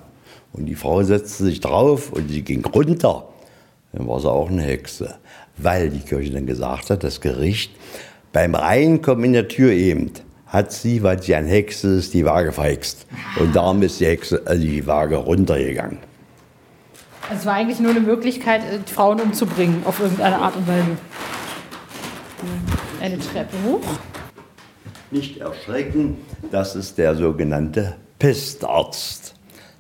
und 0.54 0.66
die 0.66 0.76
Frau 0.76 1.04
setzte 1.04 1.44
sich 1.44 1.60
drauf 1.60 2.12
und 2.12 2.30
sie 2.30 2.42
ging 2.42 2.64
runter, 2.66 3.28
dann 3.94 4.08
war 4.08 4.20
sie 4.20 4.30
auch 4.30 4.50
eine 4.50 4.64
Hexe 4.64 5.16
weil 5.58 5.90
die 5.90 6.00
Kirche 6.00 6.32
dann 6.32 6.46
gesagt 6.46 6.90
hat, 6.90 7.04
das 7.04 7.22
Gericht 7.22 7.72
beim 8.34 8.56
Reinkommen 8.56 9.26
in 9.26 9.34
der 9.34 9.48
Tür 9.48 9.72
eben 9.72 10.12
hat 10.48 10.72
sie, 10.72 11.04
weil 11.04 11.22
sie 11.22 11.36
ein 11.36 11.46
Hexe 11.46 11.96
ist, 11.96 12.14
die 12.14 12.24
Waage 12.24 12.52
verhext. 12.52 13.06
Und 13.40 13.56
darum 13.56 13.82
ist 13.82 14.00
die, 14.00 14.06
Hexe, 14.06 14.42
also 14.46 14.62
die 14.62 14.86
Waage 14.88 15.18
runtergegangen. 15.18 15.98
Es 17.34 17.46
war 17.46 17.56
eigentlich 17.56 17.80
nur 17.80 17.92
eine 17.92 18.00
Möglichkeit, 18.00 18.62
äh, 18.62 18.80
Frauen 18.86 19.20
umzubringen, 19.20 19.82
auf 19.86 20.00
irgendeine 20.00 20.38
Art 20.38 20.56
und 20.56 20.68
Weise. 20.68 20.98
Eine 23.02 23.20
Treppe 23.20 23.58
hoch. 23.66 23.82
Nicht 25.12 25.38
erschrecken, 25.38 26.18
das 26.52 26.76
ist 26.76 26.98
der 26.98 27.16
sogenannte 27.16 27.96
Pestarzt, 28.20 29.36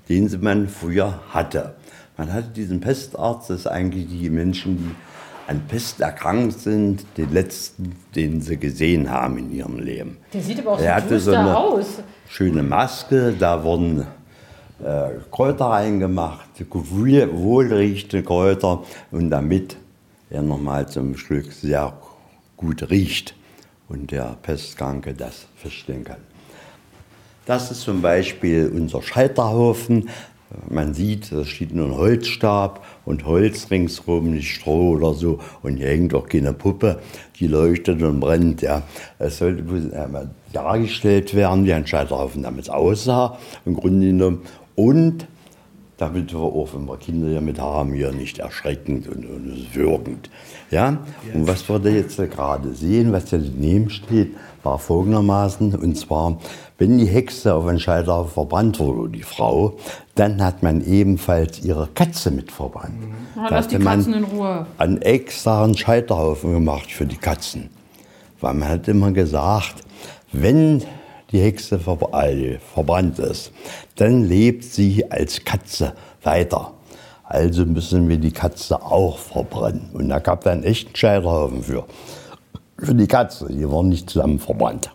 den 0.09 0.29
man 0.41 0.67
früher 0.67 1.21
hatte. 1.29 1.75
Man 2.17 2.33
hatte 2.33 2.49
diesen 2.49 2.81
Pestarzt, 2.81 3.49
das 3.49 3.63
sind 3.63 3.71
eigentlich 3.71 4.07
die 4.07 4.29
Menschen, 4.29 4.77
die 4.77 4.95
an 5.47 5.61
Pest 5.67 6.01
erkrankt 6.01 6.59
sind, 6.59 7.05
den 7.17 7.31
letzten, 7.31 7.95
den 8.15 8.41
sie 8.41 8.57
gesehen 8.57 9.09
haben 9.09 9.37
in 9.37 9.51
ihrem 9.51 9.79
Leben. 9.79 10.17
Der 10.33 10.41
sieht 10.41 10.59
aber 10.59 10.73
auch 10.73 10.79
er 10.79 10.99
so 10.99 11.05
hatte 11.05 11.19
so 11.19 11.31
eine 11.31 11.57
aus. 11.57 11.85
Schöne 12.27 12.63
Maske, 12.63 13.33
da 13.37 13.63
wurden 13.63 14.05
äh, 14.83 15.09
Kräuter 15.31 15.65
reingemacht, 15.65 16.49
wohlriechende 16.69 18.23
Kräuter 18.23 18.83
und 19.11 19.29
damit 19.29 19.77
er 20.29 20.41
nochmal 20.41 20.87
zum 20.89 21.15
Schluck 21.17 21.51
sehr 21.51 21.93
gut 22.57 22.89
riecht 22.89 23.33
und 23.87 24.11
der 24.11 24.35
Pestkranke 24.41 25.13
das 25.13 25.47
feststellen 25.55 26.03
kann. 26.03 26.17
Das 27.45 27.71
ist 27.71 27.81
zum 27.81 28.01
Beispiel 28.01 28.69
unser 28.75 29.01
Scheiterhaufen. 29.01 30.09
Man 30.69 30.93
sieht, 30.93 31.31
da 31.31 31.43
steht 31.43 31.73
nur 31.73 31.87
ein 31.87 31.97
Holzstab 31.97 32.85
und 33.05 33.25
Holz 33.25 33.69
ringsherum, 33.69 34.31
nicht 34.31 34.49
Stroh 34.49 34.91
oder 34.91 35.13
so. 35.13 35.39
Und 35.61 35.77
hier 35.77 35.87
hängt 35.87 36.13
auch 36.13 36.27
keine 36.27 36.53
Puppe, 36.53 36.99
die 37.39 37.47
leuchtet 37.47 38.01
und 38.01 38.19
brennt. 38.19 38.61
Ja. 38.61 38.83
Es 39.19 39.39
sollte 39.39 39.63
dargestellt 40.53 41.33
werden, 41.33 41.65
wie 41.65 41.73
ein 41.73 41.85
Scheiterhaufen 41.85 42.43
damit 42.43 42.69
aussah, 42.69 43.37
im 43.65 43.75
Grunde 43.75 44.07
genommen. 44.07 44.41
Und 44.75 45.27
damit 45.97 46.31
wir 46.31 46.39
auch, 46.39 46.69
wenn 46.73 46.85
wir 46.85 46.97
Kinder 46.97 47.33
damit 47.33 47.59
haben, 47.59 47.93
hier 47.93 48.11
nicht 48.11 48.37
erschreckend 48.39 49.07
und, 49.07 49.25
und 49.25 49.75
wirkend. 49.75 50.29
Ja? 50.69 50.99
Und 51.33 51.47
was 51.47 51.67
wir 51.67 51.79
da 51.79 51.89
jetzt 51.89 52.17
gerade 52.17 52.73
sehen, 52.75 53.11
was 53.11 53.25
da 53.25 53.37
daneben 53.37 53.89
steht, 53.89 54.35
war 54.63 54.77
folgendermaßen, 54.77 55.75
und 55.75 55.97
zwar, 55.97 56.37
wenn 56.77 56.99
die 56.99 57.05
Hexe 57.05 57.55
auf 57.55 57.65
einen 57.65 57.79
Scheiterhaufen 57.79 58.31
verbrannt 58.31 58.79
wurde, 58.79 59.09
die 59.09 59.23
Frau, 59.23 59.77
dann 60.19 60.43
hat 60.43 60.63
man 60.63 60.81
ebenfalls 60.81 61.63
ihre 61.63 61.87
Katze 61.87 62.31
mit 62.31 62.51
verbrannt. 62.51 62.99
Mhm. 62.99 63.13
Da 63.35 63.49
lass 63.49 63.67
die 63.67 63.77
Katzen 63.77 64.13
in 64.13 64.23
Ruhe. 64.23 64.65
Einen 64.77 65.01
extra 65.01 65.71
Scheiterhaufen 65.73 66.53
gemacht 66.53 66.91
für 66.91 67.05
die 67.05 67.17
Katzen. 67.17 67.69
Weil 68.41 68.53
man 68.55 68.69
hat 68.69 68.87
immer 68.87 69.11
gesagt, 69.11 69.75
wenn 70.31 70.83
die 71.31 71.39
Hexe 71.39 71.79
verbrannt 71.79 73.19
ist, 73.19 73.51
dann 73.95 74.23
lebt 74.23 74.63
sie 74.63 75.09
als 75.09 75.43
Katze 75.43 75.93
weiter. 76.23 76.73
Also 77.23 77.65
müssen 77.65 78.07
wir 78.07 78.17
die 78.17 78.31
Katze 78.31 78.81
auch 78.81 79.17
verbrennen. 79.17 79.89
Und 79.93 80.09
da 80.09 80.19
gab 80.19 80.41
es 80.41 80.47
einen 80.47 80.63
echten 80.63 80.95
Scheiterhaufen 80.95 81.63
für. 81.63 81.85
Für 82.77 82.95
die 82.95 83.07
Katze. 83.07 83.47
Die 83.49 83.69
waren 83.69 83.89
nicht 83.89 84.09
zusammen 84.09 84.39
verbrannt. 84.39 84.89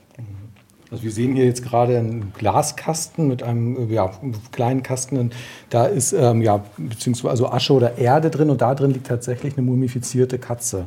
Also 0.92 1.05
wir 1.05 1.11
sehen 1.11 1.35
hier 1.35 1.46
jetzt 1.46 1.62
gerade 1.64 1.98
einen 1.98 2.35
Glaskasten 2.37 3.26
mit 3.26 3.42
einem 3.42 3.90
ja, 3.90 4.11
kleinen 4.52 4.83
Kasten. 4.83 5.31
Da 5.70 5.87
ist 5.87 6.12
ähm, 6.12 6.42
ja 6.42 6.62
beziehungsweise 6.76 7.31
also 7.31 7.48
Asche 7.48 7.72
oder 7.72 7.96
Erde 7.96 8.28
drin 8.28 8.50
und 8.50 8.61
da 8.61 8.74
drin 8.74 8.90
liegt 8.90 9.07
tatsächlich 9.07 9.57
eine 9.57 9.64
mumifizierte 9.64 10.38
Katze. 10.38 10.87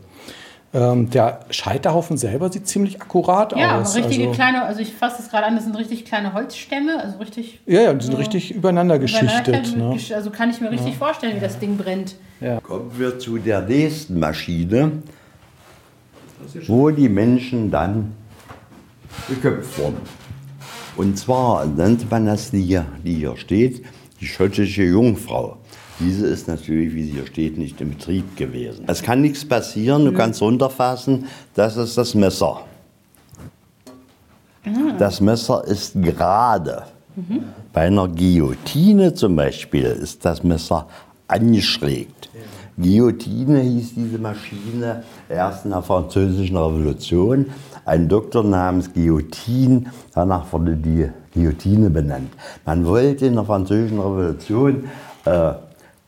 Ähm, 0.76 1.10
der 1.10 1.40
Scheiterhaufen 1.50 2.18
selber 2.18 2.52
sieht 2.52 2.68
ziemlich 2.68 3.02
akkurat 3.02 3.58
Ja, 3.58 3.80
aus. 3.82 3.96
richtige 3.96 4.26
also, 4.28 4.36
kleine, 4.36 4.64
also 4.66 4.80
ich 4.82 4.94
fasse 4.94 5.18
das 5.24 5.32
gerade 5.32 5.46
an, 5.48 5.56
das 5.56 5.64
sind 5.64 5.76
richtig 5.76 6.06
kleine 6.06 6.34
Holzstämme, 6.34 7.02
also 7.02 7.18
richtig. 7.18 7.62
Ja, 7.66 7.82
ja, 7.82 7.94
die 7.94 8.06
sind 8.06 8.16
richtig 8.18 8.54
übereinander 8.54 9.00
geschichtet. 9.00 9.48
übereinander- 9.48 9.96
Ne? 9.96 10.16
Also 10.16 10.30
kann 10.30 10.52
ich 10.52 10.62
mir 10.62 10.70
richtig 10.70 10.98
vorstellen, 10.98 11.36
wie 11.36 11.40
das 11.40 11.58
Ding 11.58 11.78
brennt. 11.78 12.16
Kommen 12.62 12.92
wir 12.98 13.18
zu 13.18 13.38
der 13.40 13.62
nächsten 13.62 14.20
Maschine, 14.20 14.92
wo 16.68 16.92
die 16.92 17.10
Menschen 17.10 17.72
dann 17.72 18.12
geköpft 19.28 19.78
wurden. 19.78 19.98
Und 20.98 21.18
zwar 21.18 21.66
nannte 21.66 22.06
man 22.10 22.26
das, 22.26 22.52
die 22.52 22.62
hier, 22.62 22.86
die 23.04 23.16
hier 23.16 23.36
steht, 23.38 23.84
die 24.22 24.28
schottische 24.28 24.84
Jungfrau. 24.84 25.58
Diese 26.00 26.28
ist 26.28 26.48
natürlich, 26.48 26.94
wie 26.94 27.04
sie 27.04 27.12
hier 27.12 27.28
steht, 27.28 27.58
nicht 27.58 27.80
in 27.80 27.90
Betrieb 27.90 28.36
gewesen. 28.36 28.86
Es 28.88 29.02
kann 29.02 29.22
nichts 29.22 29.46
passieren, 29.46 30.06
du 30.06 30.12
kannst 30.12 30.42
runterfassen, 30.42 31.26
das 31.54 31.78
ist 31.78 31.98
das 31.98 32.14
Messer. 32.16 32.62
Das 34.98 35.22
Messer 35.22 35.64
ist 35.66 35.94
gerade. 36.02 36.84
Bei 37.72 37.82
einer 37.82 38.08
Guillotine 38.08 39.14
zum 39.14 39.36
Beispiel 39.36 39.86
ist 39.86 40.26
das 40.26 40.44
Messer 40.44 40.88
angeschrägt. 41.28 42.30
Guillotine 42.78 43.62
hieß 43.62 43.94
diese 43.96 44.18
Maschine 44.18 45.04
erst 45.30 45.64
in 45.64 45.72
der 45.72 45.82
Französischen 45.82 46.58
Revolution. 46.58 47.46
Ein 47.86 48.08
Doktor 48.08 48.44
namens 48.44 48.92
Guillotine, 48.94 49.86
danach 50.14 50.52
wurde 50.52 50.76
die 50.76 51.10
Guillotine 51.34 51.90
benannt. 51.90 52.32
Man 52.66 52.86
wollte 52.86 53.28
in 53.28 53.36
der 53.36 53.46
Französischen 53.46 54.00
Revolution 54.00 54.86
äh, 55.26 55.52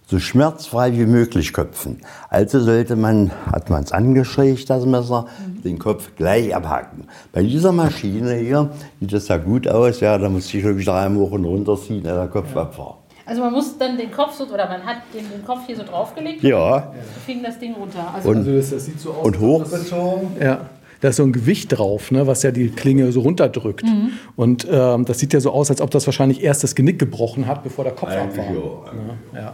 so 0.07 0.17
schmerzfrei 0.19 0.93
wie 0.93 1.05
möglich 1.05 1.53
köpfen. 1.53 1.99
Also 2.29 2.61
sollte 2.61 2.95
man, 2.95 3.29
hat 3.51 3.69
man 3.69 3.83
es 3.83 3.91
angeschrägt, 3.91 4.69
das 4.69 4.85
Messer, 4.85 5.27
den 5.63 5.77
Kopf 5.77 6.09
gleich 6.15 6.55
abhacken. 6.55 7.03
Bei 7.33 7.43
dieser 7.43 7.71
Maschine 7.73 8.33
hier 8.35 8.69
sieht 8.99 9.13
das 9.13 9.27
ja 9.27 9.37
gut 9.37 9.67
aus, 9.67 9.99
ja, 9.99 10.17
da 10.17 10.29
muss 10.29 10.51
ich 10.53 10.61
glaube 10.61 10.79
ich 10.79 10.85
drei 10.85 11.13
Wochen 11.13 11.43
runterziehen, 11.45 12.03
dass 12.03 12.13
der 12.15 12.27
Kopf 12.27 12.55
ab 12.55 12.77
war. 12.77 12.97
Also 13.25 13.41
man 13.41 13.51
muss 13.51 13.77
dann 13.77 13.97
den 13.97 14.09
Kopf 14.09 14.33
so, 14.35 14.45
oder 14.45 14.67
man 14.69 14.81
hat 14.85 14.97
den, 15.13 15.29
den 15.29 15.45
Kopf 15.45 15.59
hier 15.67 15.75
so 15.75 15.83
draufgelegt 15.83 16.41
Ja, 16.41 16.75
und 16.77 16.93
fing 17.25 17.43
das 17.43 17.59
Ding 17.59 17.73
runter. 17.75 18.11
Also 18.15 18.29
Und- 18.29 18.37
Also 18.37 18.51
das, 18.53 18.69
das 18.69 18.85
sieht 18.85 18.99
so 19.01 19.11
aus. 19.11 19.25
und 19.25 19.39
hochgezogen. 19.39 20.29
Ja. 20.41 20.61
Da 21.01 21.09
ist 21.09 21.17
so 21.17 21.23
ein 21.23 21.33
Gewicht 21.33 21.77
drauf, 21.77 22.11
ne, 22.11 22.25
was 22.27 22.43
ja 22.43 22.51
die 22.51 22.69
Klinge 22.69 23.11
so 23.11 23.21
runterdrückt. 23.21 23.85
Mhm. 23.85 24.11
Und 24.35 24.67
ähm, 24.69 25.05
das 25.05 25.19
sieht 25.19 25.33
ja 25.33 25.39
so 25.39 25.51
aus, 25.51 25.69
als 25.69 25.81
ob 25.81 25.91
das 25.91 26.07
wahrscheinlich 26.07 26.43
erst 26.43 26.63
das 26.63 26.75
Genick 26.75 26.99
gebrochen 26.99 27.47
hat, 27.47 27.63
bevor 27.63 27.83
der 27.83 27.93
Kopf 27.93 28.09
ab 28.09 28.17
Eigentlich 28.17 28.37
war. 28.37 28.85
ja. 29.33 29.39
Ja. 29.39 29.53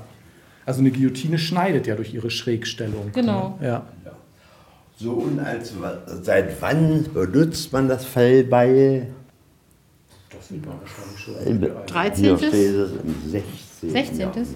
Also 0.65 0.79
eine 0.79 0.91
Guillotine 0.91 1.37
schneidet 1.37 1.87
ja 1.87 1.95
durch 1.95 2.13
ihre 2.13 2.29
Schrägstellung. 2.29 3.11
Genau. 3.11 3.57
Ne? 3.59 3.67
Ja. 3.67 3.85
So, 4.95 5.11
und 5.13 5.39
als, 5.39 5.73
seit 6.21 6.61
wann 6.61 7.05
benutzt 7.13 7.73
man 7.73 7.89
das 7.89 8.05
Fellbeil? 8.05 9.07
Das 10.29 10.47
sieht 10.47 10.65
man 10.65 10.75
wahrscheinlich 10.79 11.19
schon. 11.19 11.35
Hier 11.59 11.69
13. 11.85 12.37
steht 12.37 12.53
es 12.53 12.91
im 12.91 13.15
16. 13.29 13.89
16. 13.89 14.19
Jahrhundert. 14.19 14.47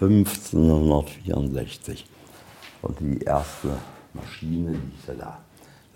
1564 0.00 2.06
war 2.82 2.92
die 2.98 3.20
erste 3.22 3.68
Maschine, 4.14 4.72
die 4.72 5.12
ist 5.12 5.20
da. 5.20 5.38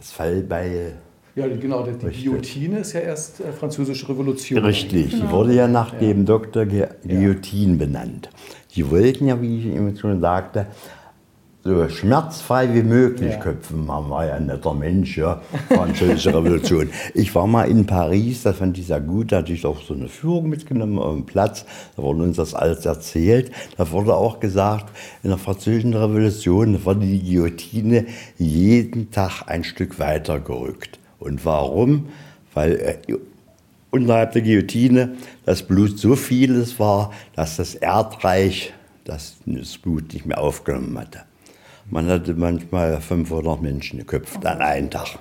Das 0.01 0.11
Fallbeil, 0.13 0.95
Ja, 1.37 1.47
genau. 1.47 1.85
Die 1.85 1.91
Richtig. 2.07 2.25
Guillotine 2.25 2.79
ist 2.81 2.93
ja 2.95 3.01
erst 3.01 3.41
äh, 3.41 3.53
französische 3.53 4.09
Revolution. 4.09 4.65
richtig, 4.65 5.11
die 5.11 5.31
wurde 5.31 5.55
ja 5.55 5.69
nach 5.69 5.93
dem 5.95 6.25
Dr. 6.27 6.65
Gu- 6.67 6.87
Guillotine 7.07 7.77
benannt. 7.77 8.31
Die 8.75 8.91
wollten 8.91 9.27
ja, 9.27 9.41
wie 9.43 9.59
ich 9.59 9.67
eben 9.67 9.95
schon 9.97 10.21
sagte, 10.21 10.67
so 11.63 11.89
schmerzfrei 11.89 12.73
wie 12.75 12.83
möglich 12.83 13.33
Ja. 13.33 13.39
köpfen. 13.39 13.85
Man 13.87 14.09
war 14.09 14.25
ja 14.27 14.35
ein 14.35 14.47
netter 14.47 14.73
Mensch, 14.73 15.19
ja, 15.19 15.43
französische 15.69 16.31
Revolution. 16.35 16.89
Ich 17.15 17.35
war 17.35 17.47
mal 17.47 17.65
in 17.65 17.85
Paris, 17.87 18.43
das 18.45 18.57
fand 18.57 18.79
ich 18.79 18.87
sehr 18.87 19.01
gut, 19.01 19.31
da 19.33 19.39
hatte 19.39 19.53
ich 19.53 19.67
auch 19.67 19.83
so 19.83 19.93
eine 19.93 20.09
Führung 20.09 20.49
mitgenommen 20.49 20.99
auf 20.99 21.15
dem 21.15 21.27
Platz, 21.27 21.67
da 21.97 22.03
wurde 22.03 22.23
uns 22.23 22.37
das 22.39 22.55
alles 22.55 22.87
erzählt. 22.87 23.51
Da 23.77 23.91
wurde 23.91 24.15
auch 24.15 24.41
gesagt, 24.41 24.87
in 25.23 25.29
der 25.29 25.39
französischen 25.39 25.93
Revolution 25.95 26.83
wurde 26.85 27.01
die 27.01 27.21
Guillotine 27.23 28.07
jeden 28.39 29.11
Tag 29.11 29.43
ein 29.47 29.63
Stück 29.65 29.99
weiter 29.99 30.41
gerückt. 30.41 30.99
Und 31.19 31.45
warum? 31.45 32.07
Weil 32.55 32.73
äh, 33.07 33.15
unterhalb 33.91 34.33
der 34.33 34.41
Guillotine 34.43 35.17
das 35.45 35.63
Blut 35.63 35.99
so 35.99 36.17
vieles 36.17 36.79
war, 36.81 37.13
dass 37.37 37.57
das 37.59 37.75
Erdreich 37.75 38.73
das, 39.05 39.35
das 39.45 39.77
Blut 39.77 40.15
nicht 40.15 40.25
mehr 40.25 40.41
aufgenommen 40.41 40.99
hatte. 40.99 41.21
Man 41.91 42.09
hatte 42.09 42.35
manchmal 42.35 43.01
500 43.01 43.61
Menschen 43.61 43.99
geköpft 43.99 44.47
an 44.47 44.61
einem 44.61 44.91
Tag. 44.91 45.19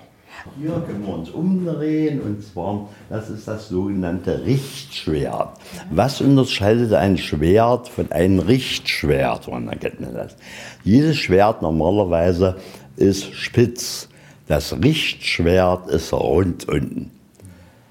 Hier 0.59 0.69
können 0.85 1.03
wir 1.05 1.15
uns 1.15 1.31
umdrehen 1.31 2.21
und 2.21 2.43
zwar, 2.43 2.87
das 3.09 3.31
ist 3.31 3.47
das 3.47 3.69
sogenannte 3.69 4.45
Richtschwert. 4.45 5.57
Was 5.89 6.21
unterscheidet 6.21 6.93
ein 6.93 7.17
Schwert 7.17 7.89
von 7.89 8.11
einem 8.11 8.37
Richtschwert? 8.37 9.47
Woran 9.47 9.67
erkennt 9.67 9.99
man 9.99 10.13
das? 10.13 10.35
Jedes 10.83 11.17
Schwert 11.17 11.63
normalerweise 11.63 12.57
ist 12.97 13.33
spitz. 13.33 14.07
Das 14.47 14.73
Richtschwert 14.81 15.89
ist 15.89 16.13
rund 16.13 16.69
unten. 16.69 17.09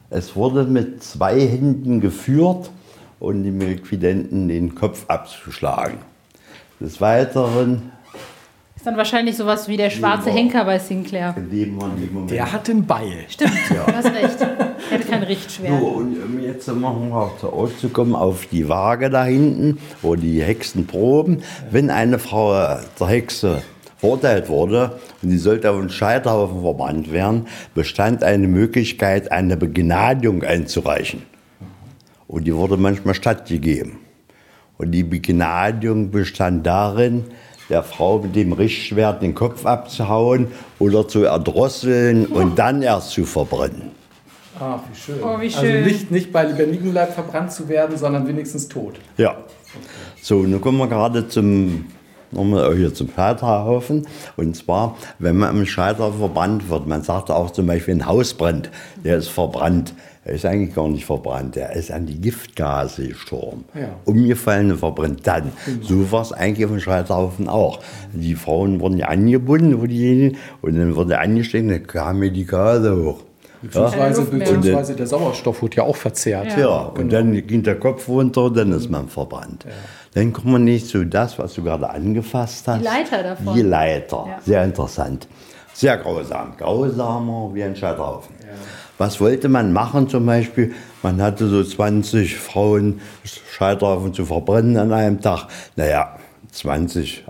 Es 0.09 0.37
wurde 0.37 0.65
mit 0.65 1.03
zwei 1.03 1.41
Händen 1.41 2.01
geführt, 2.01 2.71
um 3.19 3.43
dem 3.43 3.59
Liquidenten 3.59 4.47
den 4.47 4.77
Kopf 4.77 5.05
abzuschlagen. 5.09 5.99
Des 6.81 7.01
Weiteren, 7.01 7.91
dann 8.89 8.97
wahrscheinlich 8.97 9.37
sowas 9.37 9.69
wie 9.69 9.77
der 9.77 9.91
schwarze 9.91 10.31
Ja. 10.31 10.37
Henker 10.37 10.65
bei 10.65 10.79
Sinclair. 10.79 11.35
Der 12.31 12.53
hat 12.53 12.69
den 12.69 12.87
Beil. 12.87 13.27
Stimmt, 13.29 13.53
du 13.69 13.93
hast 13.93 14.07
recht. 14.07 14.41
Er 14.41 14.99
hat 14.99 15.09
kein 15.09 15.23
Richtschwert. 15.23 15.79
So, 15.79 15.87
und 15.89 16.17
um 16.23 16.41
jetzt 16.43 16.67
machen 16.69 17.11
wir 17.11 17.31
zurückzukommen 17.39 18.15
auf 18.15 18.47
die 18.47 18.69
Waage 18.69 19.11
da 19.11 19.25
hinten, 19.25 19.79
wo 20.01 20.15
die 20.17 20.43
Hexen 20.43 20.87
proben. 20.87 21.43
Wenn 21.71 21.91
eine 21.91 22.19
Frau 22.19 22.79
zur 22.95 23.09
Hexe 23.09 23.63
verurteilt 23.99 24.49
wurde 24.49 24.99
und 25.23 25.29
die 25.31 25.39
sollte 25.39 25.71
auf 25.71 25.79
den 25.79 25.91
Scheiterhaufen 25.91 26.63
verbrannt 26.63 27.13
werden, 27.13 27.47
bestand 27.75 28.25
eine 28.25 28.49
Möglichkeit, 28.49 29.31
eine 29.31 29.59
Begnadigung 29.59 30.43
einzureichen. 30.45 31.23
Und 32.27 32.45
die 32.45 32.55
wurde 32.55 32.79
manchmal 32.79 33.15
stattgegeben. 33.15 33.99
Und 34.79 34.93
die 34.93 35.03
Begnadigung 35.03 36.11
bestand 36.11 36.65
darin, 36.67 37.25
der 37.69 37.83
Frau 37.83 38.19
mit 38.19 38.35
dem 38.35 38.53
Richtschwert 38.53 39.23
den 39.23 39.35
Kopf 39.35 39.67
abzuhauen 39.67 40.49
oder 40.79 41.07
zu 41.07 41.25
erdrosseln 41.25 42.27
und 42.27 42.59
dann 42.59 42.83
erst 42.83 43.11
zu 43.11 43.25
verbrennen. 43.25 43.91
Ach, 44.61 44.81
wie 44.91 44.99
schön. 44.99 45.23
Oh, 45.23 45.41
wie 45.41 45.47
Also 45.47 45.61
schön. 45.61 45.85
nicht, 45.85 46.11
nicht 46.11 46.33
bei 46.33 46.45
lebendigem 46.45 46.93
Leib 46.93 47.15
verbrannt 47.15 47.53
zu 47.53 47.69
werden, 47.69 47.97
sondern 47.97 48.27
wenigstens 48.27 48.69
tot. 48.69 48.99
Ja. 49.17 49.37
So, 50.21 50.43
nun 50.43 50.61
kommen 50.61 50.79
wir 50.79 50.89
gerade 50.89 51.29
zum, 51.29 51.85
nochmal 52.33 52.75
hier 52.75 52.93
zum 52.93 53.09
Scheiterhaufen. 53.15 54.07
Und 54.37 54.57
zwar, 54.57 54.97
wenn 55.19 55.37
man 55.37 55.51
am 55.51 55.67
Scheiterhaufen 55.67 56.19
verbrannt 56.19 56.69
wird, 56.69 56.87
man 56.89 57.03
sagt 57.03 57.31
auch 57.31 57.51
zum 57.51 57.67
Beispiel 57.67 57.95
ein 57.95 58.07
Haus 58.07 58.35
brennt, 58.35 58.71
der 59.05 59.19
ist 59.19 59.29
verbrannt. 59.29 59.95
Er 60.25 60.35
ist 60.35 60.45
eigentlich 60.45 60.75
gar 60.75 60.89
nicht 60.89 61.07
verbrannt, 61.07 61.57
der 61.57 61.73
ist 61.73 61.91
an 61.91 62.05
die 62.07 62.21
Giftgase 62.21 63.09
gestorben. 63.09 63.65
Ja. 63.75 63.89
Umgefallen 64.05 64.73
und 64.73 64.79
verbrennt 64.79 65.27
dann. 65.27 65.53
So 65.81 66.11
war 66.13 66.23
es 66.23 66.33
eigentlich 66.33 66.65
auf 66.67 66.73
dem 66.73 66.81
Scheiterhaufen 66.81 67.49
auch. 67.49 67.81
Die 68.13 68.35
Frauen 68.35 68.81
wurden 68.81 68.99
ja 68.99 69.07
angebunden, 69.07 69.81
wo 69.81 69.87
diejenigen, 69.87 70.37
und 70.61 70.77
dann 70.77 70.95
wurde 70.97 71.15
er 71.15 71.21
angesteckt, 71.21 71.71
dann 71.71 71.87
kam 71.87 72.19
mir 72.19 72.31
die 72.31 72.45
Gase 72.45 72.95
hoch. 72.97 73.21
Beziehungsweise, 73.63 74.23
mehr. 74.23 74.39
beziehungsweise 74.39 74.95
der 74.95 75.07
Sauerstoff 75.07 75.63
wird 75.63 75.75
ja 75.75 75.83
auch 75.83 75.97
verzehrt. 75.97 76.57
Ja, 76.57 76.79
und 76.79 77.13
dann 77.13 77.33
ging 77.47 77.63
der 77.63 77.77
Kopf 77.77 78.09
runter, 78.09 78.51
dann 78.51 78.71
ist 78.73 78.89
man 78.89 79.09
verbrannt. 79.09 79.65
Dann 80.15 80.33
kommen 80.33 80.53
wir 80.53 80.59
nicht 80.59 80.87
zu 80.87 81.05
das, 81.05 81.39
was 81.39 81.55
du 81.55 81.63
gerade 81.63 81.91
angefasst 81.91 82.69
hast. 82.69 82.81
Die 82.81 82.85
Leiter 82.85 83.23
davon. 83.23 83.55
Die 83.55 83.63
Leiter, 83.63 84.27
Ja. 84.29 84.39
sehr 84.45 84.65
interessant. 84.65 85.27
Sehr 85.75 85.97
grausam, 85.97 86.57
grausamer 86.57 87.51
wie 87.53 87.63
ein 87.63 87.75
Scheiterhaufen. 87.75 88.35
Was 88.99 89.21
wollte 89.21 89.49
man 89.49 89.73
machen 89.73 90.09
zum 90.09 90.27
Beispiel? 90.27 90.73
Man 91.05 91.23
hatte 91.23 91.47
so 91.47 91.63
20 91.63 92.37
Frauen 92.37 93.01
Scheiterhaufen 93.25 94.13
zu 94.13 94.25
verbrennen 94.25 94.77
an 94.77 94.93
einem 94.93 95.21
Tag. 95.21 95.47
Naja, 95.77 96.19
20 96.51 97.25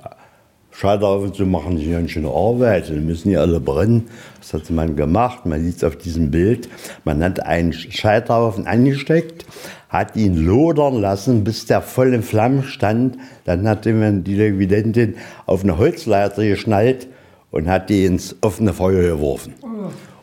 Scheiterhaufen 0.70 1.35
zu 1.35 1.44
machen, 1.44 1.76
ist 1.76 1.94
eine 1.94 2.09
schöne 2.09 2.31
Arbeit. 2.31 2.88
Die 2.88 2.94
müssen 2.94 3.31
ja 3.31 3.40
alle 3.40 3.61
brennen. 3.61 4.09
Das 4.40 4.54
hat 4.54 4.70
man 4.70 4.96
gemacht. 4.96 5.44
Man 5.44 5.62
sieht 5.62 5.76
es 5.76 5.85
auf 5.85 5.96
diesem 5.96 6.31
Bild. 6.31 6.70
Man 7.04 7.22
hat 7.22 7.44
einen 7.44 7.74
Scheiterhaufen 7.74 8.66
angesteckt, 8.66 9.44
hat 9.90 10.16
ihn 10.16 10.37
lodern 10.37 11.00
lassen, 11.00 11.44
bis 11.44 11.66
der 11.66 11.83
voll 11.83 12.14
in 12.14 12.22
Flammen 12.22 12.62
stand. 12.62 13.18
Dann 13.44 13.68
hat 13.68 13.85
man 13.85 14.24
die 14.24 14.37
Liquidentin 14.37 15.16
auf 15.44 15.64
eine 15.64 15.76
Holzleiter 15.76 16.46
geschnallt 16.46 17.09
und 17.50 17.68
hat 17.68 17.90
die 17.90 18.07
ins 18.07 18.37
offene 18.40 18.72
Feuer 18.72 19.02
geworfen. 19.02 19.54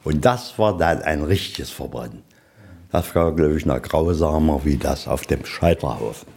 Und 0.05 0.23
das 0.23 0.57
war 0.59 0.77
dann 0.77 1.01
ein 1.01 1.23
richtiges 1.23 1.71
Verbrennen. 1.71 2.23
Das 2.91 3.13
war, 3.15 3.33
glaube 3.33 3.57
ich, 3.57 3.65
noch 3.65 3.81
grausamer 3.81 4.63
wie 4.63 4.77
das 4.77 5.07
auf 5.07 5.25
dem 5.25 5.43
Scheiterhaufen. 5.43 6.29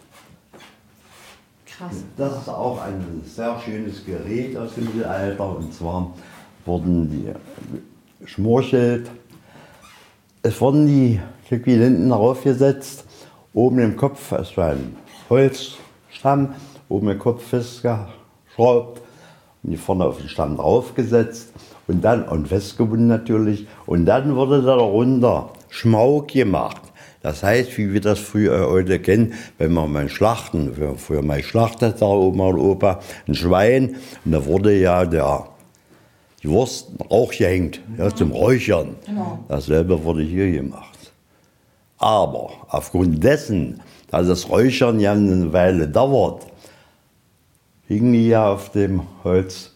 Krass. 1.66 1.96
Das 2.16 2.42
ist 2.42 2.48
auch 2.48 2.80
ein 2.82 3.22
sehr 3.24 3.60
schönes 3.60 4.04
Gerät 4.04 4.56
aus 4.56 4.74
dem 4.74 4.86
Mittelalter. 4.86 5.56
Und 5.56 5.72
zwar 5.72 6.12
wurden 6.64 7.10
die 7.10 8.26
Schmorchelt, 8.26 9.10
es 10.42 10.60
wurden 10.60 10.86
die 10.86 11.20
Liquidenten 11.50 12.08
darauf 12.08 12.42
gesetzt, 12.42 13.04
oben 13.52 13.78
im 13.80 13.96
Kopf, 13.96 14.32
es 14.32 14.56
war 14.56 14.70
ein 14.70 14.96
Holzstamm, 15.28 16.54
oben 16.88 17.10
im 17.10 17.18
Kopf 17.18 17.44
festgeschraubt 17.44 19.02
und 19.62 19.70
die 19.70 19.76
vorne 19.76 20.06
auf 20.06 20.18
den 20.18 20.28
Stamm 20.28 20.56
draufgesetzt 20.56 21.52
und 21.88 22.02
dann, 22.02 22.22
und 22.24 22.48
festgebunden 22.48 23.08
natürlich, 23.08 23.66
und 23.86 24.06
dann 24.06 24.36
wurde 24.36 24.62
darunter 24.62 25.50
Schmauk 25.70 26.28
gemacht. 26.28 26.82
Das 27.20 27.42
heißt, 27.42 27.76
wie 27.76 27.92
wir 27.92 28.00
das 28.00 28.20
früher 28.20 28.68
heute 28.68 29.00
kennen, 29.00 29.32
wenn 29.58 29.72
man 29.72 29.90
mal 29.90 30.08
schlachten, 30.08 30.72
früher 30.96 31.22
mal 31.22 31.42
schlachtet, 31.42 32.00
da 32.00 32.06
Oma 32.06 32.46
und 32.48 32.60
Opa, 32.60 33.00
ein 33.26 33.34
Schwein, 33.34 33.96
und 34.24 34.32
da 34.32 34.44
wurde 34.44 34.78
ja 34.78 35.04
der, 35.04 35.48
die 36.42 36.48
Wurst 36.48 36.90
auch 37.08 37.32
gehängt, 37.32 37.80
ja, 37.96 38.14
zum 38.14 38.30
Räuchern. 38.30 38.94
Genau. 39.04 39.40
Dasselbe 39.48 40.04
wurde 40.04 40.22
hier 40.22 40.52
gemacht. 40.52 41.12
Aber 41.98 42.50
aufgrund 42.68 43.24
dessen, 43.24 43.80
dass 44.10 44.28
das 44.28 44.48
Räuchern 44.48 45.00
ja 45.00 45.12
eine 45.12 45.52
Weile 45.52 45.88
dauert, 45.88 46.46
hingen 47.88 48.12
die 48.12 48.28
ja 48.28 48.52
auf 48.52 48.70
dem 48.70 49.02
Holz 49.24 49.72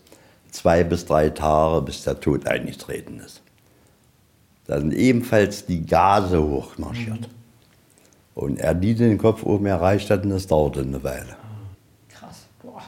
zwei 0.52 0.84
bis 0.84 1.06
drei 1.06 1.30
Tage, 1.30 1.82
bis 1.82 2.04
der 2.04 2.20
Tod 2.20 2.46
eingetreten 2.46 3.20
ist. 3.24 3.42
Da 4.66 4.78
sind 4.78 4.94
ebenfalls 4.94 5.66
die 5.66 5.84
Gase 5.84 6.40
hochmarschiert. 6.40 7.28
Und 8.34 8.60
er 8.60 8.74
die 8.74 8.94
den 8.94 9.18
Kopf 9.18 9.42
oben 9.42 9.66
erreicht 9.66 10.08
hat, 10.10 10.24
und 10.24 10.30
das 10.30 10.46
dauerte 10.46 10.80
eine 10.80 11.02
Weile. 11.02 11.36
Krass. 12.08 12.46
Boah. 12.62 12.80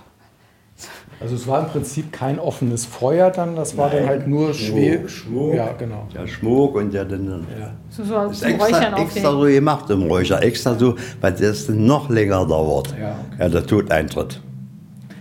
Also 1.20 1.34
es 1.34 1.46
war 1.46 1.60
im 1.60 1.66
Prinzip 1.66 2.12
kein 2.12 2.38
offenes 2.38 2.86
Feuer 2.86 3.30
dann, 3.30 3.56
das 3.56 3.76
war 3.76 3.90
dann 3.90 4.06
halt 4.06 4.26
nur. 4.26 4.54
Schmuck. 4.54 5.54
Ja, 5.54 5.72
genau. 5.72 6.06
Der 6.14 6.26
Schmuck 6.26 6.76
und 6.76 6.94
der 6.94 7.04
dann. 7.04 7.46
Ja. 7.58 7.74
So, 7.90 8.04
so 8.04 8.30
Ist 8.30 8.42
extra, 8.42 8.96
extra 8.96 9.30
so 9.32 9.40
gemacht 9.40 9.90
im 9.90 10.04
Räucher, 10.04 10.42
extra 10.42 10.74
so, 10.74 10.96
weil 11.20 11.32
das 11.32 11.68
noch 11.68 12.08
länger 12.08 12.46
dauert. 12.46 12.94
Ja, 12.98 13.16
ja 13.38 13.48
der 13.48 13.66
Tod 13.66 13.90
eintritt. 13.90 14.40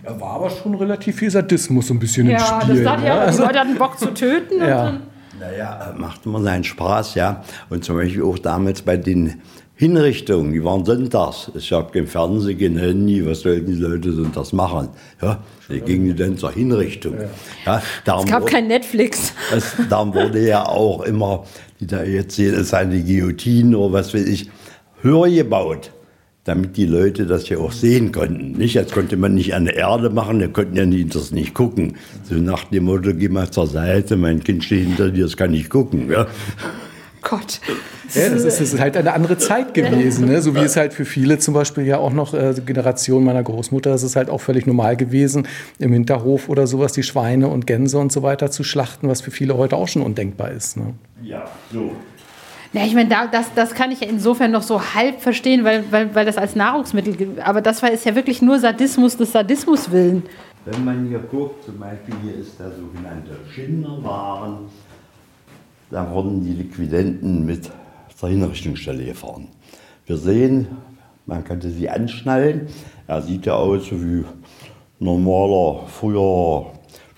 Er 0.03 0.19
war 0.19 0.31
aber 0.31 0.49
schon 0.49 0.75
relativ 0.75 1.17
viel 1.17 1.31
Sadismus 1.31 1.87
so 1.87 1.93
ein 1.93 1.99
bisschen 1.99 2.25
im 2.27 2.33
Ja, 2.33 2.61
Spiel. 2.61 2.83
das 2.83 2.83
ne? 2.83 2.91
auch. 2.91 3.01
Die 3.01 3.07
Also, 3.09 3.43
Leute 3.43 3.59
hatten 3.59 3.75
Bock 3.77 3.97
zu 3.97 4.13
töten. 4.13 4.55
Und 4.61 4.61
Ja. 4.67 4.83
dann, 4.85 4.99
Naja, 5.39 5.93
macht 5.97 6.25
immer 6.25 6.41
seinen 6.41 6.63
Spaß, 6.63 7.15
ja. 7.15 7.43
Und 7.69 7.83
zum 7.83 7.95
Beispiel 7.97 8.21
auch 8.23 8.37
damals 8.37 8.81
bei 8.81 8.97
den 8.97 9.41
Hinrichtungen, 9.75 10.53
die 10.53 10.63
waren 10.63 10.85
sonntags. 10.85 11.51
Es 11.55 11.67
gab 11.69 11.91
kein 11.91 12.05
Fernsehen, 12.07 12.57
kein 12.59 12.77
Handy, 12.77 13.25
was 13.25 13.41
sollten 13.41 13.65
die 13.65 13.73
Leute 13.81 14.11
sonntags 14.13 14.53
machen? 14.53 14.89
Ja, 15.21 15.39
die 15.67 15.81
gingen 15.81 16.15
dann 16.15 16.37
zur 16.37 16.51
Hinrichtung. 16.51 17.15
Ja. 17.65 17.77
es 17.79 18.03
gab 18.05 18.43
wurde- 18.43 18.45
kein 18.51 18.67
Netflix. 18.67 19.33
das, 19.51 19.75
darum 19.89 20.13
wurde 20.13 20.47
ja 20.47 20.65
auch 20.67 21.01
immer, 21.01 21.43
die 21.79 21.87
da 21.87 22.03
jetzt 22.03 22.35
sehen, 22.35 22.53
es 22.53 22.61
ist 22.67 22.73
eine 22.75 23.01
Guillotine 23.03 23.75
oder 23.77 23.93
was 23.93 24.13
weiß 24.13 24.25
ich, 24.27 24.49
höher 25.01 25.27
gebaut, 25.29 25.91
damit 26.43 26.75
die 26.75 26.85
Leute 26.85 27.25
das 27.25 27.47
ja 27.47 27.57
auch 27.57 27.71
sehen 27.71 28.11
konnten. 28.11 28.51
Nicht, 28.53 28.73
jetzt 28.73 28.93
konnte 28.93 29.15
man 29.15 29.33
nicht 29.33 29.55
an 29.55 29.65
der 29.65 29.77
Erde 29.77 30.09
machen, 30.09 30.39
da 30.39 30.47
konnten 30.47 30.75
ja 30.75 30.85
die 30.85 31.07
das 31.07 31.31
nicht 31.31 31.53
gucken. 31.53 31.95
So 32.23 32.35
nach 32.35 32.65
dem 32.65 32.85
Motto, 32.85 33.13
geh 33.13 33.29
mal 33.29 33.49
zur 33.49 33.67
Seite, 33.67 34.17
mein 34.17 34.43
Kind 34.43 34.63
steht 34.63 34.87
hinter 34.87 35.09
dir, 35.09 35.23
das 35.23 35.37
kann 35.37 35.51
nicht 35.51 35.69
gucken. 35.69 36.11
Ja? 36.11 36.27
Gott. 37.21 37.61
ja, 38.13 38.29
das, 38.29 38.43
ist, 38.43 38.59
das 38.59 38.73
ist 38.73 38.79
halt 38.81 38.97
eine 38.97 39.13
andere 39.13 39.37
Zeit 39.37 39.73
gewesen. 39.73 40.27
Ne? 40.27 40.41
So 40.41 40.53
wie 40.55 40.59
es 40.59 40.75
halt 40.75 40.93
für 40.93 41.05
viele 41.05 41.39
zum 41.39 41.53
Beispiel 41.53 41.85
ja 41.85 41.97
auch 41.97 42.11
noch 42.11 42.33
äh, 42.33 42.53
Generation 42.65 43.23
meiner 43.23 43.41
Großmutter, 43.41 43.91
das 43.91 44.03
ist 44.03 44.17
halt 44.17 44.29
auch 44.29 44.41
völlig 44.41 44.67
normal 44.67 44.97
gewesen, 44.97 45.47
im 45.79 45.93
Hinterhof 45.93 46.49
oder 46.49 46.67
sowas 46.67 46.91
die 46.91 47.03
Schweine 47.03 47.47
und 47.47 47.65
Gänse 47.65 47.97
und 47.97 48.11
so 48.11 48.21
weiter 48.21 48.51
zu 48.51 48.65
schlachten, 48.65 49.07
was 49.07 49.21
für 49.21 49.31
viele 49.31 49.55
heute 49.55 49.77
auch 49.77 49.87
schon 49.87 50.01
undenkbar 50.01 50.51
ist. 50.51 50.75
Ne? 50.75 50.93
ja, 51.23 51.45
so. 51.71 51.93
Ja, 52.73 52.83
ich 52.85 52.95
meine, 52.95 53.07
da, 53.07 53.27
das, 53.27 53.53
das 53.53 53.75
kann 53.75 53.91
ich 53.91 54.01
ja 54.01 54.07
insofern 54.07 54.49
noch 54.49 54.63
so 54.63 54.81
halb 54.95 55.21
verstehen, 55.21 55.63
weil, 55.63 55.85
weil, 55.91 56.13
weil 56.15 56.25
das 56.25 56.37
als 56.37 56.55
Nahrungsmittel 56.55 57.15
gilt. 57.15 57.39
Aber 57.39 57.61
das 57.61 57.83
war 57.83 57.91
ist 57.91 58.03
ja 58.03 58.15
wirklich 58.15 58.41
nur 58.41 58.57
Sadismus 58.57 59.15
des 59.15 59.31
Sadismus 59.31 59.91
willen. 59.91 60.23
Wenn 60.65 60.83
man 60.83 61.07
hier 61.07 61.19
guckt, 61.19 61.63
zum 61.65 61.77
Beispiel 61.77 62.15
hier 62.23 62.35
ist 62.35 62.59
der 62.59 62.71
sogenannte 62.71 63.37
Schinderwaren, 63.53 64.69
da 65.91 66.09
wurden 66.09 66.43
die 66.43 66.53
Liquidenten 66.53 67.45
mit 67.45 67.69
zur 68.15 68.29
Hinrichtungsstelle 68.29 69.05
gefahren. 69.05 69.49
Wir 70.07 70.17
sehen, 70.17 70.67
man 71.27 71.43
könnte 71.43 71.69
sie 71.69 71.87
anschnallen. 71.89 72.67
Er 73.05 73.21
sieht 73.21 73.45
ja 73.45 73.53
aus 73.53 73.91
wie 73.91 74.23
normaler 74.99 75.85
früher 75.87 76.71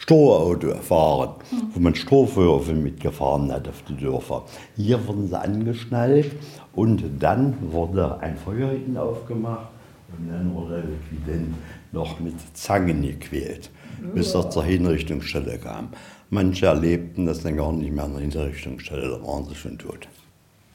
Strohauto 0.05 0.75
fahren, 0.75 1.31
wo 1.73 1.79
man 1.79 1.95
Strohwürfel 1.95 2.75
mitgefahren 2.75 3.51
hat 3.51 3.67
auf 3.67 3.81
die 3.89 3.97
Dörfer. 3.97 4.43
Hier 4.75 5.07
wurden 5.07 5.27
sie 5.27 5.39
angeschnallt 5.39 6.31
und 6.75 7.03
dann 7.19 7.55
wurde 7.71 8.19
ein 8.19 8.37
Feuerchen 8.37 8.97
aufgemacht 8.97 9.69
und 10.15 10.29
dann 10.31 10.53
wurde 10.53 10.83
Liquident 10.83 11.55
noch 11.91 12.19
mit 12.19 12.35
Zangen 12.53 13.01
gequält, 13.01 13.71
bis 14.13 14.35
er 14.35 14.47
zur 14.51 14.63
Hinrichtungsstelle 14.63 15.57
kam. 15.57 15.87
Manche 16.29 16.67
erlebten 16.67 17.25
das 17.25 17.41
dann 17.41 17.57
gar 17.57 17.73
nicht 17.73 17.91
mehr 17.91 18.03
an 18.03 18.11
der 18.11 18.21
Hinrichtungsstelle, 18.21 19.09
da 19.09 19.25
waren 19.25 19.45
sie 19.45 19.55
schon 19.55 19.79
tot. 19.79 20.07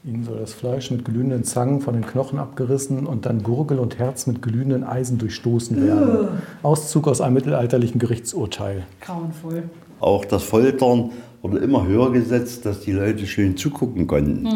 Ihnen 0.03 0.25
soll 0.25 0.39
das 0.39 0.55
Fleisch 0.55 0.91
mit 0.91 1.05
glühenden 1.05 1.45
Zangen 1.45 1.83
von 1.83 1.93
den 1.93 2.07
Knochen 2.07 2.39
abgerissen 2.39 3.07
und 3.07 3.27
dann 3.27 3.43
Gurgel 3.43 3.79
und 3.79 3.99
Herz 3.99 4.27
mit 4.27 4.41
glühenden 4.41 4.83
Eisen 4.83 5.19
durchstoßen 5.19 5.87
werden. 5.87 6.29
Auszug 6.63 7.07
aus 7.07 7.21
einem 7.21 7.35
mittelalterlichen 7.35 7.99
Gerichtsurteil. 7.99 8.85
Grauenvoll. 9.03 9.65
Auch 10.01 10.25
das 10.25 10.43
Foltern 10.45 11.11
wurde 11.43 11.59
immer 11.59 11.87
höher 11.87 12.13
gesetzt, 12.13 12.65
dass 12.65 12.81
die 12.81 12.93
Leute 12.93 13.27
schön 13.27 13.59
zugucken 13.59 14.07
konnten. 14.07 14.49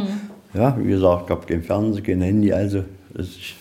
Ja, 0.54 0.78
wie 0.80 0.88
gesagt, 0.88 1.26
gab 1.26 1.46
kein 1.46 1.62
Fernsehen, 1.62 2.02
kein 2.02 2.22
Handy, 2.22 2.50
also 2.52 2.78
ist- 3.12 3.36
ich 3.36 3.56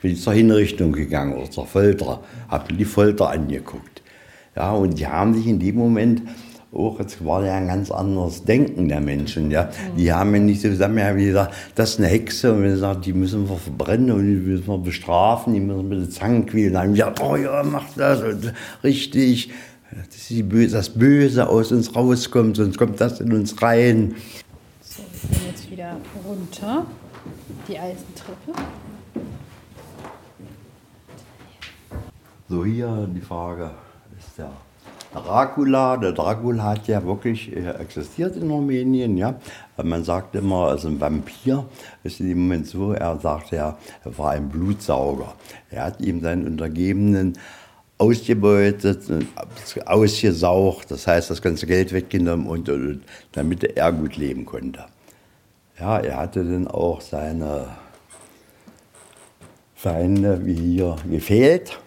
bin 0.00 0.16
zur 0.16 0.32
Hinrichtung 0.32 0.92
gegangen 0.92 1.36
oder 1.36 1.50
zur 1.50 1.66
Folter, 1.66 2.20
habe 2.48 2.72
mir 2.72 2.78
die 2.78 2.84
Folter 2.86 3.28
angeguckt. 3.28 4.02
Ja, 4.56 4.72
und 4.72 4.98
die 4.98 5.06
haben 5.06 5.34
sich 5.34 5.46
in 5.46 5.58
dem 5.60 5.76
Moment 5.76 6.22
auch, 6.72 6.98
jetzt 6.98 7.24
war 7.24 7.44
ja 7.44 7.54
ein 7.54 7.68
ganz 7.68 7.90
anderes 7.90 8.44
Denken 8.44 8.88
der 8.88 9.00
Menschen, 9.00 9.50
ja. 9.50 9.68
Die 9.96 10.12
haben 10.12 10.34
ja 10.34 10.40
nicht 10.40 10.62
so 10.62 10.68
gesagt, 10.68 10.96
ja, 10.96 11.16
wie 11.16 11.26
gesagt, 11.26 11.54
das 11.74 11.90
ist 11.90 11.98
eine 11.98 12.08
Hexe 12.08 12.52
und 12.52 12.62
wir 12.62 12.76
sagen, 12.76 13.02
die 13.02 13.12
müssen 13.12 13.48
wir 13.48 13.56
verbrennen 13.56 14.10
und 14.10 14.26
die 14.26 14.36
müssen 14.36 14.66
wir 14.66 14.78
bestrafen, 14.78 15.52
die 15.52 15.60
müssen 15.60 15.88
wir 15.88 15.96
mit 15.96 16.06
den 16.06 16.10
Zangen 16.10 16.46
quälen. 16.46 16.72
Dann 16.72 16.82
haben 16.82 16.94
gesagt, 16.94 17.20
oh 17.22 17.36
ja, 17.36 17.62
mach 17.62 17.84
das 17.94 18.22
und 18.22 18.52
richtig, 18.82 19.50
dass 19.90 20.28
die 20.28 20.42
Böse, 20.42 20.76
das 20.76 20.88
Böse 20.88 21.48
aus 21.48 21.72
uns 21.72 21.94
rauskommt, 21.94 22.56
sonst 22.56 22.78
kommt 22.78 23.00
das 23.00 23.20
in 23.20 23.32
uns 23.32 23.60
rein. 23.60 24.14
So, 24.80 25.02
wir 25.22 25.38
gehen 25.38 25.48
jetzt 25.50 25.70
wieder 25.70 25.96
runter. 26.26 26.86
Die 27.68 27.78
Eisentreppe. 27.78 28.52
So, 32.48 32.64
hier 32.64 33.08
die 33.14 33.20
Frage 33.20 33.70
ist 34.18 34.38
der 34.38 34.50
Dracula. 35.14 35.96
Der 35.96 36.12
Dracula 36.12 36.62
hat 36.62 36.88
ja 36.88 37.04
wirklich 37.04 37.54
äh, 37.54 37.70
existiert 37.78 38.36
in 38.36 38.50
Rumänien, 38.50 39.16
ja. 39.16 39.34
Man 39.82 40.04
sagt 40.04 40.34
immer, 40.34 40.68
also 40.68 40.88
ein 40.88 41.00
Vampir 41.00 41.66
ist 42.02 42.20
in 42.20 42.28
dem 42.28 42.42
Moment 42.42 42.66
so, 42.66 42.92
er 42.92 43.18
sagt 43.18 43.50
ja, 43.50 43.76
er 44.04 44.18
war 44.18 44.30
ein 44.32 44.48
Blutsauger. 44.48 45.34
Er 45.70 45.84
hat 45.84 46.00
ihm 46.00 46.20
seinen 46.20 46.46
Untergebenen 46.46 47.34
ausgebeutet, 47.98 49.00
ausgesaugt, 49.86 50.90
das 50.90 51.06
heißt, 51.06 51.30
das 51.30 51.40
ganze 51.40 51.66
Geld 51.66 51.92
weggenommen 51.92 52.46
und, 52.46 52.68
und, 52.68 52.86
und 52.86 53.02
damit 53.32 53.64
er 53.76 53.92
gut 53.92 54.16
leben 54.16 54.44
konnte. 54.44 54.84
Ja, 55.78 55.98
er 55.98 56.16
hatte 56.16 56.44
dann 56.44 56.68
auch 56.68 57.00
seine 57.00 57.68
Feinde 59.74 60.44
wie 60.44 60.54
hier 60.54 60.96
gefehlt. 61.10 61.78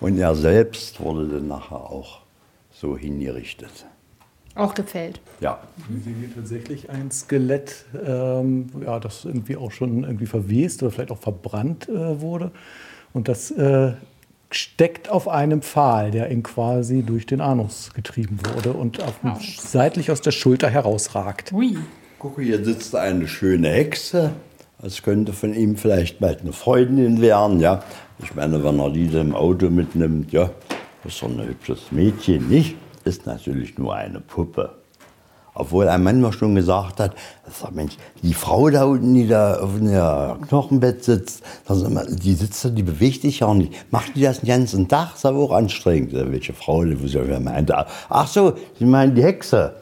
Und 0.00 0.18
er 0.18 0.34
selbst 0.34 1.00
wurde 1.00 1.26
dann 1.28 1.48
nachher 1.48 1.76
auch 1.76 2.25
so 2.80 2.96
hingerichtet. 2.96 3.86
Auch 4.54 4.74
gefällt. 4.74 5.20
Ja, 5.40 5.60
Wir 5.88 6.00
sehen 6.00 6.16
hier 6.18 6.34
tatsächlich 6.34 6.88
ein 6.88 7.10
Skelett, 7.10 7.84
ähm, 8.06 8.70
ja, 8.82 8.98
das 8.98 9.24
irgendwie 9.26 9.56
auch 9.56 9.70
schon 9.70 10.04
irgendwie 10.04 10.26
verwest 10.26 10.82
oder 10.82 10.92
vielleicht 10.92 11.10
auch 11.10 11.18
verbrannt 11.18 11.88
äh, 11.88 12.20
wurde. 12.20 12.52
Und 13.12 13.28
das 13.28 13.50
äh, 13.50 13.92
steckt 14.50 15.10
auf 15.10 15.28
einem 15.28 15.60
Pfahl, 15.60 16.10
der 16.10 16.30
ihn 16.30 16.42
quasi 16.42 17.02
durch 17.02 17.26
den 17.26 17.42
Anus 17.42 17.90
getrieben 17.94 18.38
wurde 18.54 18.72
und 18.72 19.02
auf, 19.02 19.14
seitlich 19.58 20.10
aus 20.10 20.22
der 20.22 20.30
Schulter 20.30 20.70
herausragt. 20.70 21.52
Ui. 21.52 21.76
Guck, 22.18 22.40
hier 22.40 22.64
sitzt 22.64 22.94
eine 22.94 23.28
schöne 23.28 23.68
Hexe. 23.68 24.32
Das 24.80 25.02
könnte 25.02 25.32
von 25.32 25.52
ihm 25.52 25.76
vielleicht 25.76 26.18
bald 26.18 26.40
eine 26.40 26.52
Freundin 26.52 27.20
werden, 27.20 27.60
ja. 27.60 27.82
Ich 28.22 28.34
meine, 28.34 28.64
wenn 28.64 28.78
er 28.78 28.90
diese 28.90 29.20
im 29.20 29.34
Auto 29.34 29.68
mitnimmt, 29.68 30.32
ja, 30.32 30.50
doch 31.04 31.28
ein 31.28 31.46
hübsches 31.46 31.90
Mädchen, 31.90 32.48
nicht? 32.48 32.76
Ist 33.04 33.26
natürlich 33.26 33.78
nur 33.78 33.94
eine 33.94 34.20
Puppe. 34.20 34.74
Obwohl 35.58 35.88
ein 35.88 36.02
Mann 36.02 36.20
mir 36.20 36.34
schon 36.34 36.54
gesagt 36.54 37.00
hat, 37.00 37.14
sag, 37.50 37.74
Mensch, 37.74 37.96
die 38.22 38.34
Frau 38.34 38.68
da 38.68 38.84
unten, 38.84 39.14
die 39.14 39.26
da 39.26 39.58
auf 39.60 39.76
dem 39.78 39.88
Knochenbett 40.48 41.02
sitzt, 41.02 41.42
die 41.70 42.34
sitzt 42.34 42.62
da, 42.64 42.68
die 42.68 42.82
bewegt 42.82 43.22
sich 43.22 43.40
ja 43.40 43.54
nicht. 43.54 43.90
Macht 43.90 44.16
die 44.16 44.20
das 44.20 44.40
den 44.40 44.48
ganzen 44.48 44.86
Tag? 44.86 45.12
Das 45.12 45.20
ist 45.20 45.24
aber 45.24 45.38
auch 45.38 45.52
anstrengend. 45.52 46.12
Welche 46.12 46.52
Frau, 46.52 46.84
die 46.84 46.96
meinte, 47.40 47.86
ach 48.10 48.28
so, 48.28 48.52
Sie 48.78 48.84
meinen 48.84 49.14
die 49.14 49.22
Hexe. 49.22 49.76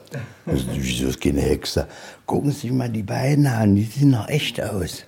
Also, 0.47 0.65
wieso 0.75 1.09
ist 1.09 1.21
keine 1.21 1.41
Hexe? 1.41 1.89
Gucken 2.25 2.53
Sie 2.53 2.61
sich 2.61 2.71
mal 2.71 2.89
die 2.89 3.03
beiden 3.03 3.47
an, 3.49 3.75
die 3.75 3.83
sehen 3.83 4.11
noch 4.11 4.29
echt 4.29 4.63
aus. 4.63 5.05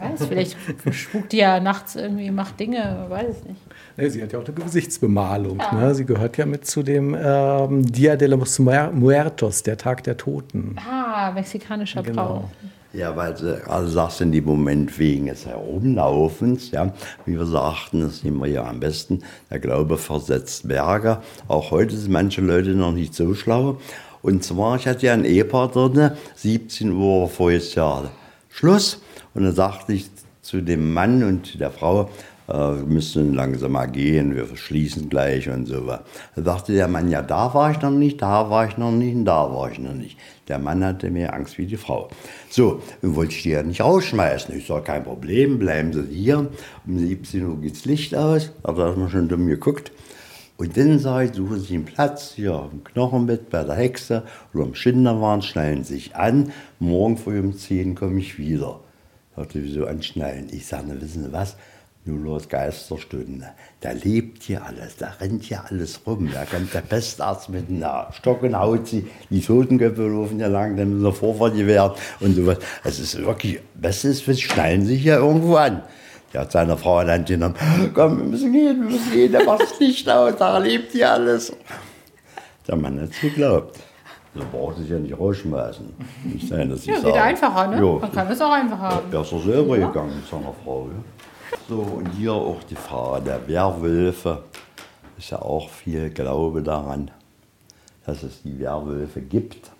Wer 0.00 0.12
weiß, 0.12 0.26
vielleicht 0.26 0.56
spukt 0.92 1.32
die 1.32 1.38
ja 1.38 1.60
nachts 1.60 1.96
irgendwie, 1.96 2.30
macht 2.30 2.58
Dinge, 2.58 3.06
weiß 3.08 3.36
es 3.38 3.44
nicht. 3.44 3.60
Ja, 3.96 4.08
sie 4.08 4.22
hat 4.22 4.32
ja 4.32 4.38
auch 4.38 4.44
eine 4.46 4.54
Gesichtsbemalung. 4.54 5.58
Ja. 5.58 5.72
Ne? 5.72 5.94
Sie 5.94 6.06
gehört 6.06 6.36
ja 6.36 6.46
mit 6.46 6.66
zu 6.66 6.82
dem 6.82 7.16
ähm, 7.20 7.84
Dia 7.84 8.16
de 8.16 8.28
los 8.28 8.58
Muertos, 8.58 9.62
der 9.62 9.76
Tag 9.76 10.04
der 10.04 10.16
Toten. 10.16 10.76
Ah, 10.88 11.32
mexikanischer 11.32 12.02
genau. 12.02 12.26
Brauch. 12.26 12.50
Ja, 12.92 13.14
weil 13.14 13.36
sie 13.36 13.62
also 13.68 13.88
sagst 13.88 14.20
in 14.20 14.32
dem 14.32 14.44
Moment 14.44 14.98
wegen 14.98 15.26
des 15.26 15.46
Herumlaufens, 15.46 16.72
ja, 16.72 16.92
wie 17.24 17.38
wir 17.38 17.46
sagten, 17.46 18.00
das 18.00 18.24
nehmen 18.24 18.40
wir 18.40 18.48
ja 18.48 18.64
am 18.64 18.80
besten, 18.80 19.22
der 19.48 19.60
Glaube 19.60 19.96
versetzt 19.96 20.66
Berge. 20.66 21.18
Auch 21.46 21.70
heute 21.70 21.96
sind 21.96 22.10
manche 22.10 22.40
Leute 22.40 22.70
noch 22.70 22.92
nicht 22.92 23.14
so 23.14 23.32
schlau. 23.34 23.78
Und 24.22 24.42
zwar, 24.42 24.76
ich 24.76 24.88
hatte 24.88 25.06
ja 25.06 25.12
ein 25.12 25.24
Ehepaar 25.24 25.68
drin, 25.68 26.10
17 26.34 26.92
Uhr 26.92 27.28
voriges 27.28 27.74
Jahr 27.76 28.10
Schluss. 28.50 29.00
Und 29.34 29.44
dann 29.44 29.54
sagte 29.54 29.92
ich 29.92 30.10
zu 30.42 30.60
dem 30.60 30.92
Mann 30.92 31.22
und 31.22 31.60
der 31.60 31.70
Frau, 31.70 32.10
äh, 32.48 32.52
wir 32.52 32.86
müssen 32.86 33.34
langsam 33.34 33.72
mal 33.72 33.86
gehen, 33.86 34.34
wir 34.34 34.56
schließen 34.56 35.08
gleich 35.08 35.48
und 35.48 35.66
so 35.66 35.86
weiter. 35.86 36.04
Da 36.34 36.42
sagte 36.42 36.72
der 36.72 36.88
Mann, 36.88 37.08
ja, 37.08 37.22
da 37.22 37.54
war 37.54 37.70
ich 37.70 37.80
noch 37.80 37.90
nicht, 37.90 38.20
da 38.20 38.50
war 38.50 38.66
ich 38.66 38.76
noch 38.76 38.90
nicht 38.90 39.14
und 39.14 39.24
da 39.24 39.52
war 39.52 39.70
ich 39.70 39.78
noch 39.78 39.94
nicht. 39.94 40.18
Der 40.48 40.58
Mann 40.58 40.84
hatte 40.84 41.10
mehr 41.10 41.32
Angst 41.32 41.58
wie 41.58 41.66
die 41.66 41.76
Frau. 41.76 42.08
So, 42.50 42.82
wollte 43.02 43.34
ich 43.34 43.44
die 43.44 43.50
ja 43.50 43.62
nicht 43.62 43.80
rausschmeißen. 43.80 44.56
Ich 44.56 44.66
sage, 44.66 44.82
kein 44.82 45.04
Problem, 45.04 45.60
bleiben 45.60 45.92
Sie 45.92 46.02
hier. 46.12 46.50
Um 46.86 46.98
17 46.98 47.46
Uhr 47.46 47.60
geht 47.60 47.76
das 47.76 47.84
Licht 47.84 48.16
aus. 48.16 48.50
Da 48.64 48.74
hat 48.74 48.96
man 48.96 49.08
schon 49.08 49.28
dumm 49.28 49.46
geguckt. 49.46 49.92
Und 50.60 50.76
dann 50.76 50.98
sage 50.98 51.30
ich, 51.30 51.34
suchen 51.34 51.58
Sie 51.58 51.74
einen 51.74 51.86
Platz 51.86 52.32
hier 52.36 52.68
im 52.70 52.84
Knochenbett 52.84 53.48
bei 53.48 53.64
der 53.64 53.76
Hexe 53.76 54.24
oder 54.52 54.64
am 54.64 54.74
Schinderwahn, 54.74 55.40
schnallen 55.40 55.84
sich 55.84 56.16
an. 56.16 56.52
Morgen 56.78 57.16
früh 57.16 57.40
um 57.40 57.56
10 57.56 57.94
komme 57.94 58.20
ich 58.20 58.36
wieder. 58.36 58.80
Sagte, 59.34 59.64
wieso 59.64 59.86
anschnallen? 59.86 60.48
Ich 60.52 60.66
sage, 60.66 61.00
wissen 61.00 61.24
Sie 61.24 61.32
was? 61.32 61.56
Nur 62.04 62.18
los 62.18 62.46
Geisterstunde. 62.50 63.46
Da 63.80 63.92
lebt 63.92 64.42
hier 64.42 64.62
alles, 64.62 64.98
da 64.98 65.14
rennt 65.18 65.44
hier 65.44 65.64
alles 65.64 65.98
rum. 66.06 66.28
Da 66.30 66.44
kommt 66.44 66.74
der 66.74 66.82
Pestarzt 66.82 67.48
mit 67.48 67.70
einer 67.70 68.08
Stock 68.12 68.42
und 68.42 68.54
haut 68.54 68.86
sie. 68.86 69.06
Die 69.30 69.40
Totenköpfe 69.40 70.08
laufen 70.08 70.40
ja 70.40 70.48
lang, 70.48 70.76
dann 70.76 70.90
müssen 70.90 71.10
sie 71.10 71.18
Vorfahrt 71.18 71.56
gewährt 71.56 71.98
und 72.20 72.34
sowas. 72.34 72.58
Es 72.84 73.00
ist 73.00 73.16
wirklich, 73.16 73.60
bestes 73.76 74.28
ist, 74.28 74.42
schneiden 74.42 74.84
sich 74.84 75.00
hier 75.00 75.16
irgendwo 75.16 75.56
an. 75.56 75.84
Der 76.32 76.42
hat 76.42 76.52
seine 76.52 76.76
Frau 76.76 77.02
dann 77.04 77.24
genommen, 77.24 77.54
komm, 77.94 78.18
wir 78.18 78.24
müssen 78.24 78.52
gehen, 78.52 78.80
wir 78.82 78.90
müssen 78.90 79.12
gehen, 79.12 79.32
der 79.32 79.44
macht 79.44 79.62
das 79.62 79.78
Licht 79.80 80.08
aus, 80.08 80.34
da 80.38 80.58
lebt 80.58 80.92
hier 80.92 81.10
alles. 81.10 81.52
Der 82.68 82.76
Mann 82.76 83.00
hat 83.00 83.10
es 83.10 83.20
geglaubt. 83.20 83.78
So 84.34 84.42
braucht 84.52 84.76
sich 84.76 84.88
ja 84.88 84.98
nicht 84.98 85.18
rausschmeißen. 85.18 85.92
Nicht 86.24 86.48
sein, 86.48 86.70
dass 86.70 86.86
ja, 86.86 87.00
geht 87.00 87.14
einfacher, 87.14 87.66
ne? 87.66 87.80
Jo, 87.80 87.98
Man 87.98 88.12
kann 88.12 88.30
es 88.30 88.40
auch 88.40 88.52
einfach 88.52 88.78
haben. 88.78 89.12
Er 89.12 89.22
ist 89.22 89.32
doch 89.32 89.44
selber 89.44 89.76
ja. 89.76 89.88
gegangen 89.88 90.14
mit 90.14 90.28
seiner 90.28 90.54
Frau. 90.64 90.88
Ja. 90.88 91.58
So, 91.68 91.80
und 91.80 92.08
hier 92.16 92.32
auch 92.32 92.62
die 92.62 92.76
Frage 92.76 93.24
der 93.24 93.48
Werwölfe. 93.48 94.44
Ist 95.18 95.30
ja 95.30 95.42
auch 95.42 95.68
viel 95.68 96.10
Glaube 96.10 96.62
daran, 96.62 97.10
dass 98.06 98.22
es 98.22 98.40
die 98.42 98.58
Werwölfe 98.60 99.20
gibt 99.20 99.70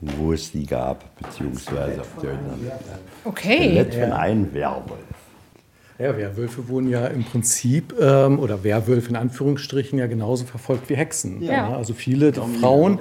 wo 0.00 0.32
es 0.32 0.50
die 0.50 0.66
gab, 0.66 1.04
beziehungsweise 1.16 2.00
auf 2.00 2.08
der 2.22 2.38
Okay. 3.24 3.56
Skelett 3.56 3.94
von 3.94 4.12
einem 4.12 4.52
Werwolf. 4.54 5.29
Ja, 6.00 6.16
Werwölfe 6.16 6.68
wurden 6.68 6.88
ja 6.88 7.06
im 7.06 7.24
Prinzip, 7.24 7.94
ähm, 8.00 8.38
oder 8.38 8.64
Werwölfe 8.64 9.10
in 9.10 9.16
Anführungsstrichen, 9.16 9.98
ja 9.98 10.06
genauso 10.06 10.46
verfolgt 10.46 10.88
wie 10.88 10.96
Hexen. 10.96 11.42
Ja. 11.42 11.52
Ja, 11.52 11.76
also 11.76 11.92
viele 11.92 12.32
ja, 12.32 12.42
Frauen, 12.60 12.98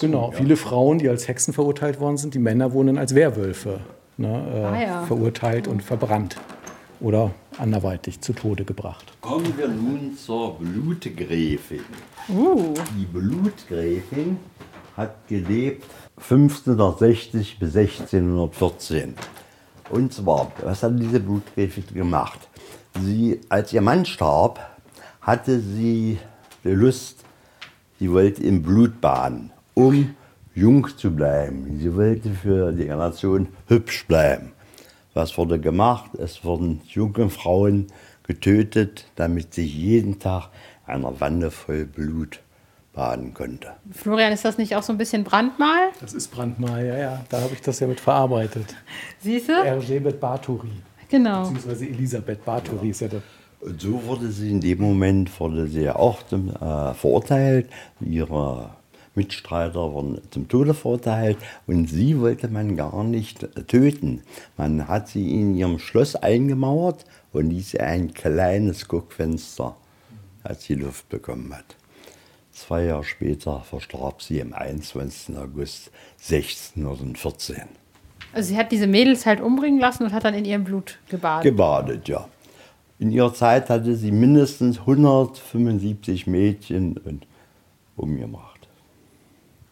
genau, 0.00 0.32
viele 0.32 0.56
Frauen, 0.56 0.98
die 0.98 1.08
als 1.08 1.28
Hexen 1.28 1.52
verurteilt 1.52 2.00
worden 2.00 2.16
sind, 2.16 2.34
die 2.34 2.38
Männer 2.38 2.72
wurden 2.72 2.96
als 2.96 3.14
Werwölfe 3.14 3.80
ne, 4.16 4.78
äh, 4.78 4.86
ah, 4.86 5.04
verurteilt 5.04 5.68
und 5.68 5.82
verbrannt 5.82 6.36
oder 7.00 7.32
anderweitig 7.58 8.20
zu 8.20 8.32
Tode 8.32 8.64
gebracht. 8.64 9.12
Kommen 9.20 9.52
wir 9.56 9.68
nun 9.68 10.16
zur 10.16 10.58
Blutgräfin. 10.58 11.80
Uh. 12.28 12.72
Die 12.96 13.04
Blutgräfin 13.04 14.38
hat 14.96 15.28
gelebt 15.28 15.84
1560 16.16 17.58
bis 17.58 17.76
1614. 17.76 19.14
Und 19.92 20.14
zwar, 20.14 20.50
was 20.62 20.82
hat 20.82 20.98
diese 20.98 21.20
Blutgräfin 21.20 21.84
gemacht? 21.92 22.48
Sie, 22.98 23.38
als 23.50 23.74
ihr 23.74 23.82
Mann 23.82 24.06
starb, 24.06 24.58
hatte 25.20 25.60
sie 25.60 26.18
die 26.64 26.70
Lust, 26.70 27.18
sie 27.98 28.10
wollte 28.10 28.42
im 28.42 28.62
Blut 28.62 29.02
baden, 29.02 29.50
um 29.74 30.14
jung 30.54 30.88
zu 30.96 31.14
bleiben. 31.14 31.78
Sie 31.78 31.94
wollte 31.94 32.30
für 32.30 32.72
die 32.72 32.86
Generation 32.86 33.48
hübsch 33.66 34.06
bleiben. 34.06 34.52
Was 35.12 35.36
wurde 35.36 35.60
gemacht? 35.60 36.14
Es 36.14 36.42
wurden 36.42 36.80
junge 36.88 37.28
Frauen 37.28 37.88
getötet, 38.22 39.04
damit 39.16 39.52
sie 39.52 39.66
jeden 39.66 40.18
Tag 40.18 40.48
einer 40.86 41.20
Wanne 41.20 41.50
voll 41.50 41.84
Blut 41.84 42.40
baden 42.92 43.32
konnte. 43.32 43.68
Florian, 43.90 44.32
ist 44.32 44.44
das 44.44 44.58
nicht 44.58 44.76
auch 44.76 44.82
so 44.82 44.92
ein 44.92 44.98
bisschen 44.98 45.24
Brandmal? 45.24 45.90
Das 46.00 46.12
ist 46.12 46.28
Brandmal, 46.28 46.86
ja, 46.86 46.98
ja. 46.98 47.24
Da 47.28 47.40
habe 47.40 47.54
ich 47.54 47.60
das 47.60 47.80
ja 47.80 47.86
mit 47.86 48.00
verarbeitet. 48.00 48.74
Siehst 49.20 49.48
du? 49.48 49.52
Erzsébet 49.52 50.18
Bathory. 50.18 50.70
Genau. 51.08 51.42
Beziehungsweise 51.42 51.86
Elisabeth 51.86 52.44
Bathory 52.44 52.90
ist 52.90 53.00
ja 53.00 53.08
der. 53.08 53.22
Und 53.60 53.80
so 53.80 54.02
wurde 54.04 54.30
sie 54.30 54.50
in 54.50 54.60
dem 54.60 54.80
Moment 54.80 55.38
wurde 55.38 55.68
sie 55.68 55.88
auch 55.88 56.22
zum, 56.24 56.48
äh, 56.48 56.94
verurteilt. 56.94 57.68
Ihre 58.00 58.70
Mitstreiter 59.14 59.92
wurden 59.92 60.20
zum 60.30 60.48
Tode 60.48 60.74
verurteilt 60.74 61.36
und 61.66 61.86
sie 61.86 62.18
wollte 62.18 62.48
man 62.48 62.76
gar 62.76 63.04
nicht 63.04 63.46
töten. 63.68 64.22
Man 64.56 64.88
hat 64.88 65.08
sie 65.08 65.38
in 65.40 65.54
ihrem 65.54 65.78
Schloss 65.78 66.16
eingemauert 66.16 67.04
und 67.32 67.50
ließ 67.50 67.74
ihr 67.74 67.84
ein 67.84 68.14
kleines 68.14 68.88
Guckfenster, 68.88 69.76
als 70.42 70.64
sie 70.64 70.74
Luft 70.74 71.08
bekommen 71.08 71.54
hat. 71.54 71.76
Zwei 72.52 72.84
Jahre 72.84 73.04
später 73.04 73.60
verstarb 73.60 74.20
sie 74.20 74.40
am 74.42 74.52
21. 74.52 75.36
August 75.36 75.90
1614. 76.18 77.62
Also 78.34 78.48
sie 78.50 78.56
hat 78.56 78.72
diese 78.72 78.86
Mädels 78.86 79.26
halt 79.26 79.40
umbringen 79.40 79.80
lassen 79.80 80.04
und 80.04 80.12
hat 80.12 80.24
dann 80.24 80.34
in 80.34 80.44
ihrem 80.44 80.64
Blut 80.64 80.98
gebadet. 81.08 81.44
Gebadet, 81.44 82.08
ja. 82.08 82.28
In 82.98 83.10
ihrer 83.10 83.34
Zeit 83.34 83.68
hatte 83.68 83.96
sie 83.96 84.12
mindestens 84.12 84.80
175 84.80 86.26
Mädchen 86.26 87.22
umgebracht. 87.96 88.51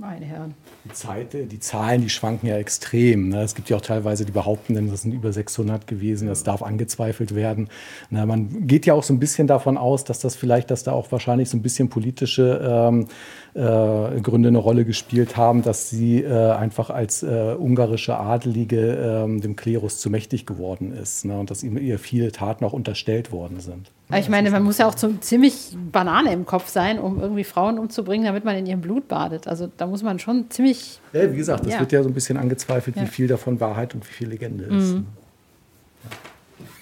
Meine 0.00 0.24
Herren. 0.24 0.54
Die, 0.86 0.94
Zeit, 0.94 1.34
die 1.34 1.60
Zahlen, 1.60 2.00
die 2.00 2.08
schwanken 2.08 2.46
ja 2.46 2.56
extrem. 2.56 3.28
Ne? 3.28 3.42
Es 3.42 3.54
gibt 3.54 3.68
ja 3.68 3.76
auch 3.76 3.82
teilweise, 3.82 4.24
die 4.24 4.32
behaupten, 4.32 4.88
das 4.88 5.02
sind 5.02 5.12
über 5.12 5.30
600 5.30 5.86
gewesen, 5.86 6.26
das 6.26 6.42
darf 6.42 6.62
angezweifelt 6.62 7.34
werden. 7.34 7.68
man 8.08 8.66
geht 8.66 8.86
ja 8.86 8.94
auch 8.94 9.02
so 9.02 9.12
ein 9.12 9.18
bisschen 9.18 9.46
davon 9.46 9.76
aus, 9.76 10.04
dass 10.04 10.18
das 10.18 10.36
vielleicht, 10.36 10.70
dass 10.70 10.84
da 10.84 10.92
auch 10.92 11.12
wahrscheinlich 11.12 11.50
so 11.50 11.58
ein 11.58 11.60
bisschen 11.60 11.90
politische 11.90 12.62
ähm, 12.64 13.08
äh, 13.52 14.20
Gründe 14.22 14.48
eine 14.48 14.56
Rolle 14.56 14.86
gespielt 14.86 15.36
haben, 15.36 15.60
dass 15.60 15.90
sie 15.90 16.22
äh, 16.22 16.52
einfach 16.52 16.88
als 16.88 17.22
äh, 17.22 17.54
ungarische 17.58 18.16
Adelige 18.16 18.94
ähm, 18.94 19.42
dem 19.42 19.54
Klerus 19.54 19.98
zu 19.98 20.08
mächtig 20.08 20.46
geworden 20.46 20.92
ist 20.92 21.26
ne? 21.26 21.38
und 21.38 21.50
dass 21.50 21.62
ihr 21.62 21.98
viele 21.98 22.32
Taten 22.32 22.64
auch 22.64 22.72
unterstellt 22.72 23.32
worden 23.32 23.60
sind. 23.60 23.90
Ich 24.18 24.28
meine, 24.28 24.50
man 24.50 24.62
muss 24.62 24.78
ja 24.78 24.88
auch 24.88 24.94
ziemlich 24.94 25.76
Banane 25.92 26.32
im 26.32 26.44
Kopf 26.46 26.68
sein, 26.68 26.98
um 26.98 27.20
irgendwie 27.20 27.44
Frauen 27.44 27.78
umzubringen, 27.78 28.26
damit 28.26 28.44
man 28.44 28.56
in 28.56 28.66
ihrem 28.66 28.80
Blut 28.80 29.08
badet. 29.08 29.46
Also 29.46 29.68
da 29.76 29.86
muss 29.86 30.02
man 30.02 30.18
schon 30.18 30.50
ziemlich. 30.50 31.00
Ja, 31.12 31.30
wie 31.30 31.36
gesagt, 31.36 31.64
das 31.64 31.74
ja. 31.74 31.80
wird 31.80 31.92
ja 31.92 32.02
so 32.02 32.08
ein 32.08 32.14
bisschen 32.14 32.36
angezweifelt, 32.36 32.96
ja. 32.96 33.02
wie 33.02 33.06
viel 33.06 33.28
davon 33.28 33.60
Wahrheit 33.60 33.94
und 33.94 34.06
wie 34.08 34.12
viel 34.12 34.28
Legende 34.28 34.64
ist. 34.64 34.94
Mhm. 34.94 35.06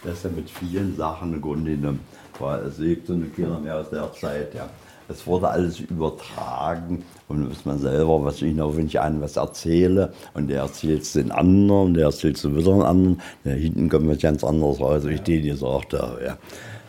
Das 0.04 0.14
ist 0.14 0.24
ja 0.24 0.30
mit 0.34 0.48
vielen 0.48 0.96
Sachen 0.96 1.34
im 1.34 1.42
Grunde 1.42 1.72
genommen, 1.72 2.00
weil 2.38 2.60
es 2.60 2.78
lebt 2.78 3.06
so 3.06 3.14
eine 3.14 3.26
Kinder 3.26 3.58
mehr 3.58 3.76
aus 3.76 3.90
der 3.90 4.12
Zeit, 4.12 4.54
ja. 4.54 4.68
Es 5.10 5.26
wurde 5.26 5.48
alles 5.48 5.80
übertragen 5.80 7.02
und 7.28 7.50
was 7.50 7.64
man 7.64 7.78
selber, 7.78 8.22
was 8.22 8.42
ich 8.42 8.54
noch, 8.54 8.76
wenn 8.76 8.86
ich 8.86 9.00
an 9.00 9.22
was 9.22 9.36
erzähle 9.36 10.12
und 10.34 10.48
der 10.48 10.60
erzählt 10.60 11.00
es 11.00 11.14
den 11.14 11.32
anderen, 11.32 11.94
der 11.94 12.04
erzählt 12.06 12.36
es 12.36 12.44
wieder 12.44 12.72
den 12.72 12.82
anderen, 12.82 13.22
da 13.42 13.52
hinten 13.52 13.88
kommt 13.88 14.06
was 14.06 14.18
ganz 14.18 14.44
anderes 14.44 14.78
raus, 14.80 15.04
wie 15.06 15.14
ich 15.14 15.22
dir 15.22 15.40
gesagt 15.40 15.94
habe. 15.94 16.22
Ja. 16.22 16.36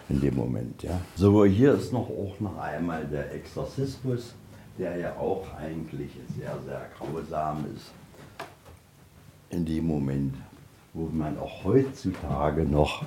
In 0.09 0.19
dem 0.19 0.35
Moment. 0.35 0.83
Ja. 0.83 0.99
So, 1.15 1.45
hier 1.45 1.73
ist 1.73 1.93
noch 1.93 2.09
auch 2.09 2.39
noch 2.39 2.57
einmal 2.57 3.05
der 3.05 3.33
Exorzismus, 3.33 4.33
der 4.77 4.97
ja 4.97 5.15
auch 5.17 5.45
eigentlich 5.55 6.11
sehr, 6.37 6.57
sehr 6.65 6.89
grausam 6.97 7.65
ist. 7.75 7.91
In 9.51 9.65
dem 9.65 9.87
Moment, 9.87 10.35
wo 10.93 11.09
man 11.11 11.37
auch 11.37 11.63
heutzutage 11.63 12.63
noch 12.65 13.03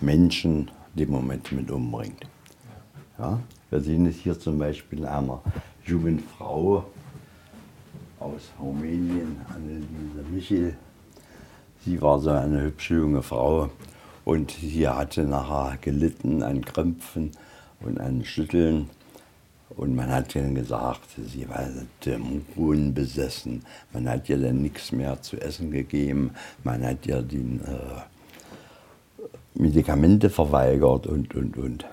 Menschen 0.00 0.70
dem 0.94 1.10
Moment 1.10 1.52
mit 1.52 1.70
umbringt. 1.70 2.26
Ja, 3.18 3.38
wir 3.70 3.80
sehen 3.80 4.06
es 4.06 4.16
hier 4.16 4.38
zum 4.38 4.58
Beispiel 4.58 5.04
einer 5.06 5.40
jungen 5.84 6.18
Frau 6.18 6.84
aus 8.20 8.50
Rumänien, 8.60 9.36
Anneliese 9.54 10.24
Michel. 10.30 10.76
Sie 11.84 12.00
war 12.00 12.18
so 12.18 12.30
eine 12.30 12.62
hübsche 12.62 12.94
junge 12.94 13.22
Frau 13.22 13.70
und 14.28 14.50
sie 14.50 14.86
hatte 14.86 15.24
nachher 15.24 15.78
gelitten 15.80 16.42
an 16.42 16.62
Krämpfen 16.62 17.30
und 17.80 17.98
an 17.98 18.26
Schütteln. 18.26 18.90
Und 19.70 19.96
man 19.96 20.10
hat 20.10 20.34
dann 20.34 20.54
gesagt, 20.54 21.08
sie 21.16 21.48
war 21.48 21.66
Dämonen 22.04 22.92
besessen. 22.92 23.62
Man 23.94 24.06
hat 24.06 24.28
ihr 24.28 24.36
dann 24.36 24.60
nichts 24.60 24.92
mehr 24.92 25.22
zu 25.22 25.40
essen 25.40 25.70
gegeben. 25.70 26.32
Man 26.62 26.84
hat 26.84 27.06
ihr 27.06 27.22
die 27.22 27.38
äh, 27.38 28.02
Medikamente 29.54 30.28
verweigert 30.28 31.06
und, 31.06 31.34
und, 31.34 31.56
und. 31.56 31.86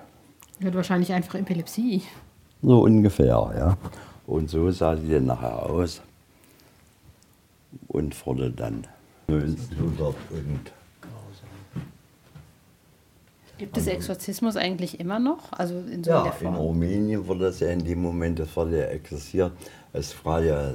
Sie 0.59 0.67
hat 0.67 0.75
wahrscheinlich 0.75 1.13
einfach 1.13 1.35
Epilepsie. 1.35 2.01
So 2.61 2.81
ungefähr, 2.81 3.53
ja. 3.57 3.77
Und 4.27 4.49
so 4.49 4.69
sah 4.71 4.97
sie 4.97 5.09
dann 5.09 5.27
nachher 5.27 5.69
aus 5.69 6.01
und 7.87 8.27
wurde 8.27 8.51
dann 8.51 8.85
1900 9.29 10.15
und 10.31 10.74
Gibt 13.57 13.77
es 13.77 13.87
Exorzismus 13.87 14.57
eigentlich 14.57 14.99
immer 14.99 15.19
noch? 15.19 15.51
Also 15.51 15.75
in 15.91 16.03
so 16.03 16.11
ja, 16.11 16.23
der 16.23 16.47
in? 16.47 16.53
Rumänien 16.53 17.25
wurde 17.27 17.45
das 17.45 17.59
ja 17.59 17.69
in 17.69 17.83
dem 17.83 18.01
Moment, 18.01 18.39
das 18.39 18.55
wurde 18.55 18.79
ja 18.79 18.85
existiert. 18.87 19.53
Es 19.93 20.13
war 20.25 20.43
ja 20.43 20.73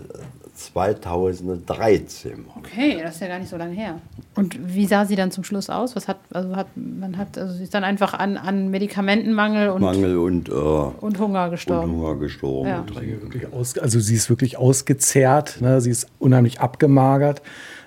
2013. 0.55 2.47
Okay, 2.57 3.01
das 3.03 3.17
ist 3.17 3.21
ja 3.21 3.29
gar 3.29 3.39
nicht 3.39 3.51
so 3.51 3.57
lange 3.59 3.75
her. 3.75 4.01
Und 4.35 4.57
wie 4.75 4.87
sah 4.87 5.05
sie 5.05 5.15
dann 5.15 5.31
zum 5.31 5.45
Schluss 5.45 5.69
aus? 5.69 5.95
Was 5.95 6.09
hat, 6.09 6.19
also 6.33 6.57
hat, 6.57 6.69
man 6.75 7.19
hat, 7.19 7.37
also 7.37 7.53
sie 7.53 7.65
ist 7.65 7.75
dann 7.75 7.85
einfach 7.85 8.15
an, 8.15 8.39
an 8.39 8.71
Medikamentenmangel 8.71 9.69
und, 9.71 9.83
Mangel 9.83 10.17
und, 10.17 10.49
äh, 10.49 10.53
und 10.53 11.19
Hunger 11.19 11.45
und 11.45 11.51
gestorben. 11.51 11.93
Hunger 11.93 12.17
gestorben. 12.17 12.69
Ja. 12.69 12.81
Und 12.81 12.95
Wirklich 12.95 13.53
aus, 13.53 13.77
also 13.77 14.01
sie 14.01 14.15
ist 14.15 14.31
wirklich 14.31 14.57
ausgezehrt, 14.57 15.61
ne? 15.61 15.81
sie 15.83 15.91
ist 15.91 16.07
unheimlich 16.19 16.61
abgemagert. 16.61 17.43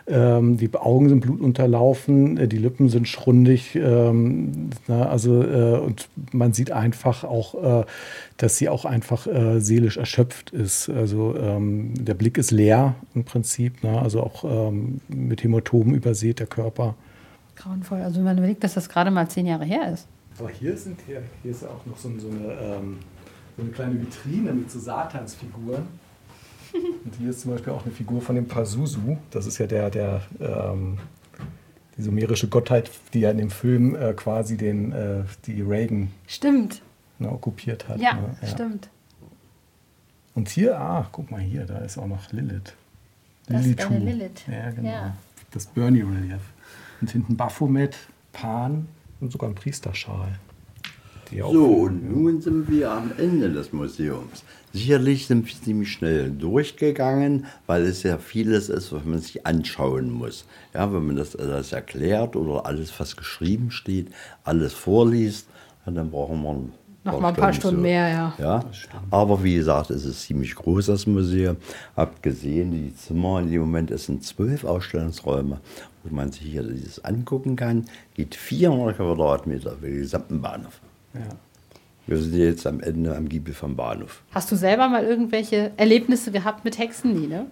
Ähm, 0.06 0.58
die 0.58 0.74
Augen 0.74 1.08
sind 1.08 1.22
blutunterlaufen, 1.22 2.38
äh, 2.38 2.48
die 2.48 2.58
Lippen 2.58 2.90
sind 2.90 3.08
schrundig. 3.08 3.76
Ähm, 3.76 4.70
ne? 4.88 5.08
also, 5.08 5.42
äh, 5.42 5.80
und 5.80 6.10
man 6.34 6.52
sieht 6.52 6.72
einfach 6.72 7.24
auch, 7.24 7.82
äh, 7.82 7.86
dass 8.38 8.58
sie 8.58 8.68
auch 8.68 8.84
einfach 8.84 9.28
äh, 9.28 9.60
seelisch 9.60 9.98
erschöpft 9.98 10.52
ist. 10.52 10.90
Also 10.90 11.36
ähm, 11.38 11.94
der 12.04 12.16
Blick 12.16 12.38
ist 12.38 12.52
leer 12.52 12.96
im 13.16 13.24
Prinzip, 13.24 13.82
ne? 13.84 14.02
also 14.02 14.22
auch 14.22 14.44
ähm, 14.44 15.00
mit 15.08 15.42
Hämatomen 15.44 15.96
übersät 15.96 16.40
der 16.40 16.48
Körper. 16.48 16.96
Grauenvoll. 17.56 18.02
Also 18.02 18.18
wenn 18.18 18.26
man 18.26 18.38
überlegt, 18.38 18.64
dass 18.64 18.74
das 18.74 18.90
gerade 18.90 19.10
mal 19.10 19.30
zehn 19.30 19.46
Jahre 19.46 19.64
her 19.64 19.94
ist. 19.94 20.08
Aber 20.38 20.50
hier, 20.50 20.76
sind, 20.76 21.00
hier, 21.06 21.22
hier 21.42 21.52
ist 21.52 21.64
auch 21.64 21.86
noch 21.86 21.98
so, 21.98 22.10
so, 22.18 22.28
eine, 22.28 22.54
ähm, 22.60 22.98
so 23.56 23.64
eine 23.64 23.72
kleine 23.72 24.02
Vitrine 24.02 24.52
mit 24.52 24.70
so 24.70 24.80
Satansfiguren. 24.80 25.84
Und 26.74 27.16
hier 27.20 27.30
ist 27.30 27.42
zum 27.42 27.52
Beispiel 27.52 27.74
auch 27.74 27.84
eine 27.84 27.94
Figur 27.94 28.22
von 28.22 28.36
dem 28.36 28.48
Pazuzu. 28.48 29.18
Das 29.32 29.46
ist 29.46 29.58
ja 29.58 29.68
der, 29.68 29.90
der 29.90 30.22
ähm, 30.40 30.98
die 31.98 32.02
sumerische 32.02 32.48
Gottheit, 32.48 32.90
die 33.14 33.22
ja 33.22 33.32
in 33.32 33.38
dem 33.38 33.52
Film 33.52 33.96
äh, 33.96 34.14
quasi 34.14 34.58
den, 34.58 34.92
äh, 34.92 35.24
die 35.46 35.62
Reagan 35.62 36.12
Stimmt. 36.28 36.82
ne, 37.20 37.32
okkupiert 37.32 37.88
hat. 37.88 38.00
Ja, 38.00 38.16
ne? 38.16 38.36
stimmt. 38.48 38.90
Und 40.34 40.50
hier, 40.50 40.80
ah, 40.80 41.08
guck 41.12 41.30
mal 41.30 41.42
hier, 41.42 41.66
da 41.66 41.80
ist 41.80 41.98
auch 41.98 42.08
noch 42.08 42.32
Lilith. 42.32 42.74
Das 43.48 43.66
ist 43.66 43.80
eine 43.80 44.00
Lilitu. 44.00 44.18
Lilith. 44.18 44.44
Ja, 44.48 44.72
genau. 44.72 44.90
Ja. 44.90 45.18
Das 45.52 45.68
Bernie-Relief. 45.68 46.42
Und 47.02 47.12
hinten 47.12 47.38
Baphomet, 47.38 47.96
Pan 48.32 48.88
und 49.20 49.32
sogar 49.32 49.50
ein 49.50 49.56
Priesterschal. 49.56 50.40
Auch- 51.42 51.52
So, 51.54 51.66
und 51.66 52.12
nun 52.12 52.42
sind 52.42 52.70
wir 52.70 52.92
am 52.92 53.12
Ende 53.18 53.52
des 53.52 53.72
Museums. 53.74 54.44
Sicherlich 54.74 55.28
sind 55.28 55.46
wir 55.48 55.54
ziemlich 55.62 55.92
schnell 55.92 56.32
durchgegangen, 56.32 57.46
weil 57.68 57.84
es 57.84 58.04
ja 58.04 58.18
vieles 58.18 58.70
ist, 58.70 58.92
was 58.92 59.06
man 59.06 59.20
sich 59.20 59.46
anschauen 59.46 60.10
muss. 60.12 60.46
Ja, 60.74 60.92
wenn 60.94 61.06
man 61.06 61.16
das 61.16 61.36
alles 61.36 61.72
erklärt 61.72 62.36
oder 62.36 62.66
alles, 62.66 62.92
was 63.00 63.16
geschrieben 63.16 63.72
steht, 63.72 64.08
alles 64.44 64.74
vorliest, 64.74 65.48
dann 65.86 66.10
brauchen 66.10 66.42
wir 66.42 67.12
Noch 67.12 67.20
mal 67.20 67.30
ein 67.30 67.36
paar 67.36 67.54
Stunden 67.54 67.82
mehr, 67.82 68.08
ja. 68.10 68.34
ja. 68.40 68.66
Aber 69.12 69.44
wie 69.44 69.56
gesagt, 69.56 69.90
es 69.92 70.06
ist 70.06 70.22
ziemlich 70.24 70.56
groß, 70.56 70.88
das 70.88 71.06
Museum. 71.06 71.58
Habt 71.96 72.24
gesehen, 72.24 72.72
die 72.72 72.96
Zimmer 72.96 73.42
in 73.42 73.52
dem 73.52 73.62
Moment, 73.62 73.92
es 73.92 74.06
sind 74.06 74.24
zwölf 74.24 74.64
Ausstellungsräume, 74.64 75.60
wo 76.04 76.16
man 76.16 76.32
sich 76.32 76.44
hier 76.44 76.64
dieses 76.64 77.04
angucken 77.04 77.56
kann. 77.56 77.86
Geht 78.16 78.34
400 78.34 78.96
Quadratmeter 78.98 79.76
für 79.80 79.86
den 79.88 80.00
gesamten 80.00 80.42
Bahnhof. 80.42 80.80
Ja. 81.14 81.22
Wir 82.06 82.18
sind 82.18 82.36
jetzt 82.36 82.68
am 82.68 82.82
Ende 82.82 83.16
am 83.16 83.30
Giebel 83.30 83.54
vom 83.54 83.76
Bahnhof. 83.76 84.24
Hast 84.32 84.52
du 84.52 84.56
selber 84.56 84.90
mal 84.90 85.06
irgendwelche 85.06 85.72
Erlebnisse 85.78 86.32
gehabt 86.32 86.66
mit 86.66 86.78
Hexen? 86.78 87.14
Nie, 87.14 87.28
ne? 87.28 87.46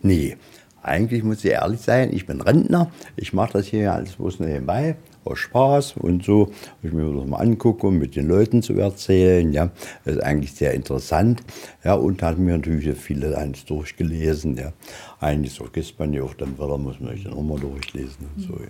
Nee, 0.00 0.36
eigentlich 0.82 1.24
muss 1.24 1.44
ich 1.44 1.50
ehrlich 1.50 1.80
sein, 1.80 2.12
ich 2.12 2.24
bin 2.26 2.40
Rentner. 2.40 2.90
Ich 3.16 3.32
mache 3.32 3.54
das 3.54 3.66
hier 3.66 3.92
alles 3.92 4.12
bloß 4.12 4.40
nebenbei, 4.40 4.96
aus 5.24 5.38
Spaß 5.40 5.96
und 5.98 6.24
so. 6.24 6.50
Ich 6.82 6.92
mir 6.92 7.12
das 7.12 7.26
mal 7.26 7.38
angucke, 7.38 7.86
um 7.86 7.98
mit 7.98 8.16
den 8.16 8.28
Leuten 8.28 8.62
zu 8.62 8.74
erzählen. 8.74 9.52
Ja, 9.52 9.70
das 10.04 10.16
ist 10.16 10.22
eigentlich 10.22 10.52
sehr 10.52 10.72
interessant. 10.72 11.42
Ja, 11.84 11.94
und 11.94 12.22
hat 12.22 12.38
mir 12.38 12.56
natürlich 12.56 12.96
viele 12.96 13.36
eins 13.36 13.64
durchgelesen. 13.66 14.56
Ja, 14.56 14.72
eigentlich 15.20 15.52
so 15.52 15.64
vergisst 15.64 15.98
man 15.98 16.14
ja 16.14 16.22
auch 16.22 16.34
dann 16.34 16.54
wieder, 16.56 16.78
muss 16.78 16.98
man 17.00 17.14
sich 17.14 17.24
dann 17.24 17.34
auch 17.34 17.42
mal 17.42 17.58
durchlesen 17.58 18.26
und 18.36 18.42
so. 18.42 18.54
Ja. 18.54 18.68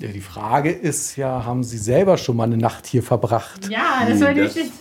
Ja, 0.00 0.08
die 0.08 0.20
Frage 0.20 0.70
ist 0.70 1.16
ja, 1.16 1.44
haben 1.44 1.62
Sie 1.62 1.76
selber 1.76 2.16
schon 2.16 2.36
mal 2.36 2.44
eine 2.44 2.56
Nacht 2.56 2.86
hier 2.86 3.02
verbracht? 3.02 3.68
Ja, 3.68 4.06
das 4.08 4.22
war 4.22 4.32
das, 4.32 4.54
nicht. 4.54 4.72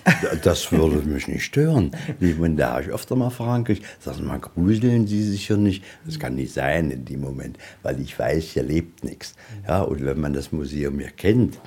das 0.44 0.72
würde 0.72 1.06
mich 1.08 1.28
nicht 1.28 1.44
stören. 1.44 1.92
Ich 2.22 2.38
meine, 2.38 2.56
da 2.56 2.72
habe 2.72 2.84
ich 2.84 2.90
öfter 2.90 3.18
mal 3.18 3.30
fragen 3.30 3.66
gekriegt, 3.66 3.86
sag 4.00 4.18
mal, 4.22 4.40
gruseln 4.40 5.08
Sie 5.08 5.24
sich 5.24 5.48
hier 5.48 5.58
nicht? 5.58 5.84
Das 6.06 6.20
kann 6.20 6.36
nicht 6.36 6.54
sein 6.54 6.90
in 6.90 7.04
dem 7.04 7.20
Moment, 7.20 7.58
weil 7.84 8.00
ich 8.00 8.18
weiß, 8.18 8.46
hier 8.46 8.64
lebt 8.64 9.04
nichts. 9.04 9.36
Ja, 9.68 9.82
und 9.82 10.06
wenn 10.06 10.22
man 10.22 10.32
das 10.32 10.54
Museum 10.54 11.00
hier 11.00 11.12
kennt, 11.12 11.60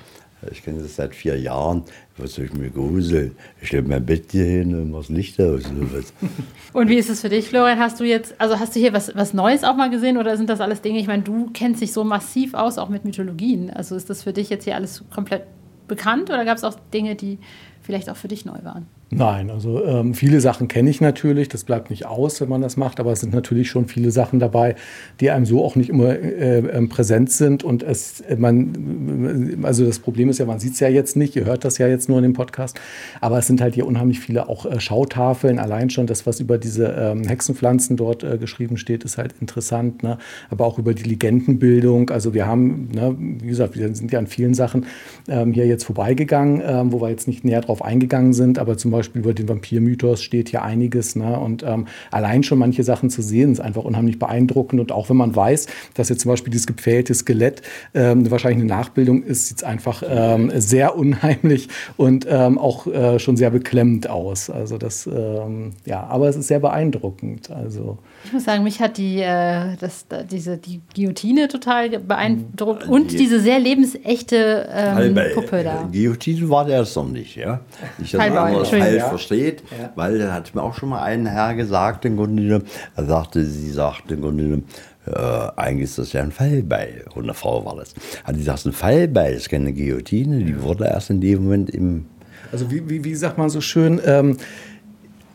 ich 0.51 0.63
kenne 0.63 0.81
das 0.81 0.95
seit 0.95 1.15
vier 1.15 1.39
Jahren, 1.39 1.83
was 2.17 2.35
soll 2.35 2.45
ich 2.45 2.53
mir 2.53 2.69
gruseln? 2.69 3.35
Ich 3.61 3.69
stelle 3.69 3.87
mein 3.87 4.05
Bett 4.05 4.31
hier 4.31 4.45
hin 4.45 4.75
und 4.75 4.91
mache 4.91 5.01
das 5.01 5.09
Licht 5.09 5.39
aus. 5.41 5.63
Und 6.73 6.89
wie 6.89 6.95
ist 6.95 7.09
es 7.09 7.21
für 7.21 7.29
dich, 7.29 7.49
Florian? 7.49 7.79
Hast 7.79 7.99
du 7.99 8.03
jetzt, 8.03 8.35
also 8.39 8.59
hast 8.59 8.75
du 8.75 8.79
hier 8.79 8.93
was, 8.93 9.15
was 9.15 9.33
Neues 9.33 9.63
auch 9.63 9.75
mal 9.75 9.89
gesehen 9.89 10.17
oder 10.17 10.37
sind 10.37 10.49
das 10.49 10.59
alles 10.59 10.81
Dinge? 10.81 10.99
Ich 10.99 11.07
meine, 11.07 11.23
du 11.23 11.49
kennst 11.53 11.81
dich 11.81 11.93
so 11.93 12.03
massiv 12.03 12.53
aus, 12.53 12.77
auch 12.77 12.89
mit 12.89 13.05
Mythologien. 13.05 13.69
Also 13.69 13.95
ist 13.95 14.09
das 14.09 14.23
für 14.23 14.33
dich 14.33 14.49
jetzt 14.49 14.63
hier 14.63 14.75
alles 14.75 15.03
komplett 15.13 15.43
bekannt 15.87 16.29
oder 16.29 16.45
gab 16.45 16.57
es 16.57 16.63
auch 16.63 16.75
Dinge, 16.93 17.15
die 17.15 17.37
vielleicht 17.81 18.09
auch 18.09 18.17
für 18.17 18.27
dich 18.27 18.45
neu 18.45 18.57
waren? 18.63 18.87
Nein, 19.15 19.51
also 19.51 19.85
ähm, 19.85 20.15
viele 20.15 20.41
Sachen 20.41 20.67
kenne 20.67 20.89
ich 20.89 20.99
natürlich, 20.99 21.47
das 21.47 21.63
bleibt 21.63 21.91
nicht 21.91 22.07
aus, 22.07 22.41
wenn 22.41 22.49
man 22.49 22.61
das 22.61 22.77
macht, 22.77 22.99
aber 22.99 23.11
es 23.11 23.19
sind 23.19 23.33
natürlich 23.33 23.69
schon 23.69 23.87
viele 23.87 24.09
Sachen 24.09 24.39
dabei, 24.39 24.75
die 25.19 25.29
einem 25.29 25.45
so 25.45 25.63
auch 25.63 25.75
nicht 25.75 25.89
immer 25.89 26.15
äh, 26.15 26.59
ähm, 26.59 26.89
präsent 26.89 27.29
sind. 27.29 27.63
Und 27.63 27.83
es, 27.83 28.23
man, 28.37 29.59
also 29.63 29.85
das 29.85 29.99
Problem 29.99 30.29
ist 30.29 30.39
ja, 30.39 30.45
man 30.45 30.59
sieht 30.59 30.73
es 30.73 30.79
ja 30.79 30.87
jetzt 30.87 31.15
nicht, 31.15 31.35
ihr 31.35 31.45
hört 31.45 31.63
das 31.63 31.77
ja 31.77 31.87
jetzt 31.87 32.09
nur 32.09 32.17
in 32.17 32.23
dem 32.23 32.33
Podcast, 32.33 32.79
aber 33.21 33.37
es 33.37 33.45
sind 33.45 33.61
halt 33.61 33.75
hier 33.75 33.85
unheimlich 33.85 34.19
viele 34.19 34.49
auch 34.49 34.65
äh, 34.65 34.79
Schautafeln, 34.79 35.59
allein 35.59 35.91
schon 35.91 36.07
das, 36.07 36.25
was 36.25 36.39
über 36.39 36.57
diese 36.57 36.87
ähm, 36.87 37.23
Hexenpflanzen 37.23 37.97
dort 37.97 38.23
äh, 38.23 38.39
geschrieben 38.39 38.77
steht, 38.77 39.03
ist 39.03 39.19
halt 39.19 39.35
interessant, 39.39 40.01
ne? 40.01 40.17
aber 40.49 40.65
auch 40.65 40.79
über 40.79 40.95
die 40.95 41.03
Legendenbildung, 41.03 42.09
also 42.09 42.33
wir 42.33 42.47
haben, 42.47 42.89
ne, 42.91 43.15
wie 43.17 43.47
gesagt, 43.47 43.77
wir 43.77 43.93
sind 43.93 44.11
ja 44.11 44.17
an 44.17 44.27
vielen 44.27 44.55
Sachen 44.55 44.87
ähm, 45.27 45.53
hier 45.53 45.67
jetzt 45.67 45.83
vorbeigegangen, 45.83 46.63
ähm, 46.65 46.91
wo 46.91 46.99
wir 46.99 47.09
jetzt 47.09 47.27
nicht 47.27 47.45
näher 47.45 47.61
drauf 47.61 47.83
eingegangen 47.83 48.33
sind, 48.33 48.57
aber 48.57 48.75
zum 48.75 48.89
Beispiel 48.89 49.02
über 49.13 49.33
den 49.33 49.49
Vampirmythos 49.49 50.21
steht 50.21 50.49
hier 50.49 50.63
einiges. 50.63 51.15
Ne? 51.15 51.39
Und 51.39 51.63
ähm, 51.63 51.87
allein 52.11 52.43
schon 52.43 52.59
manche 52.59 52.83
Sachen 52.83 53.09
zu 53.09 53.21
sehen, 53.21 53.51
ist 53.51 53.59
einfach 53.59 53.83
unheimlich 53.83 54.19
beeindruckend. 54.19 54.81
Und 54.81 54.91
auch 54.91 55.09
wenn 55.09 55.17
man 55.17 55.35
weiß, 55.35 55.67
dass 55.93 56.09
jetzt 56.09 56.21
zum 56.21 56.29
Beispiel 56.29 56.51
dieses 56.51 56.67
gepfählte 56.67 57.13
Skelett 57.13 57.61
ähm, 57.93 58.29
wahrscheinlich 58.29 58.59
eine 58.59 58.69
Nachbildung 58.69 59.23
ist, 59.23 59.47
sieht 59.47 59.57
es 59.57 59.63
einfach 59.63 60.03
ähm, 60.07 60.51
sehr 60.55 60.97
unheimlich 60.97 61.69
und 61.97 62.25
ähm, 62.29 62.57
auch 62.57 62.87
äh, 62.87 63.19
schon 63.19 63.37
sehr 63.37 63.51
beklemmend 63.51 64.09
aus. 64.09 64.49
Also 64.49 64.77
das, 64.77 65.07
ähm, 65.07 65.73
ja, 65.85 66.03
aber 66.03 66.29
es 66.29 66.35
ist 66.35 66.47
sehr 66.47 66.59
beeindruckend. 66.59 67.51
Also 67.51 67.97
Ich 68.25 68.31
muss 68.31 68.45
sagen, 68.45 68.63
mich 68.63 68.79
hat 68.79 68.97
die, 68.97 69.19
äh, 69.21 69.75
das, 69.79 70.07
da- 70.07 70.23
diese, 70.23 70.57
die 70.57 70.81
Guillotine 70.95 71.47
total 71.49 71.89
beeindruckt 71.89 72.87
und 72.87 73.11
Die- 73.11 73.17
diese 73.17 73.39
sehr 73.39 73.59
lebensechte 73.59 74.67
ähm, 74.71 74.95
Halbe, 74.95 75.31
Puppe 75.35 75.59
äh, 75.59 75.63
da. 75.63 75.89
Guillotine 75.91 76.49
war 76.49 76.65
der 76.65 76.81
es 76.81 76.95
noch 76.95 77.07
nicht, 77.09 77.35
ja? 77.35 77.59
Ich 78.01 78.13
Entschuldigung. 78.13 78.71
Welt 78.71 78.97
ja. 78.99 79.09
versteht, 79.09 79.63
Ja. 79.77 79.91
weil 79.95 80.19
da 80.19 80.33
hat 80.33 80.55
mir 80.55 80.61
auch 80.63 80.73
schon 80.73 80.89
mal 80.89 81.03
ein 81.03 81.25
Herr 81.25 81.53
gesagt, 81.55 82.05
im 82.05 82.15
Grunde 82.17 82.43
genommen, 82.43 82.65
er 82.95 83.05
sagte, 83.05 83.43
sie 83.45 83.71
sagte 83.71 84.13
im 84.13 84.21
Grunde 84.21 84.43
genommen, 84.43 84.63
äh, 85.05 85.59
eigentlich 85.59 85.83
ist 85.89 85.97
das 85.97 86.13
ja 86.13 86.21
ein 86.23 86.31
Fallbeil. 86.31 87.03
Und 87.13 87.23
eine 87.23 87.33
Frau 87.33 87.65
war 87.65 87.75
das. 87.75 87.93
Hat 88.23 88.35
die 88.35 88.39
gesagt, 88.39 88.65
ein 88.65 88.71
Fallbeil 88.71 89.33
ist 89.33 89.49
keine 89.49 89.73
Guillotine, 89.73 90.45
die 90.45 90.61
wurde 90.61 90.85
erst 90.85 91.09
in 91.09 91.19
dem 91.19 91.43
Moment 91.43 91.69
im 91.71 92.05
Also 92.53 92.71
wie, 92.71 92.89
wie, 92.89 93.03
wie 93.03 93.15
sagt 93.15 93.37
man 93.37 93.49
so 93.49 93.59
schön, 93.59 93.99
ähm, 94.05 94.37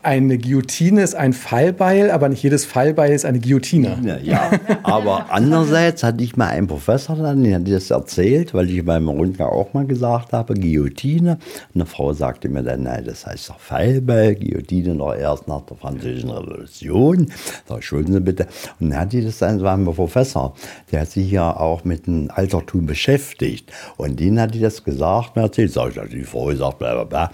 eine 0.01 0.37
Guillotine 0.37 1.01
ist 1.01 1.13
ein 1.15 1.33
Fallbeil, 1.33 2.09
aber 2.09 2.29
nicht 2.29 2.41
jedes 2.41 2.63
Fallbeil 2.63 3.11
ist 3.11 3.25
eine 3.25 3.39
Guillotine. 3.39 4.19
Ja, 4.23 4.51
aber 4.83 5.25
andererseits 5.29 6.03
hatte 6.03 6.23
ich 6.23 6.37
mal 6.37 6.47
einen 6.47 6.67
Professor 6.67 7.15
der 7.15 7.55
hat 7.55 7.67
das 7.67 7.91
erzählt, 7.91 8.53
weil 8.53 8.69
ich 8.69 8.85
beim 8.85 9.09
Rundgang 9.09 9.49
auch 9.49 9.73
mal 9.73 9.85
gesagt 9.85 10.31
habe, 10.31 10.53
Guillotine. 10.53 11.37
Eine 11.75 11.85
Frau 11.85 12.13
sagte 12.13 12.47
mir 12.47 12.63
dann, 12.63 12.83
nein, 12.83 13.03
das 13.05 13.25
heißt 13.25 13.49
doch 13.49 13.59
Fallbeil, 13.59 14.35
Guillotine 14.35 14.95
noch 14.95 15.13
erst 15.13 15.47
nach 15.47 15.61
der 15.61 15.75
Französischen 15.75 16.29
Revolution. 16.29 17.31
Sag, 17.67 17.77
entschuldigen 17.77 18.13
Sie 18.13 18.21
bitte. 18.21 18.47
Und 18.79 18.91
dann 18.91 18.99
hat 18.99 19.13
die 19.13 19.23
das 19.23 19.39
dann, 19.39 19.55
das 19.55 19.63
war 19.63 19.75
ein 19.75 19.85
Professor, 19.85 20.55
der 20.91 21.01
hat 21.01 21.09
sich 21.09 21.29
ja 21.29 21.55
auch 21.55 21.83
mit 21.83 22.07
dem 22.07 22.29
Altertum 22.33 22.85
beschäftigt. 22.85 23.71
Und 23.97 24.19
denen 24.19 24.39
hat 24.39 24.53
die 24.53 24.61
das 24.61 24.83
gesagt 24.83 25.35
und 25.35 25.43
erzählt. 25.43 25.73
Sag 25.73 25.95
ich, 25.95 26.11
die 26.11 26.23
Frau 26.23 26.53
sagt, 26.53 26.79
bla 26.79 26.93
bla 26.93 27.03
bla. 27.03 27.31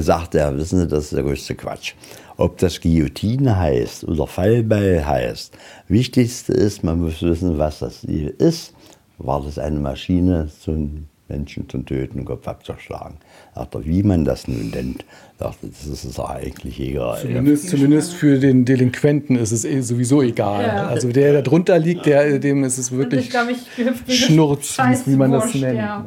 Sagt 0.00 0.34
er, 0.34 0.56
wissen 0.56 0.80
Sie, 0.80 0.86
das 0.86 1.04
ist 1.04 1.12
der 1.14 1.22
größte 1.22 1.54
Quatsch. 1.54 1.94
Ob 2.36 2.58
das 2.58 2.80
Guillotine 2.80 3.58
heißt 3.58 4.04
oder 4.04 4.26
Fallbeil 4.26 5.06
heißt, 5.06 5.56
wichtigste 5.88 6.52
ist, 6.52 6.82
man 6.82 7.00
muss 7.00 7.22
wissen, 7.22 7.58
was 7.58 7.80
das 7.80 8.04
ist. 8.04 8.74
War 9.18 9.42
das 9.42 9.58
eine 9.58 9.78
Maschine, 9.78 10.48
so 10.60 10.72
einen 10.72 11.08
Menschen 11.28 11.68
zu 11.68 11.78
töten 11.78 12.20
und 12.20 12.24
Kopf 12.24 12.48
abzuschlagen? 12.48 13.16
Er, 13.54 13.68
wie 13.84 14.02
man 14.02 14.24
das 14.24 14.48
nun 14.48 14.70
nennt, 14.70 15.04
er, 15.38 15.54
das 15.62 16.04
ist 16.04 16.18
eigentlich 16.18 16.80
egal. 16.80 17.20
Zumindest, 17.20 17.68
zumindest 17.68 18.14
für 18.14 18.38
den 18.38 18.64
Delinquenten 18.64 19.36
ist 19.36 19.52
es 19.52 19.64
eh 19.64 19.80
sowieso 19.80 20.22
egal. 20.22 20.66
Ja. 20.66 20.86
Also 20.86 21.10
der, 21.10 21.32
der 21.32 21.42
drunter 21.42 21.78
liegt, 21.78 22.06
der, 22.06 22.38
dem 22.38 22.64
ist 22.64 22.78
es 22.78 22.90
wirklich 22.92 23.30
Schnurz, 24.08 24.78
wie 25.06 25.16
man 25.16 25.32
das 25.32 25.54
nennt. 25.54 25.74
ne? 25.74 26.04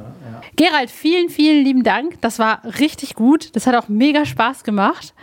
Gerald, 0.56 0.90
vielen, 0.90 1.30
vielen 1.30 1.64
lieben 1.64 1.84
Dank. 1.84 2.22
Das 2.22 2.40
war 2.40 2.62
richtig 2.80 3.16
gut. 3.16 3.56
Das 3.56 3.68
hat 3.68 3.76
auch 3.76 3.90
mega 3.90 4.26
Spaß 4.26 4.64
gemacht. 4.64 5.14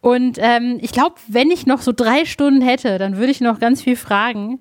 Und 0.00 0.38
ähm, 0.40 0.78
ich 0.80 0.92
glaube, 0.92 1.16
wenn 1.28 1.50
ich 1.50 1.66
noch 1.66 1.80
so 1.80 1.92
drei 1.92 2.24
Stunden 2.24 2.60
hätte, 2.60 2.98
dann 2.98 3.16
würde 3.16 3.32
ich 3.32 3.40
noch 3.40 3.58
ganz 3.58 3.82
viel 3.82 3.96
fragen. 3.96 4.60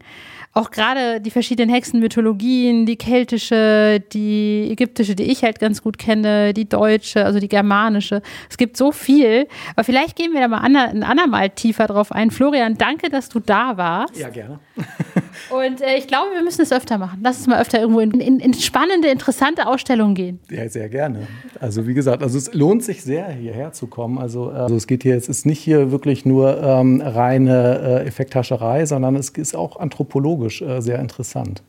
Auch 0.58 0.72
gerade 0.72 1.20
die 1.20 1.32
verschiedenen 1.32 1.70
Hexenmythologien, 1.70 2.86
die 2.86 2.96
keltische, 2.96 4.02
die 4.14 4.70
ägyptische, 4.72 5.14
die 5.14 5.24
ich 5.24 5.44
halt 5.44 5.60
ganz 5.60 5.82
gut 5.82 5.98
kenne, 5.98 6.54
die 6.54 6.64
deutsche, 6.64 7.26
also 7.26 7.40
die 7.40 7.50
germanische. 7.50 8.22
Es 8.50 8.56
gibt 8.56 8.78
so 8.78 8.94
viel. 8.94 9.50
Aber 9.76 9.84
vielleicht 9.84 10.16
gehen 10.16 10.32
wir 10.32 10.40
da 10.40 10.48
mal 10.48 10.60
ander, 10.60 10.88
ein 10.88 11.04
andermal 11.04 11.50
tiefer 11.50 11.88
drauf 11.88 12.14
ein. 12.14 12.32
Florian, 12.32 12.78
danke, 12.78 13.10
dass 13.10 13.28
du 13.28 13.42
da 13.42 13.76
warst. 13.76 14.18
Ja, 14.18 14.30
gerne. 14.30 14.60
Und 15.50 15.82
äh, 15.82 15.98
ich 15.98 16.08
glaube, 16.08 16.32
wir 16.34 16.44
müssen 16.44 16.62
es 16.62 16.72
öfter 16.72 16.98
machen. 16.98 17.20
Lass 17.24 17.38
uns 17.38 17.48
mal 17.48 17.60
öfter 17.60 17.80
irgendwo 17.80 18.00
in, 18.00 18.12
in, 18.12 18.40
in 18.40 18.54
spannende, 18.54 19.10
interessante 19.10 19.68
Ausstellungen 19.68 20.16
gehen. 20.16 20.40
Ja, 20.50 20.68
sehr 20.70 20.90
gerne. 20.90 21.28
Also 21.60 21.88
wie 21.88 21.94
gesagt, 21.94 22.24
also 22.24 22.38
es 22.38 22.54
lohnt 22.54 22.84
sich 22.84 23.04
sehr, 23.04 23.28
hierher 23.30 23.72
zu 23.72 23.88
kommen. 23.88 24.18
Also, 24.18 24.52
äh, 24.52 24.56
also 24.56 24.76
es 24.76 24.88
geht 24.88 25.04
hier, 25.04 25.16
es 25.16 25.30
ist 25.30 25.46
nicht 25.46 25.60
hier 25.60 25.92
wirklich 25.92 26.26
nur 26.26 26.62
ähm, 26.62 27.02
reine 27.02 28.02
äh, 28.04 28.08
Effekthascherei, 28.08 28.86
sondern 28.86 29.16
es 29.16 29.30
ist 29.30 29.56
auch 29.56 29.80
anthropologisch 29.80 30.45
äh, 30.50 30.82
sehr 30.82 31.00
interessant. 31.00 31.62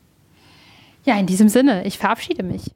Ja, 1.05 1.17
in 1.17 1.25
diesem 1.25 1.49
Sinne, 1.49 1.85
ich 1.85 1.97
verabschiede 1.97 2.43
mich. 2.43 2.71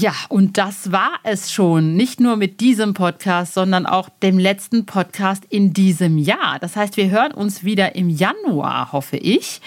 Ja, 0.00 0.14
und 0.30 0.56
das 0.56 0.92
war 0.92 1.18
es 1.24 1.52
schon. 1.52 1.94
Nicht 1.94 2.20
nur 2.20 2.36
mit 2.36 2.60
diesem 2.60 2.94
Podcast, 2.94 3.52
sondern 3.52 3.84
auch 3.84 4.08
dem 4.08 4.38
letzten 4.38 4.86
Podcast 4.86 5.44
in 5.50 5.74
diesem 5.74 6.16
Jahr. 6.16 6.58
Das 6.58 6.74
heißt, 6.74 6.96
wir 6.96 7.10
hören 7.10 7.32
uns 7.32 7.64
wieder 7.64 7.96
im 7.96 8.08
Januar, 8.08 8.92
hoffe 8.92 9.18
ich. 9.18 9.60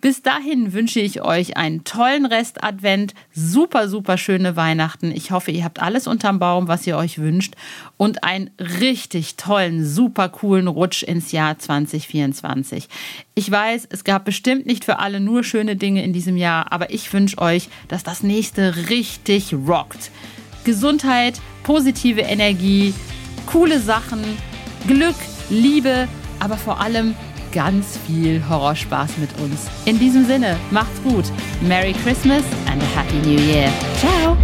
Bis 0.00 0.22
dahin 0.22 0.72
wünsche 0.72 0.98
ich 0.98 1.20
euch 1.20 1.58
einen 1.58 1.84
tollen 1.84 2.24
Rest-Advent, 2.24 3.12
super, 3.34 3.86
super 3.86 4.16
schöne 4.16 4.56
Weihnachten. 4.56 5.12
Ich 5.12 5.30
hoffe, 5.30 5.50
ihr 5.50 5.62
habt 5.62 5.82
alles 5.82 6.06
unterm 6.06 6.38
Baum, 6.38 6.68
was 6.68 6.86
ihr 6.86 6.96
euch 6.96 7.18
wünscht 7.18 7.54
und 7.98 8.24
einen 8.24 8.50
richtig 8.58 9.36
tollen, 9.36 9.84
super 9.84 10.30
coolen 10.30 10.68
Rutsch 10.68 11.02
ins 11.02 11.32
Jahr 11.32 11.58
2024. 11.58 12.88
Ich 13.34 13.50
weiß, 13.50 13.88
es 13.90 14.02
gab 14.04 14.24
bestimmt 14.24 14.64
nicht 14.64 14.86
für 14.86 15.00
alle 15.00 15.20
nur 15.20 15.44
schöne 15.44 15.76
Dinge 15.76 16.02
in 16.02 16.14
diesem 16.14 16.38
Jahr, 16.38 16.72
aber 16.72 16.90
ich 16.90 17.12
wünsche 17.12 17.36
euch, 17.36 17.68
dass 17.88 18.02
das 18.02 18.22
nächste 18.22 18.88
richtig 18.88 19.52
rockt. 19.52 20.10
Gesundheit, 20.64 21.42
positive 21.62 22.22
Energie, 22.22 22.94
coole 23.44 23.78
Sachen, 23.80 24.22
Glück, 24.86 25.16
Liebe, 25.50 26.08
aber 26.38 26.56
vor 26.56 26.80
allem 26.80 27.14
ganz 27.52 27.98
viel 28.06 28.42
Horrorspaß 28.48 29.18
mit 29.18 29.30
uns. 29.40 29.68
In 29.84 29.98
diesem 29.98 30.24
Sinne, 30.26 30.56
macht's 30.70 31.02
gut. 31.02 31.24
Merry 31.60 31.92
Christmas 32.04 32.42
and 32.70 32.82
a 32.82 32.86
Happy 32.96 33.16
New 33.26 33.40
Year. 33.40 33.70
Ciao! 33.98 34.36